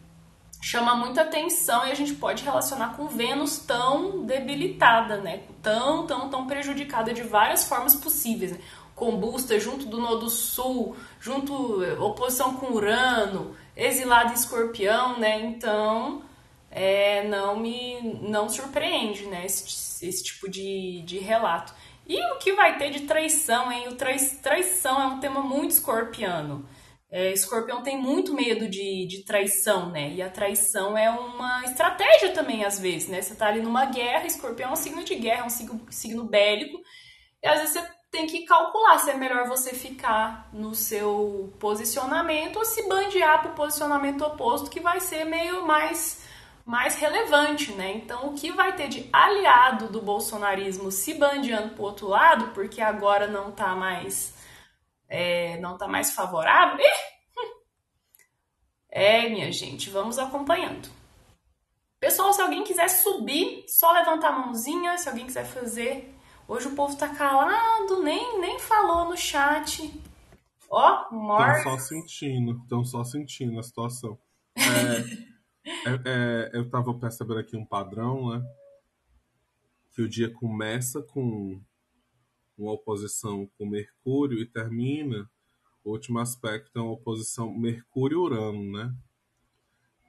chama 0.62 0.94
muita 0.94 1.22
atenção 1.22 1.86
e 1.86 1.90
a 1.90 1.94
gente 1.94 2.14
pode 2.14 2.44
relacionar 2.44 2.96
com 2.96 3.07
Vênus 3.07 3.59
tão 3.59 4.24
debilitada, 4.24 5.18
né? 5.18 5.42
Tão, 5.62 6.07
tão, 6.07 6.28
tão 6.30 6.46
prejudicada 6.46 7.12
de 7.12 7.22
várias 7.22 7.68
formas 7.68 7.94
possíveis. 7.94 8.53
Né? 8.53 8.59
Combusta 8.94 9.59
junto 9.59 9.86
do 9.86 9.98
Nodo 9.98 10.28
Sul, 10.28 10.96
junto 11.18 11.82
oposição 12.03 12.57
com 12.57 12.72
Urano, 12.72 13.55
exilado 13.76 14.30
em 14.30 14.34
Escorpião, 14.34 15.18
né? 15.18 15.40
Então, 15.40 16.22
é, 16.70 17.24
não 17.24 17.58
me 17.58 18.00
não 18.22 18.48
surpreende, 18.48 19.26
né? 19.26 19.44
Esse, 19.44 20.06
esse 20.06 20.22
tipo 20.22 20.48
de, 20.48 21.02
de 21.02 21.18
relato. 21.18 21.74
E 22.06 22.20
o 22.32 22.38
que 22.38 22.52
vai 22.52 22.76
ter 22.78 22.90
de 22.90 23.00
traição, 23.00 23.70
hein? 23.70 23.88
O 23.88 23.96
traição 23.96 25.00
é 25.00 25.06
um 25.06 25.20
tema 25.20 25.40
muito 25.40 25.72
escorpiano. 25.72 26.68
É, 27.12 27.32
escorpião 27.32 27.82
tem 27.82 27.98
muito 28.00 28.32
medo 28.32 28.68
de, 28.68 29.04
de 29.06 29.24
traição, 29.24 29.90
né? 29.90 30.10
E 30.10 30.22
a 30.22 30.30
traição 30.30 30.96
é 30.96 31.10
uma 31.10 31.64
estratégia 31.64 32.32
também, 32.32 32.64
às 32.64 32.78
vezes, 32.78 33.08
né? 33.08 33.20
Você 33.20 33.34
tá 33.34 33.48
ali 33.48 33.60
numa 33.60 33.86
guerra, 33.86 34.26
escorpião 34.26 34.70
é 34.70 34.72
um 34.72 34.76
signo 34.76 35.02
de 35.02 35.16
guerra, 35.16 35.42
é 35.42 35.46
um 35.46 35.50
signo, 35.50 35.86
signo 35.90 36.24
bélico. 36.24 36.80
E 37.42 37.48
às 37.48 37.58
vezes 37.58 37.74
você 37.74 37.88
tem 38.10 38.26
que 38.26 38.44
calcular 38.44 38.98
se 38.98 39.10
é 39.10 39.14
melhor 39.14 39.48
você 39.48 39.74
ficar 39.74 40.48
no 40.52 40.74
seu 40.74 41.52
posicionamento 41.58 42.56
ou 42.56 42.64
se 42.64 42.88
bandear 42.88 43.40
para 43.40 43.52
o 43.52 43.54
posicionamento 43.54 44.22
oposto, 44.22 44.70
que 44.70 44.80
vai 44.80 45.00
ser 45.00 45.24
meio 45.24 45.66
mais, 45.66 46.19
mais 46.64 46.96
relevante, 46.96 47.72
né? 47.72 47.92
Então, 47.92 48.28
o 48.28 48.34
que 48.34 48.52
vai 48.52 48.74
ter 48.74 48.88
de 48.88 49.08
aliado 49.12 49.88
do 49.88 50.00
bolsonarismo 50.00 50.90
se 50.90 51.14
bandeando 51.14 51.74
para 51.74 51.82
o 51.82 51.86
outro 51.86 52.08
lado, 52.08 52.48
porque 52.54 52.80
agora 52.80 53.26
não 53.26 53.50
está 53.50 53.74
mais, 53.74 54.34
é, 55.08 55.58
não 55.58 55.76
tá 55.76 55.88
mais 55.88 56.12
favorável? 56.12 56.84
É, 58.90 59.28
minha 59.28 59.52
gente, 59.52 59.88
vamos 59.90 60.18
acompanhando. 60.18 60.88
Pessoal, 61.98 62.32
se 62.32 62.40
alguém 62.40 62.64
quiser 62.64 62.88
subir, 62.88 63.64
só 63.68 63.92
levantar 63.92 64.30
a 64.30 64.38
mãozinha. 64.38 64.96
Se 64.98 65.08
alguém 65.08 65.26
quiser 65.26 65.44
fazer 65.44 66.16
Hoje 66.50 66.66
o 66.66 66.74
povo 66.74 66.96
tá 66.96 67.08
calado, 67.08 68.02
nem, 68.02 68.40
nem 68.40 68.58
falou 68.58 69.08
no 69.08 69.16
chat. 69.16 69.88
Ó, 70.68 71.06
oh, 71.08 71.14
Mor... 71.14 71.48
Estão 71.48 71.78
só 71.78 71.78
sentindo, 71.78 72.61
estão 72.61 72.84
só 72.84 73.04
sentindo 73.04 73.56
a 73.56 73.62
situação. 73.62 74.18
É, 74.58 75.29
é, 75.64 76.00
é, 76.04 76.50
eu 76.54 76.68
tava 76.68 76.94
percebendo 76.94 77.40
aqui 77.40 77.56
um 77.56 77.64
padrão, 77.64 78.30
né? 78.30 78.44
Que 79.92 80.02
o 80.02 80.08
dia 80.08 80.32
começa 80.32 81.02
com 81.02 81.61
uma 82.56 82.72
oposição 82.72 83.48
com 83.56 83.66
Mercúrio 83.66 84.38
e 84.38 84.46
termina, 84.46 85.28
o 85.84 85.90
último 85.90 86.18
aspecto 86.18 86.78
é 86.78 86.82
uma 86.82 86.92
oposição 86.92 87.52
Mercúrio-Urano, 87.52 88.72
né? 88.72 88.94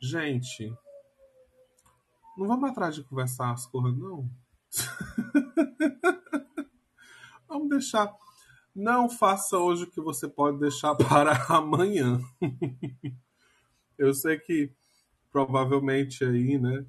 Gente, 0.02 0.74
não 2.38 2.47
vamos 2.47 2.70
atrás 2.70 2.95
de 2.95 3.04
conversar 3.04 3.52
as 3.52 3.66
coisas, 3.66 3.97
não. 3.97 4.30
Vamos 7.47 7.70
deixar. 7.70 8.14
Não 8.74 9.10
faça 9.10 9.58
hoje 9.58 9.84
o 9.84 9.91
que 9.91 9.99
você 9.99 10.28
pode 10.28 10.58
deixar 10.58 10.95
para 11.08 11.45
amanhã. 11.49 12.22
Eu 13.97 14.14
sei 14.14 14.39
que 14.39 14.74
provavelmente 15.32 16.24
aí, 16.24 16.58
né? 16.58 16.86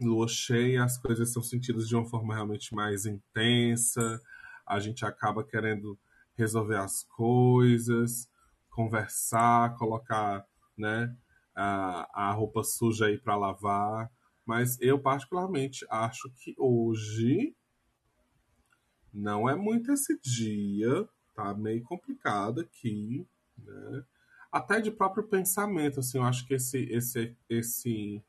Lua 0.00 0.28
cheia, 0.28 0.84
as 0.84 0.98
coisas 0.98 1.32
são 1.32 1.42
sentidas 1.42 1.88
de 1.88 1.96
uma 1.96 2.04
forma 2.04 2.34
realmente 2.34 2.74
mais 2.74 3.06
intensa. 3.06 4.20
A 4.66 4.78
gente 4.78 5.04
acaba 5.04 5.42
querendo 5.42 5.98
resolver 6.36 6.76
as 6.76 7.02
coisas, 7.04 8.30
conversar, 8.68 9.74
colocar, 9.76 10.46
né, 10.76 11.16
a, 11.54 12.28
a 12.28 12.32
roupa 12.32 12.62
suja 12.62 13.06
aí 13.06 13.16
para 13.18 13.36
lavar. 13.36 14.10
Mas 14.44 14.78
eu 14.80 14.98
particularmente 15.00 15.86
acho 15.90 16.30
que 16.30 16.54
hoje 16.58 17.56
não 19.12 19.48
é 19.48 19.56
muito 19.56 19.90
esse 19.90 20.18
dia, 20.20 21.08
tá 21.34 21.54
meio 21.54 21.82
complicado 21.82 22.60
aqui, 22.60 23.26
né? 23.56 24.04
Até 24.56 24.80
de 24.80 24.90
próprio 24.90 25.22
pensamento, 25.22 26.00
assim, 26.00 26.16
eu 26.16 26.24
acho 26.24 26.46
que 26.46 26.54
esse, 26.54 26.78
esse, 26.84 27.36
esse 27.46 28.24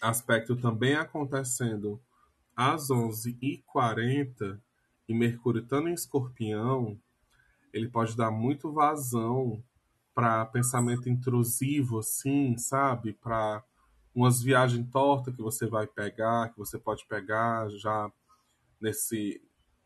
aspecto 0.00 0.56
também 0.56 0.94
acontecendo 0.94 2.00
às 2.56 2.88
11h40 2.88 4.58
e 5.06 5.12
Mercúrio 5.12 5.60
estando 5.60 5.90
em 5.90 5.92
escorpião, 5.92 6.98
ele 7.74 7.90
pode 7.90 8.16
dar 8.16 8.30
muito 8.30 8.72
vazão 8.72 9.62
para 10.14 10.46
pensamento 10.46 11.10
intrusivo, 11.10 11.98
assim, 11.98 12.56
sabe? 12.56 13.12
Para 13.12 13.62
umas 14.14 14.40
viagens 14.40 14.90
tortas 14.90 15.36
que 15.36 15.42
você 15.42 15.66
vai 15.66 15.86
pegar, 15.86 16.48
que 16.48 16.56
você 16.56 16.78
pode 16.78 17.06
pegar 17.06 17.68
já 17.68 18.10
nesse 18.80 19.42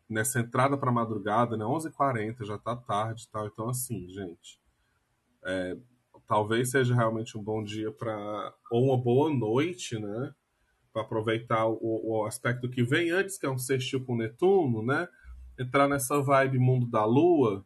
nessa 0.08 0.38
entrada 0.38 0.78
para 0.78 0.92
madrugada, 0.92 1.56
né? 1.56 1.64
11h40, 1.64 2.44
já 2.44 2.56
tá 2.56 2.76
tarde 2.76 3.24
e 3.24 3.28
tal. 3.28 3.48
Então, 3.48 3.68
assim, 3.68 4.08
gente, 4.08 4.62
é, 5.44 5.76
talvez 6.26 6.70
seja 6.70 6.94
realmente 6.94 7.36
um 7.36 7.42
bom 7.42 7.62
dia 7.62 7.90
para 7.92 8.54
ou 8.70 8.86
uma 8.86 9.02
boa 9.02 9.32
noite, 9.32 9.98
né? 9.98 10.34
Para 10.92 11.02
aproveitar 11.02 11.66
o, 11.66 11.78
o, 11.80 12.24
aspecto 12.26 12.68
que 12.68 12.82
vem 12.82 13.10
antes, 13.10 13.36
que 13.36 13.46
é 13.46 13.50
um 13.50 13.58
sextil 13.58 14.04
com 14.04 14.16
Netuno, 14.16 14.82
né? 14.82 15.08
Entrar 15.58 15.88
nessa 15.88 16.20
vibe 16.22 16.58
mundo 16.58 16.86
da 16.86 17.04
lua 17.04 17.64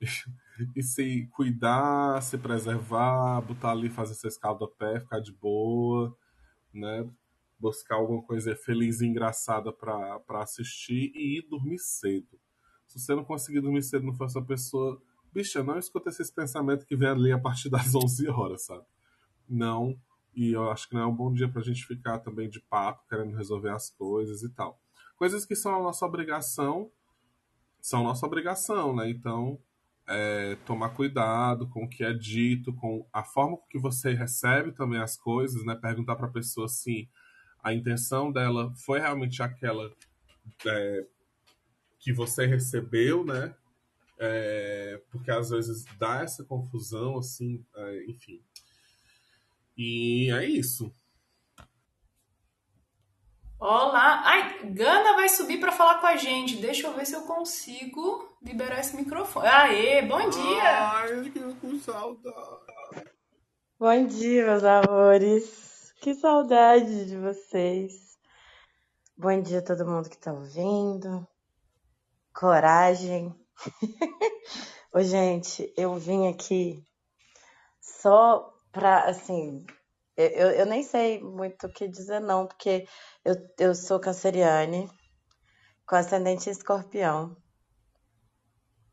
e 0.74 0.82
se 0.82 1.26
cuidar, 1.32 2.22
se 2.22 2.38
preservar, 2.38 3.40
botar 3.42 3.72
ali, 3.72 3.88
fazer 3.90 4.14
seu 4.14 4.28
escaldo 4.28 4.64
a 4.64 4.68
pé, 4.68 5.00
ficar 5.00 5.20
de 5.20 5.32
boa, 5.32 6.16
né? 6.72 7.08
buscar 7.58 7.96
alguma 7.96 8.22
coisa 8.22 8.54
feliz 8.54 9.00
e 9.00 9.06
engraçada 9.06 9.72
para 9.72 10.22
assistir 10.40 11.10
e 11.14 11.38
ir 11.38 11.48
dormir 11.48 11.78
cedo. 11.78 12.38
Se 12.86 12.98
você 12.98 13.14
não 13.14 13.24
conseguir 13.24 13.60
dormir 13.60 13.82
cedo, 13.82 14.06
não 14.06 14.14
for 14.14 14.26
essa 14.26 14.40
pessoa, 14.40 15.02
bicha, 15.38 15.62
não 15.62 15.78
escuta 15.78 16.08
esses 16.08 16.30
pensamentos 16.32 16.84
que 16.84 16.96
vem 16.96 17.08
ali 17.08 17.32
a 17.32 17.38
partir 17.38 17.70
das 17.70 17.94
11 17.94 18.28
horas, 18.28 18.64
sabe? 18.64 18.84
Não. 19.48 19.96
E 20.34 20.52
eu 20.52 20.70
acho 20.70 20.88
que 20.88 20.94
não 20.94 21.02
é 21.02 21.06
um 21.06 21.14
bom 21.14 21.32
dia 21.32 21.48
pra 21.48 21.62
gente 21.62 21.86
ficar 21.86 22.18
também 22.18 22.48
de 22.48 22.60
papo, 22.60 23.06
querendo 23.08 23.36
resolver 23.36 23.70
as 23.70 23.88
coisas 23.90 24.42
e 24.42 24.48
tal. 24.48 24.80
Coisas 25.16 25.46
que 25.46 25.54
são 25.54 25.74
a 25.74 25.82
nossa 25.82 26.04
obrigação, 26.04 26.90
são 27.80 28.04
nossa 28.04 28.26
obrigação, 28.26 28.94
né? 28.94 29.08
Então, 29.08 29.58
é, 30.06 30.56
tomar 30.66 30.90
cuidado 30.90 31.68
com 31.68 31.84
o 31.84 31.88
que 31.88 32.04
é 32.04 32.12
dito, 32.12 32.72
com 32.72 33.06
a 33.12 33.22
forma 33.22 33.58
que 33.70 33.78
você 33.78 34.12
recebe 34.14 34.72
também 34.72 35.00
as 35.00 35.16
coisas, 35.16 35.64
né? 35.64 35.74
Perguntar 35.74 36.16
para 36.16 36.26
a 36.26 36.32
pessoa 36.32 36.66
assim, 36.66 37.08
a 37.62 37.72
intenção 37.72 38.32
dela 38.32 38.72
foi 38.84 39.00
realmente 39.00 39.42
aquela 39.42 39.90
é, 40.66 41.06
que 41.98 42.12
você 42.12 42.46
recebeu, 42.46 43.24
né? 43.24 43.54
É, 44.20 45.00
porque 45.10 45.30
às 45.30 45.50
vezes 45.50 45.84
dá 45.98 46.22
essa 46.22 46.44
confusão, 46.44 47.18
assim, 47.18 47.64
é, 47.76 48.04
enfim. 48.06 48.42
E 49.76 50.30
é 50.32 50.44
isso. 50.44 50.92
Olá! 53.60 54.22
Ai, 54.24 54.70
Gana 54.70 55.14
vai 55.14 55.28
subir 55.28 55.58
para 55.58 55.72
falar 55.72 56.00
com 56.00 56.06
a 56.06 56.16
gente. 56.16 56.56
Deixa 56.56 56.86
eu 56.86 56.94
ver 56.94 57.06
se 57.06 57.14
eu 57.14 57.22
consigo 57.22 58.36
liberar 58.42 58.78
esse 58.78 58.96
microfone. 58.96 59.48
Aê, 59.48 60.02
bom 60.02 60.30
dia! 60.30 60.92
Ai, 60.92 61.30
que 61.30 61.40
com 61.54 61.78
saudade. 61.78 63.08
Bom 63.78 64.06
dia, 64.06 64.46
meus 64.46 64.64
amores. 64.64 65.92
Que 66.00 66.14
saudade 66.14 67.06
de 67.06 67.16
vocês. 67.16 68.16
Bom 69.16 69.40
dia 69.42 69.58
a 69.58 69.62
todo 69.62 69.86
mundo 69.86 70.08
que 70.08 70.18
tá 70.18 70.32
ouvindo. 70.32 71.26
Coragem. 72.32 73.34
Ô, 74.92 75.00
gente, 75.02 75.72
eu 75.76 75.94
vim 75.96 76.28
aqui 76.28 76.84
só 77.80 78.54
pra, 78.72 79.04
assim, 79.04 79.66
eu, 80.16 80.50
eu 80.50 80.66
nem 80.66 80.82
sei 80.82 81.20
muito 81.22 81.66
o 81.66 81.72
que 81.72 81.88
dizer, 81.88 82.20
não, 82.20 82.46
porque 82.46 82.86
eu, 83.24 83.34
eu 83.58 83.74
sou 83.74 84.00
canceriane, 84.00 84.88
com 85.86 85.96
ascendente 85.96 86.50
escorpião 86.50 87.36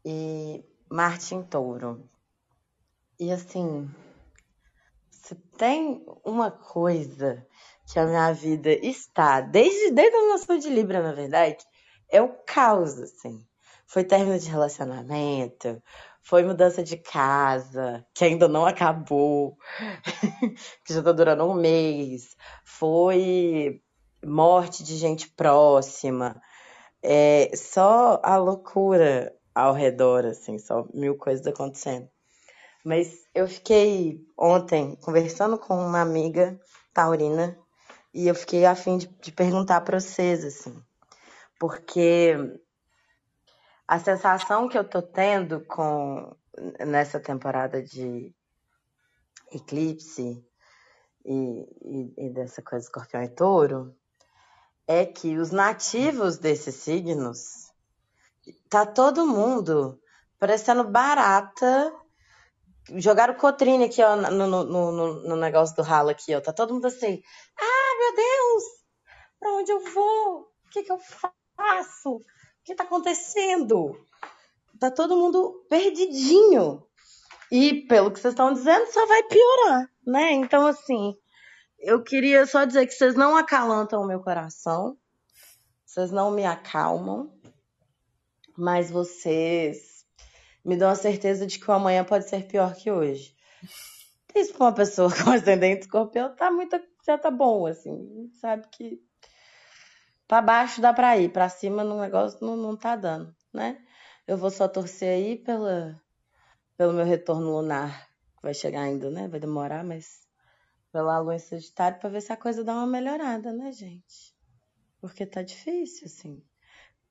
e 0.03 0.63
Marte 0.89 1.35
em 1.35 1.43
touro. 1.43 2.09
E 3.19 3.31
assim, 3.31 3.89
se 5.09 5.35
tem 5.57 6.05
uma 6.23 6.51
coisa 6.51 7.45
que 7.91 7.99
a 7.99 8.05
minha 8.05 8.31
vida 8.33 8.71
está, 8.71 9.41
desde, 9.41 9.91
desde 9.91 10.15
a 10.15 10.27
noção 10.27 10.57
de 10.57 10.69
Libra, 10.69 11.01
na 11.01 11.13
verdade, 11.13 11.65
é 12.09 12.21
o 12.21 12.29
caos, 12.43 12.99
assim. 12.99 13.45
Foi 13.87 14.03
término 14.03 14.37
de 14.39 14.49
relacionamento, 14.49 15.81
foi 16.21 16.43
mudança 16.43 16.83
de 16.83 16.97
casa, 16.97 18.05
que 18.13 18.25
ainda 18.25 18.47
não 18.47 18.65
acabou, 18.65 19.57
que 20.83 20.93
já 20.93 21.03
tá 21.03 21.11
durando 21.11 21.45
um 21.45 21.53
mês, 21.53 22.35
foi 22.63 23.81
morte 24.25 24.83
de 24.83 24.97
gente 24.97 25.29
próxima, 25.29 26.41
é 27.03 27.51
só 27.55 28.19
a 28.23 28.37
loucura 28.37 29.31
ao 29.53 29.73
redor, 29.73 30.25
assim, 30.25 30.57
só 30.57 30.87
mil 30.93 31.15
coisas 31.15 31.45
acontecendo. 31.45 32.09
Mas 32.83 33.23
eu 33.33 33.47
fiquei 33.47 34.19
ontem 34.37 34.95
conversando 35.01 35.57
com 35.57 35.75
uma 35.75 36.01
amiga 36.01 36.59
taurina 36.93 37.57
e 38.13 38.27
eu 38.27 38.35
fiquei 38.35 38.65
a 38.65 38.75
fim 38.75 38.97
de, 38.97 39.07
de 39.07 39.31
perguntar 39.31 39.81
para 39.81 39.99
vocês, 39.99 40.43
assim, 40.43 40.75
porque 41.59 42.35
a 43.87 43.99
sensação 43.99 44.67
que 44.67 44.77
eu 44.77 44.83
tô 44.83 45.01
tendo 45.01 45.61
com 45.65 46.35
nessa 46.85 47.19
temporada 47.19 47.83
de 47.83 48.33
eclipse 49.51 50.43
e, 51.25 51.33
e, 51.81 52.13
e 52.17 52.29
dessa 52.29 52.61
coisa 52.61 52.85
escorpião 52.85 53.23
e 53.23 53.29
touro 53.29 53.95
é 54.87 55.05
que 55.05 55.37
os 55.37 55.51
nativos 55.51 56.37
desses 56.37 56.75
signos 56.75 57.71
tá 58.69 58.85
todo 58.85 59.25
mundo 59.25 59.99
parecendo 60.39 60.83
barata. 60.83 61.93
Jogaram 62.97 63.33
cotrine 63.33 63.85
aqui, 63.85 64.03
ó, 64.03 64.15
no, 64.15 64.47
no, 64.47 64.63
no, 64.63 65.13
no 65.27 65.35
negócio 65.35 65.75
do 65.75 65.81
ralo 65.81 66.09
aqui, 66.09 66.35
ó. 66.35 66.41
Tá 66.41 66.53
todo 66.53 66.73
mundo 66.73 66.85
assim. 66.85 67.21
Ah, 67.57 67.97
meu 67.99 68.15
Deus! 68.15 68.63
Pra 69.39 69.53
onde 69.53 69.71
eu 69.71 69.79
vou? 69.91 70.41
O 70.41 70.69
que, 70.69 70.83
que 70.83 70.91
eu 70.91 70.99
faço? 70.99 72.21
Que 72.65 72.75
tá 72.75 72.83
acontecendo? 72.83 74.05
Tá 74.79 74.91
todo 74.91 75.15
mundo 75.15 75.65
perdidinho. 75.69 76.83
E 77.51 77.85
pelo 77.87 78.11
que 78.11 78.19
vocês 78.19 78.33
estão 78.33 78.51
dizendo, 78.51 78.91
só 78.91 79.05
vai 79.05 79.23
piorar, 79.23 79.89
né? 80.05 80.31
Então, 80.33 80.65
assim, 80.65 81.15
eu 81.79 82.03
queria 82.03 82.45
só 82.47 82.65
dizer 82.65 82.87
que 82.87 82.93
vocês 82.93 83.15
não 83.15 83.37
acalantam 83.37 84.01
o 84.01 84.07
meu 84.07 84.19
coração, 84.19 84.97
vocês 85.85 86.11
não 86.11 86.31
me 86.31 86.43
acalmam, 86.43 87.31
mas 88.57 88.89
vocês 88.89 90.03
me 90.63 90.75
dão 90.75 90.89
a 90.89 90.95
certeza 90.95 91.45
de 91.45 91.59
que 91.59 91.69
o 91.69 91.73
amanhã 91.73 92.03
pode 92.03 92.27
ser 92.27 92.47
pior 92.47 92.73
que 92.73 92.89
hoje. 92.89 93.35
Isso 94.33 94.53
pra 94.53 94.65
uma 94.65 94.73
pessoa 94.73 95.09
com 95.23 95.29
ascendente 95.29 95.81
escorpião 95.81 96.35
tá 96.35 96.51
muito, 96.51 96.77
já 97.05 97.17
tá 97.17 97.29
bom, 97.29 97.67
assim, 97.67 98.29
sabe 98.41 98.67
que 98.71 98.99
pra 100.27 100.41
baixo 100.41 100.81
dá 100.81 100.93
pra 100.93 101.17
ir, 101.17 101.31
pra 101.31 101.49
cima 101.49 101.83
no 101.83 101.99
negócio 101.99 102.39
não, 102.41 102.55
não 102.55 102.75
tá 102.75 102.95
dando, 102.95 103.35
né? 103.53 103.81
Eu 104.27 104.37
vou 104.37 104.49
só 104.49 104.67
torcer 104.67 105.09
aí 105.09 105.37
pela, 105.37 105.99
pelo 106.77 106.93
meu 106.93 107.05
retorno 107.05 107.51
lunar, 107.51 108.09
que 108.37 108.43
vai 108.43 108.53
chegar 108.53 108.81
ainda, 108.81 109.09
né? 109.09 109.27
Vai 109.27 109.39
demorar, 109.39 109.83
mas 109.83 110.27
pela 110.91 111.19
lua 111.19 111.35
em 111.35 111.39
Sagitário 111.39 111.99
para 111.99 112.09
ver 112.09 112.21
se 112.21 112.31
a 112.31 112.37
coisa 112.37 112.63
dá 112.63 112.73
uma 112.73 112.87
melhorada, 112.87 113.51
né, 113.53 113.71
gente? 113.71 114.33
Porque 114.99 115.25
tá 115.25 115.41
difícil, 115.41 116.05
assim. 116.05 116.43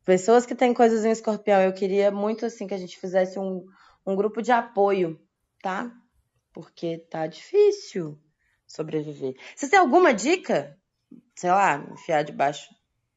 Pessoas 0.04 0.44
que 0.44 0.54
têm 0.54 0.74
coisas 0.74 1.04
em 1.04 1.10
escorpião, 1.10 1.60
eu 1.62 1.72
queria 1.72 2.10
muito, 2.10 2.44
assim, 2.44 2.66
que 2.66 2.74
a 2.74 2.78
gente 2.78 2.98
fizesse 2.98 3.38
um, 3.38 3.64
um 4.04 4.16
grupo 4.16 4.42
de 4.42 4.52
apoio, 4.52 5.20
tá? 5.62 5.90
Porque 6.52 6.98
tá 7.10 7.26
difícil 7.26 8.18
sobreviver. 8.66 9.34
Você 9.54 9.68
tem 9.68 9.78
alguma 9.78 10.12
dica? 10.12 10.78
Sei 11.36 11.50
lá, 11.50 11.76
enfiar 11.92 12.22
debaixo 12.22 12.68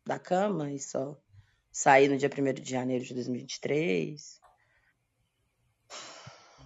da 0.07 0.17
cama 0.17 0.71
e 0.71 0.79
só 0.79 1.15
sair 1.71 2.07
no 2.07 2.17
dia 2.17 2.29
1 2.29 2.53
de 2.61 2.71
janeiro 2.71 3.03
de 3.03 3.13
2023? 3.13 4.41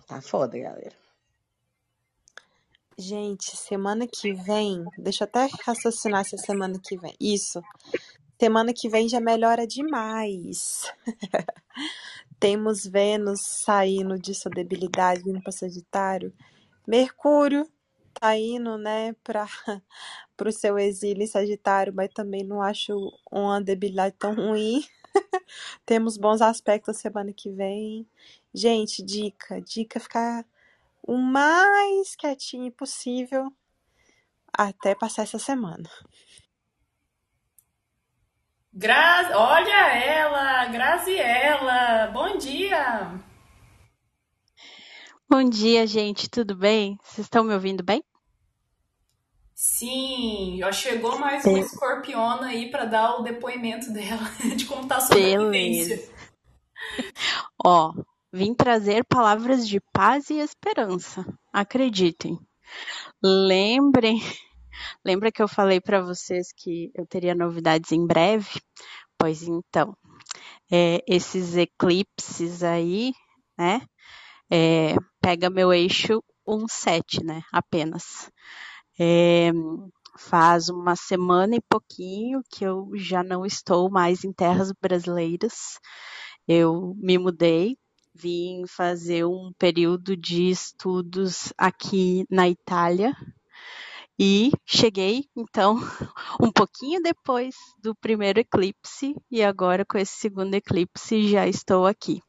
Tá 0.08 0.22
foda, 0.22 0.58
galera. 0.58 0.96
Gente, 2.98 3.58
semana 3.58 4.06
que 4.06 4.34
vem, 4.34 4.84
deixa 4.98 5.24
eu 5.24 5.28
até 5.28 5.50
raciocinar 5.66 6.22
essa 6.22 6.38
semana 6.38 6.80
que 6.84 6.98
vem. 6.98 7.16
Isso. 7.20 7.62
Semana 8.40 8.74
que 8.74 8.90
vem 8.90 9.10
já 9.10 9.20
melhora 9.20 9.66
demais. 9.66 10.92
Temos 12.40 12.86
Vênus 12.86 13.42
saindo 13.64 14.20
de 14.20 14.34
sua 14.36 14.52
debilidade, 14.52 15.24
vindo 15.24 15.42
para 15.42 15.52
Sagitário. 15.52 16.34
Mercúrio 16.88 17.68
tá 18.14 18.36
indo, 18.38 18.78
né, 18.78 19.14
para 19.24 19.48
o 20.48 20.52
seu 20.52 20.78
exílio 20.78 21.24
em 21.24 21.28
Sagitário, 21.28 21.94
mas 21.94 22.10
também 22.14 22.44
não 22.44 22.62
acho 22.62 22.94
uma 23.32 23.62
debilidade 23.62 24.16
tão 24.18 24.34
ruim. 24.36 24.84
Temos 25.86 26.18
bons 26.18 26.42
aspectos 26.42 26.98
semana 26.98 27.34
que 27.34 27.50
vem. 27.50 28.08
Gente, 28.54 29.04
dica, 29.04 29.62
dica 29.62 30.00
ficar 30.00 30.46
o 31.04 31.18
mais 31.18 32.16
quietinho 32.16 32.72
possível 32.72 33.52
até 34.54 34.94
passar 34.94 35.24
essa 35.24 35.40
semana. 35.40 35.90
Gra... 38.74 39.32
Olha 39.36 39.96
ela, 39.96 40.66
Graziela, 40.66 42.08
bom 42.14 42.38
dia! 42.38 43.20
Bom 45.30 45.44
dia, 45.50 45.88
gente, 45.88 46.30
tudo 46.30 46.56
bem? 46.56 46.98
Vocês 47.04 47.26
estão 47.26 47.44
me 47.44 47.54
ouvindo 47.54 47.84
bem? 47.84 48.04
Sim, 49.64 50.58
já 50.58 50.72
chegou 50.72 51.20
mais 51.20 51.46
uma 51.46 51.60
escorpiona 51.60 52.48
aí 52.48 52.72
para 52.72 52.86
dar 52.86 53.20
o 53.20 53.22
depoimento 53.22 53.94
dela 53.94 54.24
de 54.58 54.66
como 54.66 54.88
tá 54.88 54.98
a 54.98 55.02
sobrevivência. 55.02 56.10
Ó, 57.64 57.94
Vim 58.34 58.56
trazer 58.56 59.04
palavras 59.06 59.68
de 59.68 59.80
paz 59.94 60.32
e 60.32 60.40
esperança. 60.40 61.24
Acreditem. 61.54 62.40
Lembrem, 63.22 64.20
lembra 65.06 65.32
que 65.32 65.44
eu 65.44 65.48
falei 65.48 65.80
para 65.80 66.02
vocês 66.02 66.48
que 66.52 66.90
eu 66.96 67.06
teria 67.06 67.36
novidades 67.36 67.92
em 67.92 68.08
breve? 68.08 68.60
Pois 69.16 69.44
então, 69.44 69.96
é, 70.72 71.04
esses 71.06 71.56
eclipses 71.56 72.64
aí, 72.64 73.14
né? 73.56 73.82
É, 74.50 74.96
pega 75.22 75.50
meu 75.52 75.72
eixo 75.72 76.24
1,7, 76.48 77.24
né? 77.24 77.44
Apenas. 77.52 78.32
É, 79.04 79.52
faz 80.16 80.70
uma 80.70 80.96
semana 80.96 81.56
e 81.56 81.62
pouquinho 81.62 82.42
que 82.52 82.64
eu 82.64 82.92
já 82.94 83.24
não 83.24 83.44
estou 83.44 83.90
mais 83.90 84.24
em 84.24 84.32
terras 84.32 84.72
brasileiras. 84.80 85.80
Eu 86.48 86.94
me 86.98 87.18
mudei 87.18 87.78
vim 88.14 88.66
fazer 88.68 89.26
um 89.26 89.52
período 89.58 90.16
de 90.16 90.50
estudos 90.50 91.54
aqui 91.58 92.26
na 92.30 92.50
Itália 92.50 93.16
e 94.20 94.52
cheguei, 94.66 95.26
então, 95.36 95.78
um 96.40 96.52
pouquinho 96.52 97.02
depois 97.02 97.56
do 97.82 97.96
primeiro 97.96 98.40
eclipse 98.40 99.16
e 99.32 99.42
agora 99.42 99.86
com 99.86 99.98
esse 99.98 100.14
segundo 100.14 100.54
eclipse 100.54 101.28
já 101.28 101.48
estou 101.48 101.88
aqui. 101.88 102.22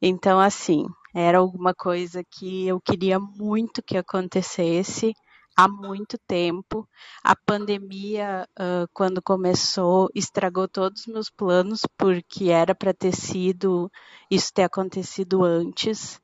Então, 0.00 0.38
assim, 0.38 0.86
era 1.14 1.38
alguma 1.38 1.74
coisa 1.74 2.22
que 2.30 2.68
eu 2.68 2.80
queria 2.80 3.18
muito 3.18 3.82
que 3.82 3.96
acontecesse 3.96 5.12
há 5.58 5.66
muito 5.66 6.16
tempo. 6.18 6.88
A 7.24 7.34
pandemia, 7.34 8.48
uh, 8.56 8.86
quando 8.94 9.20
começou, 9.20 10.08
estragou 10.14 10.68
todos 10.68 11.00
os 11.00 11.06
meus 11.08 11.28
planos, 11.28 11.80
porque 11.98 12.50
era 12.50 12.76
para 12.76 12.94
ter 12.94 13.12
sido, 13.12 13.90
isso 14.30 14.52
ter 14.54 14.62
acontecido 14.62 15.42
antes. 15.42 16.20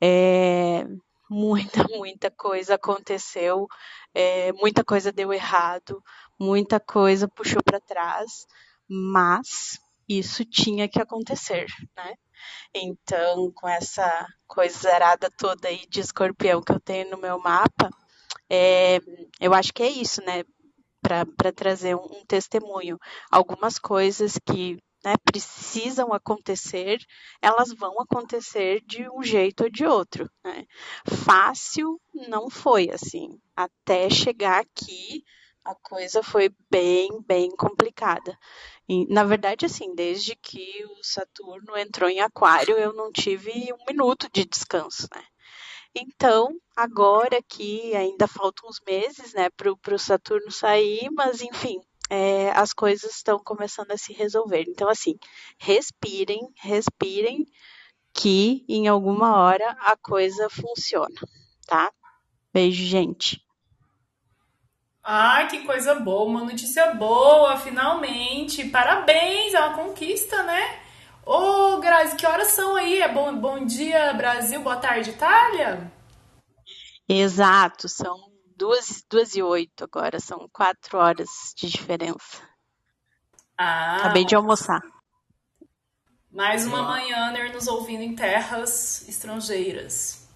É, 0.00 0.86
muita, 1.28 1.82
muita 1.90 2.30
coisa 2.30 2.76
aconteceu, 2.76 3.66
é, 4.14 4.52
muita 4.52 4.84
coisa 4.84 5.10
deu 5.10 5.32
errado, 5.32 6.00
muita 6.38 6.78
coisa 6.78 7.26
puxou 7.26 7.60
para 7.64 7.80
trás, 7.80 8.46
mas 8.88 9.80
isso 10.08 10.44
tinha 10.44 10.88
que 10.88 11.00
acontecer, 11.00 11.66
né? 11.96 12.14
Então, 12.72 13.50
com 13.52 13.68
essa 13.68 14.24
coisa 14.46 14.78
zerada 14.78 15.28
toda 15.36 15.66
aí 15.66 15.84
de 15.88 15.98
escorpião 15.98 16.62
que 16.62 16.70
eu 16.70 16.78
tenho 16.78 17.10
no 17.10 17.18
meu 17.18 17.40
mapa, 17.40 17.90
é, 18.50 18.98
eu 19.40 19.54
acho 19.54 19.72
que 19.72 19.82
é 19.82 19.88
isso, 19.88 20.22
né? 20.22 20.44
Para 21.00 21.52
trazer 21.52 21.94
um, 21.94 22.04
um, 22.04 22.24
testemunho. 22.26 22.98
Algumas 23.30 23.78
coisas 23.78 24.38
que 24.38 24.78
né, 25.04 25.14
precisam 25.24 26.12
acontecer, 26.12 26.98
elas 27.40 27.72
vão 27.72 28.00
acontecer 28.00 28.82
de 28.84 29.08
um 29.08 29.22
jeito 29.22 29.64
ou 29.64 29.70
de 29.70 29.86
outro. 29.86 30.30
Né? 30.44 30.66
Fácil 31.06 32.00
não 32.28 32.50
foi 32.50 32.90
assim. 32.90 33.38
Até 33.54 34.10
chegar 34.10 34.60
aqui, 34.60 35.24
a 35.64 35.74
coisa 35.74 36.22
foi 36.22 36.50
bem, 36.70 37.22
bem 37.26 37.50
complicada. 37.50 38.36
E, 38.88 39.06
na 39.12 39.22
verdade, 39.22 39.66
assim, 39.66 39.94
desde 39.94 40.34
que 40.34 40.84
o 40.86 41.04
Saturno 41.04 41.76
entrou 41.76 42.08
em 42.08 42.20
Aquário, 42.20 42.76
eu 42.78 42.92
não 42.94 43.12
tive 43.12 43.72
um 43.74 43.84
minuto 43.86 44.28
de 44.32 44.46
descanso, 44.46 45.06
né? 45.14 45.22
Então, 45.94 46.48
agora 46.76 47.42
que 47.42 47.94
ainda 47.94 48.28
faltam 48.28 48.68
uns 48.68 48.80
meses, 48.86 49.32
né, 49.32 49.48
para 49.50 49.94
o 49.94 49.98
Saturno 49.98 50.50
sair, 50.50 51.08
mas 51.10 51.42
enfim, 51.42 51.80
é, 52.08 52.50
as 52.50 52.72
coisas 52.72 53.16
estão 53.16 53.38
começando 53.38 53.90
a 53.90 53.96
se 53.96 54.12
resolver. 54.12 54.64
Então, 54.68 54.88
assim, 54.88 55.14
respirem, 55.58 56.40
respirem, 56.56 57.46
que 58.12 58.64
em 58.68 58.88
alguma 58.88 59.36
hora 59.36 59.76
a 59.80 59.96
coisa 59.96 60.48
funciona, 60.50 61.20
tá? 61.66 61.92
Beijo, 62.52 62.84
gente. 62.84 63.40
Ai, 65.02 65.48
que 65.48 65.64
coisa 65.64 65.94
boa, 65.94 66.28
uma 66.28 66.44
notícia 66.44 66.94
boa, 66.94 67.56
finalmente. 67.56 68.68
Parabéns, 68.68 69.54
é 69.54 69.60
uma 69.60 69.74
conquista, 69.74 70.42
né? 70.42 70.87
Ô, 71.30 71.78
Grazi, 71.78 72.16
que 72.16 72.26
horas 72.26 72.52
são 72.52 72.74
aí? 72.74 73.02
É 73.02 73.12
bom, 73.12 73.38
bom 73.38 73.62
dia, 73.62 74.14
Brasil, 74.14 74.62
boa 74.62 74.78
tarde, 74.78 75.10
Itália? 75.10 75.92
Exato, 77.06 77.86
são 77.86 78.16
duas, 78.56 79.04
duas 79.10 79.36
e 79.36 79.42
oito 79.42 79.84
agora, 79.84 80.20
são 80.20 80.48
quatro 80.50 80.96
horas 80.96 81.28
de 81.54 81.68
diferença. 81.68 82.42
Ah, 83.58 83.98
Acabei 83.98 84.24
de 84.24 84.34
almoçar. 84.34 84.80
Mais 86.30 86.66
uma 86.66 86.82
manhã 86.82 87.30
nos 87.52 87.68
ouvindo 87.68 88.02
em 88.02 88.14
terras 88.14 89.06
estrangeiras. 89.06 90.26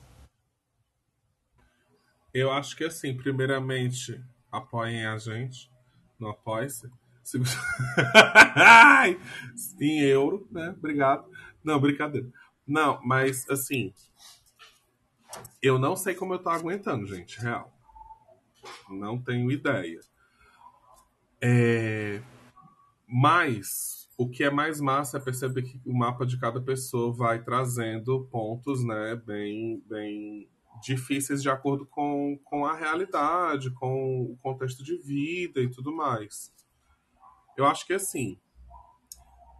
Eu 2.34 2.52
acho 2.52 2.76
que 2.76 2.84
assim, 2.84 3.16
primeiramente, 3.16 4.22
apoiem 4.50 5.06
a 5.06 5.16
gente 5.16 5.70
no 6.18 6.28
Apoia-se. 6.28 6.86
em 9.80 10.00
euro, 10.00 10.46
né? 10.50 10.74
Obrigado. 10.76 11.24
Não, 11.62 11.80
brincadeira. 11.80 12.28
Não, 12.66 13.00
mas 13.04 13.48
assim, 13.48 13.92
eu 15.60 15.78
não 15.78 15.96
sei 15.96 16.14
como 16.14 16.34
eu 16.34 16.38
tô 16.38 16.50
aguentando, 16.50 17.06
gente, 17.06 17.40
real. 17.40 17.72
Não 18.88 19.20
tenho 19.20 19.50
ideia. 19.50 20.00
É... 21.40 22.22
Mas 23.06 24.08
o 24.16 24.28
que 24.28 24.44
é 24.44 24.50
mais 24.50 24.80
massa 24.80 25.18
é 25.18 25.20
perceber 25.20 25.62
que 25.62 25.80
o 25.84 25.92
mapa 25.92 26.24
de 26.24 26.38
cada 26.38 26.60
pessoa 26.60 27.12
vai 27.12 27.42
trazendo 27.42 28.26
pontos, 28.30 28.84
né, 28.84 29.20
bem, 29.26 29.82
bem 29.86 30.48
difíceis 30.82 31.42
de 31.42 31.50
acordo 31.50 31.84
com, 31.86 32.38
com 32.44 32.64
a 32.64 32.74
realidade, 32.74 33.70
com 33.72 34.22
o 34.22 34.36
contexto 34.42 34.82
de 34.82 34.96
vida 34.98 35.60
e 35.60 35.68
tudo 35.68 35.94
mais. 35.94 36.52
Eu 37.56 37.66
acho 37.66 37.86
que 37.86 37.92
assim, 37.92 38.38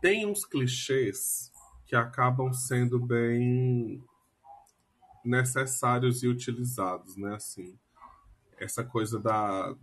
tem 0.01 0.27
uns 0.27 0.45
clichês 0.45 1.53
que 1.87 1.95
acabam 1.95 2.53
sendo 2.53 2.99
bem 2.99 4.03
necessários 5.25 6.23
e 6.23 6.29
utilizados, 6.29 7.17
né? 7.17 7.35
Assim, 7.35 7.79
essa 8.59 8.85
coisa 8.85 9.21
da 9.21 9.75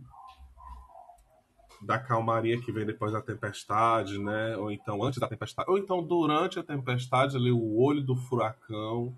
da 1.82 1.98
calmaria 1.98 2.60
que 2.60 2.70
vem 2.70 2.84
depois 2.84 3.12
da 3.12 3.22
tempestade, 3.22 4.18
né? 4.18 4.56
Ou 4.56 4.70
então 4.70 5.02
antes 5.02 5.18
da 5.18 5.26
tempestade, 5.26 5.70
ou 5.70 5.78
então 5.78 6.02
durante 6.02 6.58
a 6.58 6.62
tempestade 6.62 7.36
ali 7.36 7.50
o 7.50 7.78
olho 7.80 8.02
do 8.02 8.14
furacão. 8.14 9.16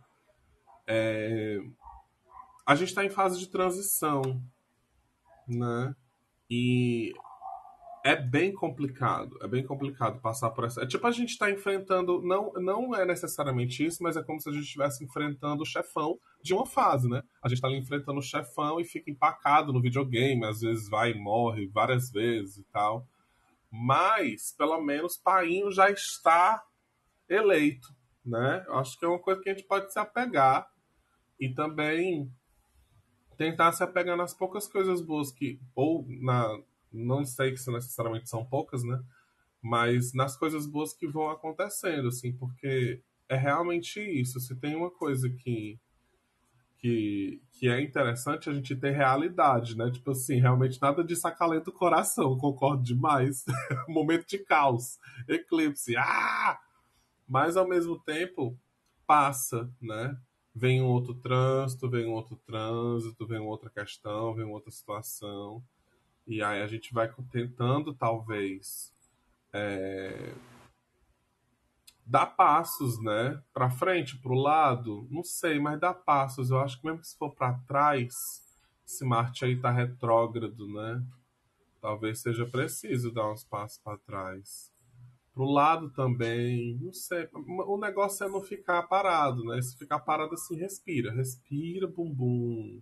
É... 0.86 1.61
A 2.64 2.76
gente 2.76 2.88
está 2.88 3.05
em 3.05 3.11
fase 3.11 3.38
de 3.38 3.49
transição, 3.49 4.40
né? 5.49 5.97
E 6.49 7.12
é 8.05 8.16
bem 8.16 8.53
complicado, 8.53 9.38
é 9.42 9.46
bem 9.46 9.64
complicado 9.64 10.20
passar 10.20 10.50
por 10.50 10.64
essa. 10.64 10.82
É 10.82 10.86
tipo 10.86 11.07
a 11.07 11.12
gente 11.12 11.30
está 11.30 11.50
enfrentando, 11.50 12.20
não, 12.20 12.53
não 12.55 12.94
é 12.94 13.05
necessariamente 13.05 13.84
isso, 13.84 14.03
mas 14.03 14.16
é 14.16 14.22
como 14.22 14.40
se 14.40 14.48
a 14.48 14.53
gente 14.53 14.64
estivesse 14.64 15.05
enfrentando 15.05 15.62
o 15.62 15.66
chefão 15.66 16.18
de 16.42 16.53
uma 16.53 16.66
fase, 16.66 17.09
né? 17.09 17.22
A 17.42 17.48
gente 17.48 17.59
está 17.59 17.68
ali 17.68 17.78
enfrentando 17.78 18.18
o 18.18 18.22
chefão 18.22 18.80
e 18.80 18.84
fica 18.84 19.11
empacado 19.11 19.72
no 19.72 19.80
videogame, 19.80 20.44
às 20.44 20.61
vezes 20.61 20.88
vai 20.88 21.12
e 21.12 21.18
morre 21.18 21.68
várias 21.68 22.11
vezes 22.11 22.59
e 22.59 22.64
tal. 22.64 23.07
Mas, 23.70 24.53
pelo 24.59 24.80
menos, 24.82 25.16
Painho 25.16 25.70
já 25.70 25.88
está 25.88 26.62
eleito, 27.28 27.88
né? 28.24 28.64
Eu 28.66 28.74
acho 28.78 28.98
que 28.98 29.05
é 29.05 29.09
uma 29.09 29.18
coisa 29.18 29.40
que 29.40 29.48
a 29.48 29.55
gente 29.55 29.66
pode 29.66 29.92
se 29.92 29.98
apegar 29.98 30.68
e 31.38 31.48
também 31.55 32.30
tentar 33.36 33.72
se 33.72 33.82
apegar 33.82 34.16
nas 34.16 34.34
poucas 34.34 34.66
coisas 34.66 35.00
boas 35.00 35.30
que, 35.30 35.61
ou 35.74 36.05
na, 36.20 36.59
não 36.93 37.24
sei 37.24 37.57
se 37.57 37.70
necessariamente 37.70 38.28
são 38.28 38.45
poucas, 38.45 38.84
né? 38.84 39.03
Mas 39.61 40.12
nas 40.12 40.36
coisas 40.36 40.66
boas 40.66 40.93
que 40.93 41.07
vão 41.07 41.30
acontecendo, 41.30 42.09
assim, 42.09 42.32
porque 42.32 43.03
é 43.28 43.36
realmente 43.36 44.01
isso. 44.01 44.40
Se 44.40 44.55
tem 44.57 44.74
uma 44.74 44.90
coisa 44.90 45.30
que, 45.30 45.78
que, 46.78 47.40
que 47.53 47.68
é 47.68 47.80
interessante, 47.80 48.51
a 48.51 48.53
gente 48.53 48.76
ter 48.76 48.90
realidade, 48.90 49.76
né? 49.76 49.90
Tipo 49.90 50.11
assim, 50.11 50.40
realmente 50.40 50.80
nada 50.82 51.05
disso 51.05 51.26
acalenta 51.28 51.70
o 51.70 51.72
coração, 51.72 52.36
concordo 52.36 52.82
demais. 52.82 53.45
Momento 53.88 54.26
de 54.26 54.38
caos, 54.38 54.99
eclipse, 55.28 55.97
ah! 55.97 56.59
Mas 57.26 57.57
ao 57.57 57.68
mesmo 57.68 57.99
tempo, 58.01 58.59
passa, 59.07 59.70
né? 59.80 60.18
Vem 60.55 60.82
um 60.82 60.86
outro 60.86 61.14
trânsito, 61.14 61.88
vem 61.88 62.07
um 62.07 62.12
outro 62.12 62.36
trânsito, 62.36 63.26
vem 63.26 63.38
outra 63.38 63.70
questão, 63.70 64.34
vem 64.34 64.45
outra 64.45 64.70
situação. 64.70 65.62
E 66.27 66.43
aí 66.43 66.62
a 66.62 66.66
gente 66.66 66.93
vai 66.93 67.12
tentando, 67.31 67.95
talvez, 67.95 68.93
é, 69.53 70.33
dar 72.07 72.27
passos, 72.27 73.03
né? 73.03 73.43
Para 73.53 73.70
frente, 73.70 74.18
para 74.18 74.33
o 74.33 74.41
lado, 74.41 75.07
não 75.11 75.25
sei, 75.25 75.59
mas 75.59 75.81
dar 75.81 75.95
passos. 75.95 76.51
Eu 76.51 76.61
acho 76.61 76.81
que 76.81 76.87
mesmo 76.87 77.01
que 77.01 77.09
se 77.09 77.16
for 77.16 77.35
para 77.35 77.55
trás, 77.66 78.43
esse 78.87 79.05
Marte 79.05 79.45
aí 79.45 79.59
tá 79.59 79.70
retrógrado, 79.70 80.68
né? 80.68 81.05
Talvez 81.81 82.20
seja 82.20 82.47
preciso 82.47 83.12
dar 83.12 83.31
uns 83.31 83.45
passos 83.45 83.79
para 83.79 83.99
trás. 83.99 84.73
Pro 85.35 85.45
lado 85.47 85.91
também, 85.91 86.79
não 86.81 86.93
sei. 86.93 87.29
O 87.33 87.79
negócio 87.79 88.25
é 88.25 88.29
não 88.29 88.43
ficar 88.43 88.83
parado, 88.83 89.43
né? 89.45 89.61
Se 89.62 89.77
ficar 89.77 89.99
parado 90.01 90.35
assim, 90.35 90.57
respira, 90.57 91.11
respira, 91.11 91.87
bumbum. 91.87 92.81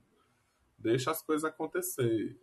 Deixa 0.77 1.13
as 1.13 1.23
coisas 1.23 1.45
acontecer. 1.45 2.37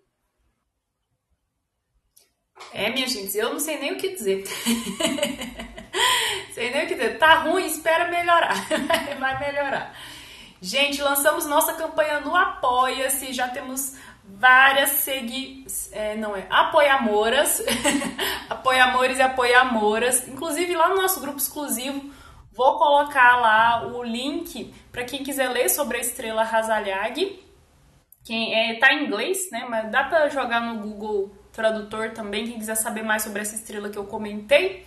É, 2.73 2.89
minha 2.89 3.07
gente, 3.07 3.37
eu 3.37 3.51
não 3.51 3.59
sei 3.59 3.79
nem 3.79 3.93
o 3.93 3.97
que 3.97 4.09
dizer. 4.09 4.43
sei 6.53 6.71
nem 6.71 6.85
o 6.85 6.87
que 6.87 6.95
dizer. 6.95 7.17
Tá 7.17 7.39
ruim, 7.39 7.65
espera 7.65 8.09
melhorar. 8.09 8.55
Vai 9.19 9.39
melhorar. 9.39 9.93
Gente, 10.61 11.01
lançamos 11.01 11.45
nossa 11.45 11.73
campanha 11.73 12.19
no 12.19 12.35
Apoia-se. 12.35 13.33
Já 13.33 13.47
temos 13.47 13.95
várias 14.23 14.89
segui... 14.89 15.65
É, 15.91 16.15
não 16.15 16.35
é, 16.35 16.45
apoiamoras. 16.49 17.63
apoiamores 18.49 19.17
e 19.17 19.21
apoiamoras. 19.21 20.27
Inclusive 20.27 20.75
lá 20.75 20.89
no 20.89 20.95
nosso 20.95 21.21
grupo 21.21 21.37
exclusivo, 21.37 22.11
vou 22.51 22.77
colocar 22.77 23.37
lá 23.37 23.87
o 23.87 24.03
link 24.03 24.73
para 24.91 25.05
quem 25.05 25.23
quiser 25.23 25.49
ler 25.49 25.69
sobre 25.69 25.97
a 25.97 26.01
estrela 26.01 26.43
Razaliag. 26.43 27.45
Quem 28.25 28.53
é, 28.53 28.77
tá 28.77 28.93
em 28.93 29.05
inglês, 29.05 29.49
né? 29.51 29.65
Mas 29.69 29.89
dá 29.89 30.03
para 30.03 30.27
jogar 30.29 30.59
no 30.59 30.81
Google 30.81 31.36
tradutor 31.57 32.11
também, 32.11 32.45
quem 32.45 32.59
quiser 32.59 32.75
saber 32.75 33.03
mais 33.03 33.23
sobre 33.23 33.41
essa 33.41 33.55
estrela 33.55 33.89
que 33.89 33.97
eu 33.97 34.05
comentei. 34.05 34.85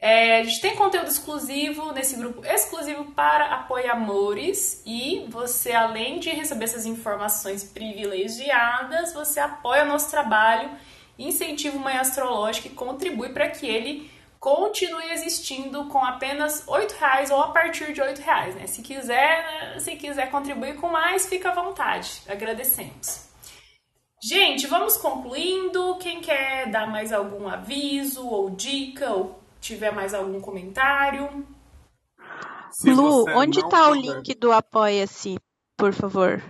É, 0.00 0.40
a 0.40 0.44
gente 0.44 0.60
tem 0.60 0.74
conteúdo 0.74 1.08
exclusivo 1.08 1.92
nesse 1.92 2.16
grupo 2.16 2.44
exclusivo 2.44 3.12
para 3.12 3.54
apoiamores 3.54 4.82
e 4.86 5.26
você, 5.28 5.72
além 5.72 6.18
de 6.18 6.30
receber 6.30 6.64
essas 6.64 6.86
informações 6.86 7.62
privilegiadas, 7.62 9.12
você 9.12 9.38
apoia 9.38 9.84
nosso 9.84 10.10
trabalho, 10.10 10.70
incentiva 11.18 11.76
o 11.76 11.80
Manhã 11.80 12.00
Astrológica 12.00 12.68
e 12.68 12.70
contribui 12.70 13.28
para 13.28 13.50
que 13.50 13.66
ele 13.66 14.10
continue 14.40 15.12
existindo 15.12 15.84
com 15.88 16.02
apenas 16.02 16.66
R$ 16.66 16.86
reais 16.98 17.30
ou 17.30 17.42
a 17.42 17.48
partir 17.48 17.92
de 17.92 18.00
R$ 18.00 18.14
reais, 18.14 18.54
né? 18.54 18.66
Se 18.66 18.80
quiser, 18.80 19.78
se 19.78 19.96
quiser 19.96 20.30
contribuir 20.30 20.76
com 20.76 20.88
mais, 20.88 21.28
fica 21.28 21.50
à 21.50 21.54
vontade. 21.54 22.22
Agradecemos. 22.26 23.29
Gente, 24.22 24.66
vamos 24.66 24.98
concluindo. 24.98 25.96
Quem 25.96 26.20
quer 26.20 26.70
dar 26.70 26.86
mais 26.86 27.10
algum 27.10 27.48
aviso 27.48 28.26
ou 28.26 28.50
dica 28.50 29.10
ou 29.10 29.40
tiver 29.60 29.92
mais 29.92 30.12
algum 30.12 30.40
comentário? 30.40 31.46
Se 32.70 32.92
Lu, 32.92 33.24
onde 33.30 33.60
está 33.60 33.88
o 33.88 33.94
link 33.94 34.34
do 34.34 34.52
Apoia-se, 34.52 35.38
por 35.76 35.94
favor? 35.94 36.42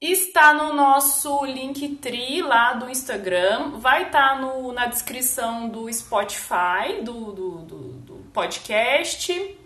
Está 0.00 0.54
no 0.54 0.72
nosso 0.72 1.44
Linktree 1.44 2.40
lá 2.40 2.72
do 2.72 2.88
Instagram. 2.88 3.72
Vai 3.78 4.06
estar 4.06 4.40
tá 4.40 4.72
na 4.72 4.86
descrição 4.86 5.68
do 5.68 5.92
Spotify, 5.92 7.02
do, 7.02 7.32
do, 7.32 7.58
do, 7.58 7.78
do 7.98 8.14
podcast. 8.32 9.59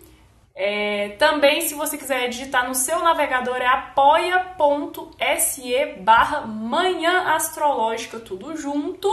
É, 0.57 1.09
também, 1.17 1.59
se 1.59 1.75
você 1.75 1.97
quiser 1.97 2.29
digitar 2.29 2.65
no 2.65 2.73
seu 2.73 2.99
navegador, 2.99 3.57
é 3.57 3.67
apoia.se 3.67 4.45
barra 6.01 6.47
manhã 6.47 7.35
astrológica, 7.35 8.21
tudo 8.21 8.55
junto. 8.55 9.09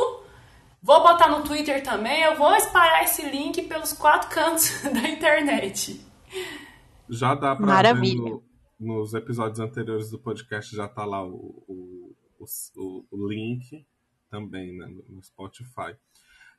Vou 0.81 1.03
botar 1.03 1.29
no 1.29 1.43
Twitter 1.43 1.83
também, 1.83 2.23
eu 2.23 2.37
vou 2.37 2.55
espalhar 2.55 3.03
esse 3.03 3.29
link 3.29 3.63
pelos 3.63 3.93
quatro 3.93 4.31
cantos 4.31 4.83
da 4.95 5.09
internet. 5.09 6.01
Já 7.09 7.35
dá 7.35 7.57
pra 7.57 7.67
Maravilha. 7.67 8.23
ver 8.23 8.31
no, 8.31 8.45
nos 8.79 9.13
episódios 9.13 9.59
anteriores 9.59 10.11
do 10.11 10.21
podcast, 10.21 10.77
já 10.77 10.87
tá 10.87 11.05
lá 11.05 11.25
o, 11.25 11.65
o, 11.67 12.15
o, 12.77 13.05
o 13.11 13.29
link 13.29 13.85
também 14.31 14.77
né, 14.77 14.87
no 15.09 15.21
Spotify. 15.21 15.97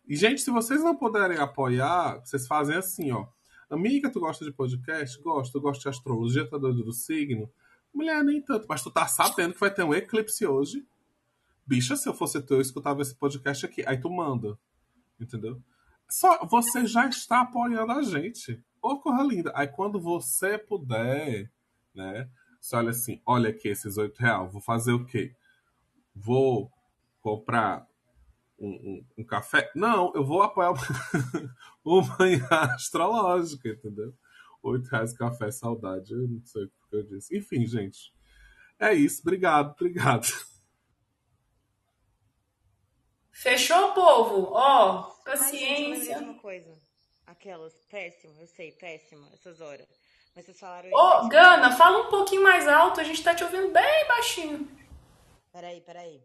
E, 0.05 0.17
gente, 0.17 0.41
se 0.41 0.51
vocês 0.51 0.83
não 0.83 0.93
puderem 0.95 1.37
apoiar, 1.37 2.19
vocês 2.19 2.45
fazem 2.45 2.75
assim, 2.75 3.13
ó 3.13 3.25
Amiga, 3.73 4.07
tu 4.07 4.19
gosta 4.19 4.45
de 4.45 4.51
podcast? 4.51 5.19
Gosto. 5.19 5.59
Gosta 5.59 5.81
de 5.81 5.89
astrologia? 5.89 6.47
Tá 6.47 6.59
doido 6.59 6.83
do 6.83 6.93
signo? 6.93 7.49
Mulher, 7.91 8.23
nem 8.23 8.39
tanto. 8.39 8.67
Mas 8.69 8.83
tu 8.83 8.91
tá 8.91 9.07
sabendo 9.07 9.55
que 9.55 9.59
vai 9.59 9.73
ter 9.73 9.81
um 9.83 9.95
eclipse 9.95 10.45
hoje? 10.45 10.85
Bicha, 11.65 11.95
se 11.95 12.07
eu 12.07 12.13
fosse 12.13 12.39
tu, 12.39 12.53
eu 12.53 12.61
escutava 12.61 13.01
esse 13.01 13.15
podcast 13.15 13.65
aqui. 13.65 13.83
Aí 13.87 13.99
tu 13.99 14.11
manda. 14.11 14.59
Entendeu? 15.19 15.59
Só 16.07 16.45
você 16.45 16.85
já 16.85 17.07
está 17.07 17.41
apoiando 17.41 17.91
a 17.93 18.03
gente. 18.03 18.63
Ô, 18.79 18.99
corra 18.99 19.23
linda. 19.23 19.51
Aí 19.55 19.67
quando 19.67 19.99
você 19.99 20.55
puder, 20.55 21.51
né? 21.95 22.29
Você 22.61 22.75
olha 22.75 22.91
assim, 22.91 23.19
olha 23.25 23.49
aqui 23.49 23.69
esses 23.69 23.97
oito 23.97 24.19
reais. 24.19 24.51
Vou 24.51 24.61
fazer 24.61 24.93
o 24.93 25.03
quê? 25.03 25.35
Vou 26.13 26.71
comprar 27.21 27.87
um, 28.63 28.69
um, 28.69 29.05
um, 29.19 29.23
café. 29.23 29.69
Não, 29.75 30.13
eu 30.15 30.23
vou 30.23 30.41
apoiar 30.41 30.71
o 31.83 32.01
manhã 32.17 32.47
astrológica, 32.49 33.69
entendeu? 33.69 34.13
Oito 34.63 34.87
reais 34.87 35.13
café 35.13 35.51
saudade. 35.51 36.13
Eu 36.13 36.27
não 36.27 36.41
sei 36.45 36.63
o 36.63 36.69
que 36.89 36.95
eu 36.95 37.03
disse. 37.03 37.37
Enfim, 37.37 37.65
gente. 37.67 38.13
É 38.79 38.93
isso. 38.93 39.21
Obrigado, 39.21 39.71
obrigado. 39.71 40.27
Fechou, 43.31 43.93
povo? 43.93 44.53
Ó, 44.53 45.11
Ai, 45.25 45.37
gente, 45.37 46.01
de 46.01 46.07
paciência. 46.07 46.19
uma 46.19 46.35
coisa. 46.35 46.73
Aquelas, 47.25 47.73
péssimo, 47.89 48.33
eu 48.39 48.47
sei, 48.47 48.71
péssimo, 48.71 49.27
essas 49.33 49.59
horas. 49.59 49.87
Mas 50.35 50.45
vocês 50.45 50.59
falaram 50.59 50.89
Ô, 50.93 51.11
péssimo. 51.11 51.29
Gana, 51.29 51.75
fala 51.75 52.07
um 52.07 52.09
pouquinho 52.09 52.43
mais 52.43 52.67
alto, 52.67 53.01
a 53.01 53.03
gente 53.03 53.23
tá 53.23 53.35
te 53.35 53.43
ouvindo 53.43 53.71
bem 53.71 54.07
baixinho. 54.07 54.69
Peraí, 55.51 55.81
peraí. 55.81 56.21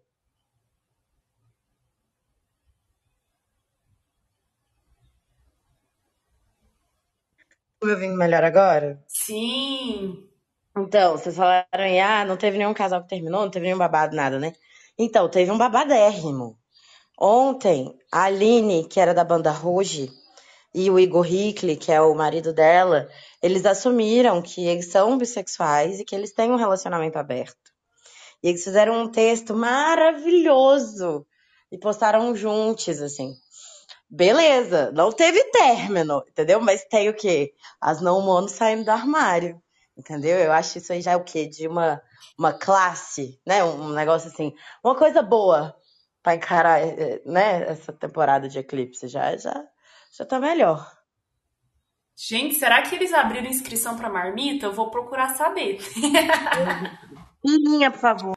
Me 7.83 7.93
ouvindo 7.93 8.17
melhor 8.17 8.45
agora? 8.45 9.03
Sim. 9.07 10.25
Então, 10.77 11.17
vocês 11.17 11.37
falaram 11.37 11.67
ah, 12.05 12.25
não 12.25 12.37
teve 12.37 12.59
nenhum 12.59 12.75
casal 12.75 13.03
que 13.03 13.09
terminou, 13.09 13.43
não 13.43 13.51
teve 13.51 13.67
nenhum 13.67 13.79
babado, 13.79 14.15
nada, 14.15 14.39
né? 14.39 14.53
Então, 14.99 15.29
teve 15.29 15.51
um 15.51 15.59
babadérrimo. 15.59 16.59
Ontem, 17.21 17.95
a 18.13 18.25
Aline, 18.25 18.87
que 18.89 19.01
era 19.01 19.13
da 19.13 19.25
banda 19.25 19.51
Rouge, 19.51 20.11
e 20.75 20.91
o 20.91 20.99
Igor 20.99 21.27
Hickley, 21.27 21.77
que 21.77 21.91
é 21.91 22.01
o 22.01 22.15
marido 22.15 22.53
dela, 22.53 23.09
eles 23.43 23.65
assumiram 23.65 24.41
que 24.43 24.67
eles 24.67 24.87
são 24.87 25.19
bissexuais 25.19 25.99
e 25.99 26.05
que 26.05 26.15
eles 26.15 26.33
têm 26.33 26.53
um 26.53 26.57
relacionamento 26.57 27.19
aberto. 27.19 27.57
E 28.43 28.49
eles 28.49 28.63
fizeram 28.63 29.03
um 29.03 29.11
texto 29.11 29.55
maravilhoso 29.55 31.27
e 31.73 31.79
postaram 31.79 32.35
juntos, 32.35 33.01
assim. 33.01 33.35
Beleza, 34.11 34.91
não 34.93 35.13
teve 35.13 35.43
término, 35.51 36.25
entendeu? 36.27 36.61
Mas 36.61 36.85
tem 36.85 37.11
o 37.11 37.15
quê? 37.15 37.53
As 37.79 38.01
não 38.01 38.19
humanos 38.19 38.53
saindo 38.53 38.85
do 38.85 38.91
armário, 38.91 39.61
entendeu? 39.97 40.39
Eu 40.39 40.51
acho 40.51 40.79
isso 40.79 40.93
aí 40.93 41.03
já 41.03 41.13
é 41.13 41.17
o 41.17 41.25
quê? 41.25 41.47
De 41.47 41.69
uma, 41.69 42.01
uma 42.39 42.53
classe, 42.53 43.39
né? 43.47 43.63
Um 43.63 43.91
negócio 43.91 44.31
assim, 44.31 44.55
uma 44.83 44.95
coisa 44.95 45.21
boa 45.21 45.77
pra 46.23 46.35
encarar, 46.35 46.81
eh, 46.81 47.21
né? 47.27 47.71
Essa 47.71 47.93
temporada 47.93 48.49
de 48.49 48.59
Eclipse 48.59 49.09
já, 49.09 49.37
já, 49.37 49.63
já 50.11 50.25
tá 50.25 50.41
melhor. 50.41 50.91
Gente, 52.17 52.55
será 52.55 52.81
que 52.83 52.95
eles 52.95 53.13
abriram 53.13 53.47
inscrição 53.47 53.97
pra 53.97 54.09
marmita? 54.09 54.67
Eu 54.67 54.73
vou 54.73 54.91
procurar 54.91 55.37
saber. 55.37 55.79
Filhinha, 57.47 57.91
por 57.91 58.01
favor. 58.01 58.33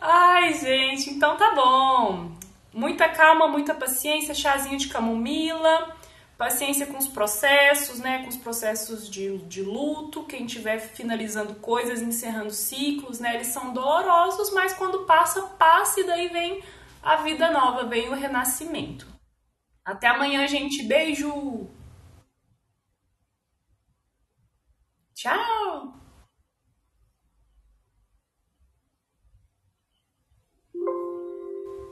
Ai, 0.00 0.52
gente, 0.54 1.10
então 1.10 1.36
tá 1.36 1.54
bom. 1.54 2.41
Muita 2.72 3.08
calma, 3.08 3.46
muita 3.48 3.74
paciência, 3.74 4.34
chazinho 4.34 4.78
de 4.78 4.88
camomila, 4.88 5.94
paciência 6.38 6.86
com 6.86 6.98
os 6.98 7.06
processos, 7.06 8.00
né? 8.00 8.22
Com 8.22 8.28
os 8.28 8.36
processos 8.36 9.08
de, 9.08 9.38
de 9.38 9.62
luto, 9.62 10.24
quem 10.24 10.46
estiver 10.46 10.78
finalizando 10.78 11.54
coisas, 11.56 12.00
encerrando 12.00 12.50
ciclos, 12.50 13.20
né? 13.20 13.34
Eles 13.34 13.48
são 13.48 13.72
dolorosos, 13.72 14.52
mas 14.52 14.72
quando 14.72 15.04
passa, 15.04 15.42
passa 15.42 16.00
e 16.00 16.04
daí 16.04 16.28
vem 16.28 16.62
a 17.02 17.16
vida 17.16 17.50
nova, 17.50 17.84
vem 17.84 18.08
o 18.08 18.14
renascimento. 18.14 19.06
Até 19.84 20.06
amanhã, 20.06 20.46
gente. 20.46 20.82
Beijo! 20.84 21.68
Tchau! 25.14 26.01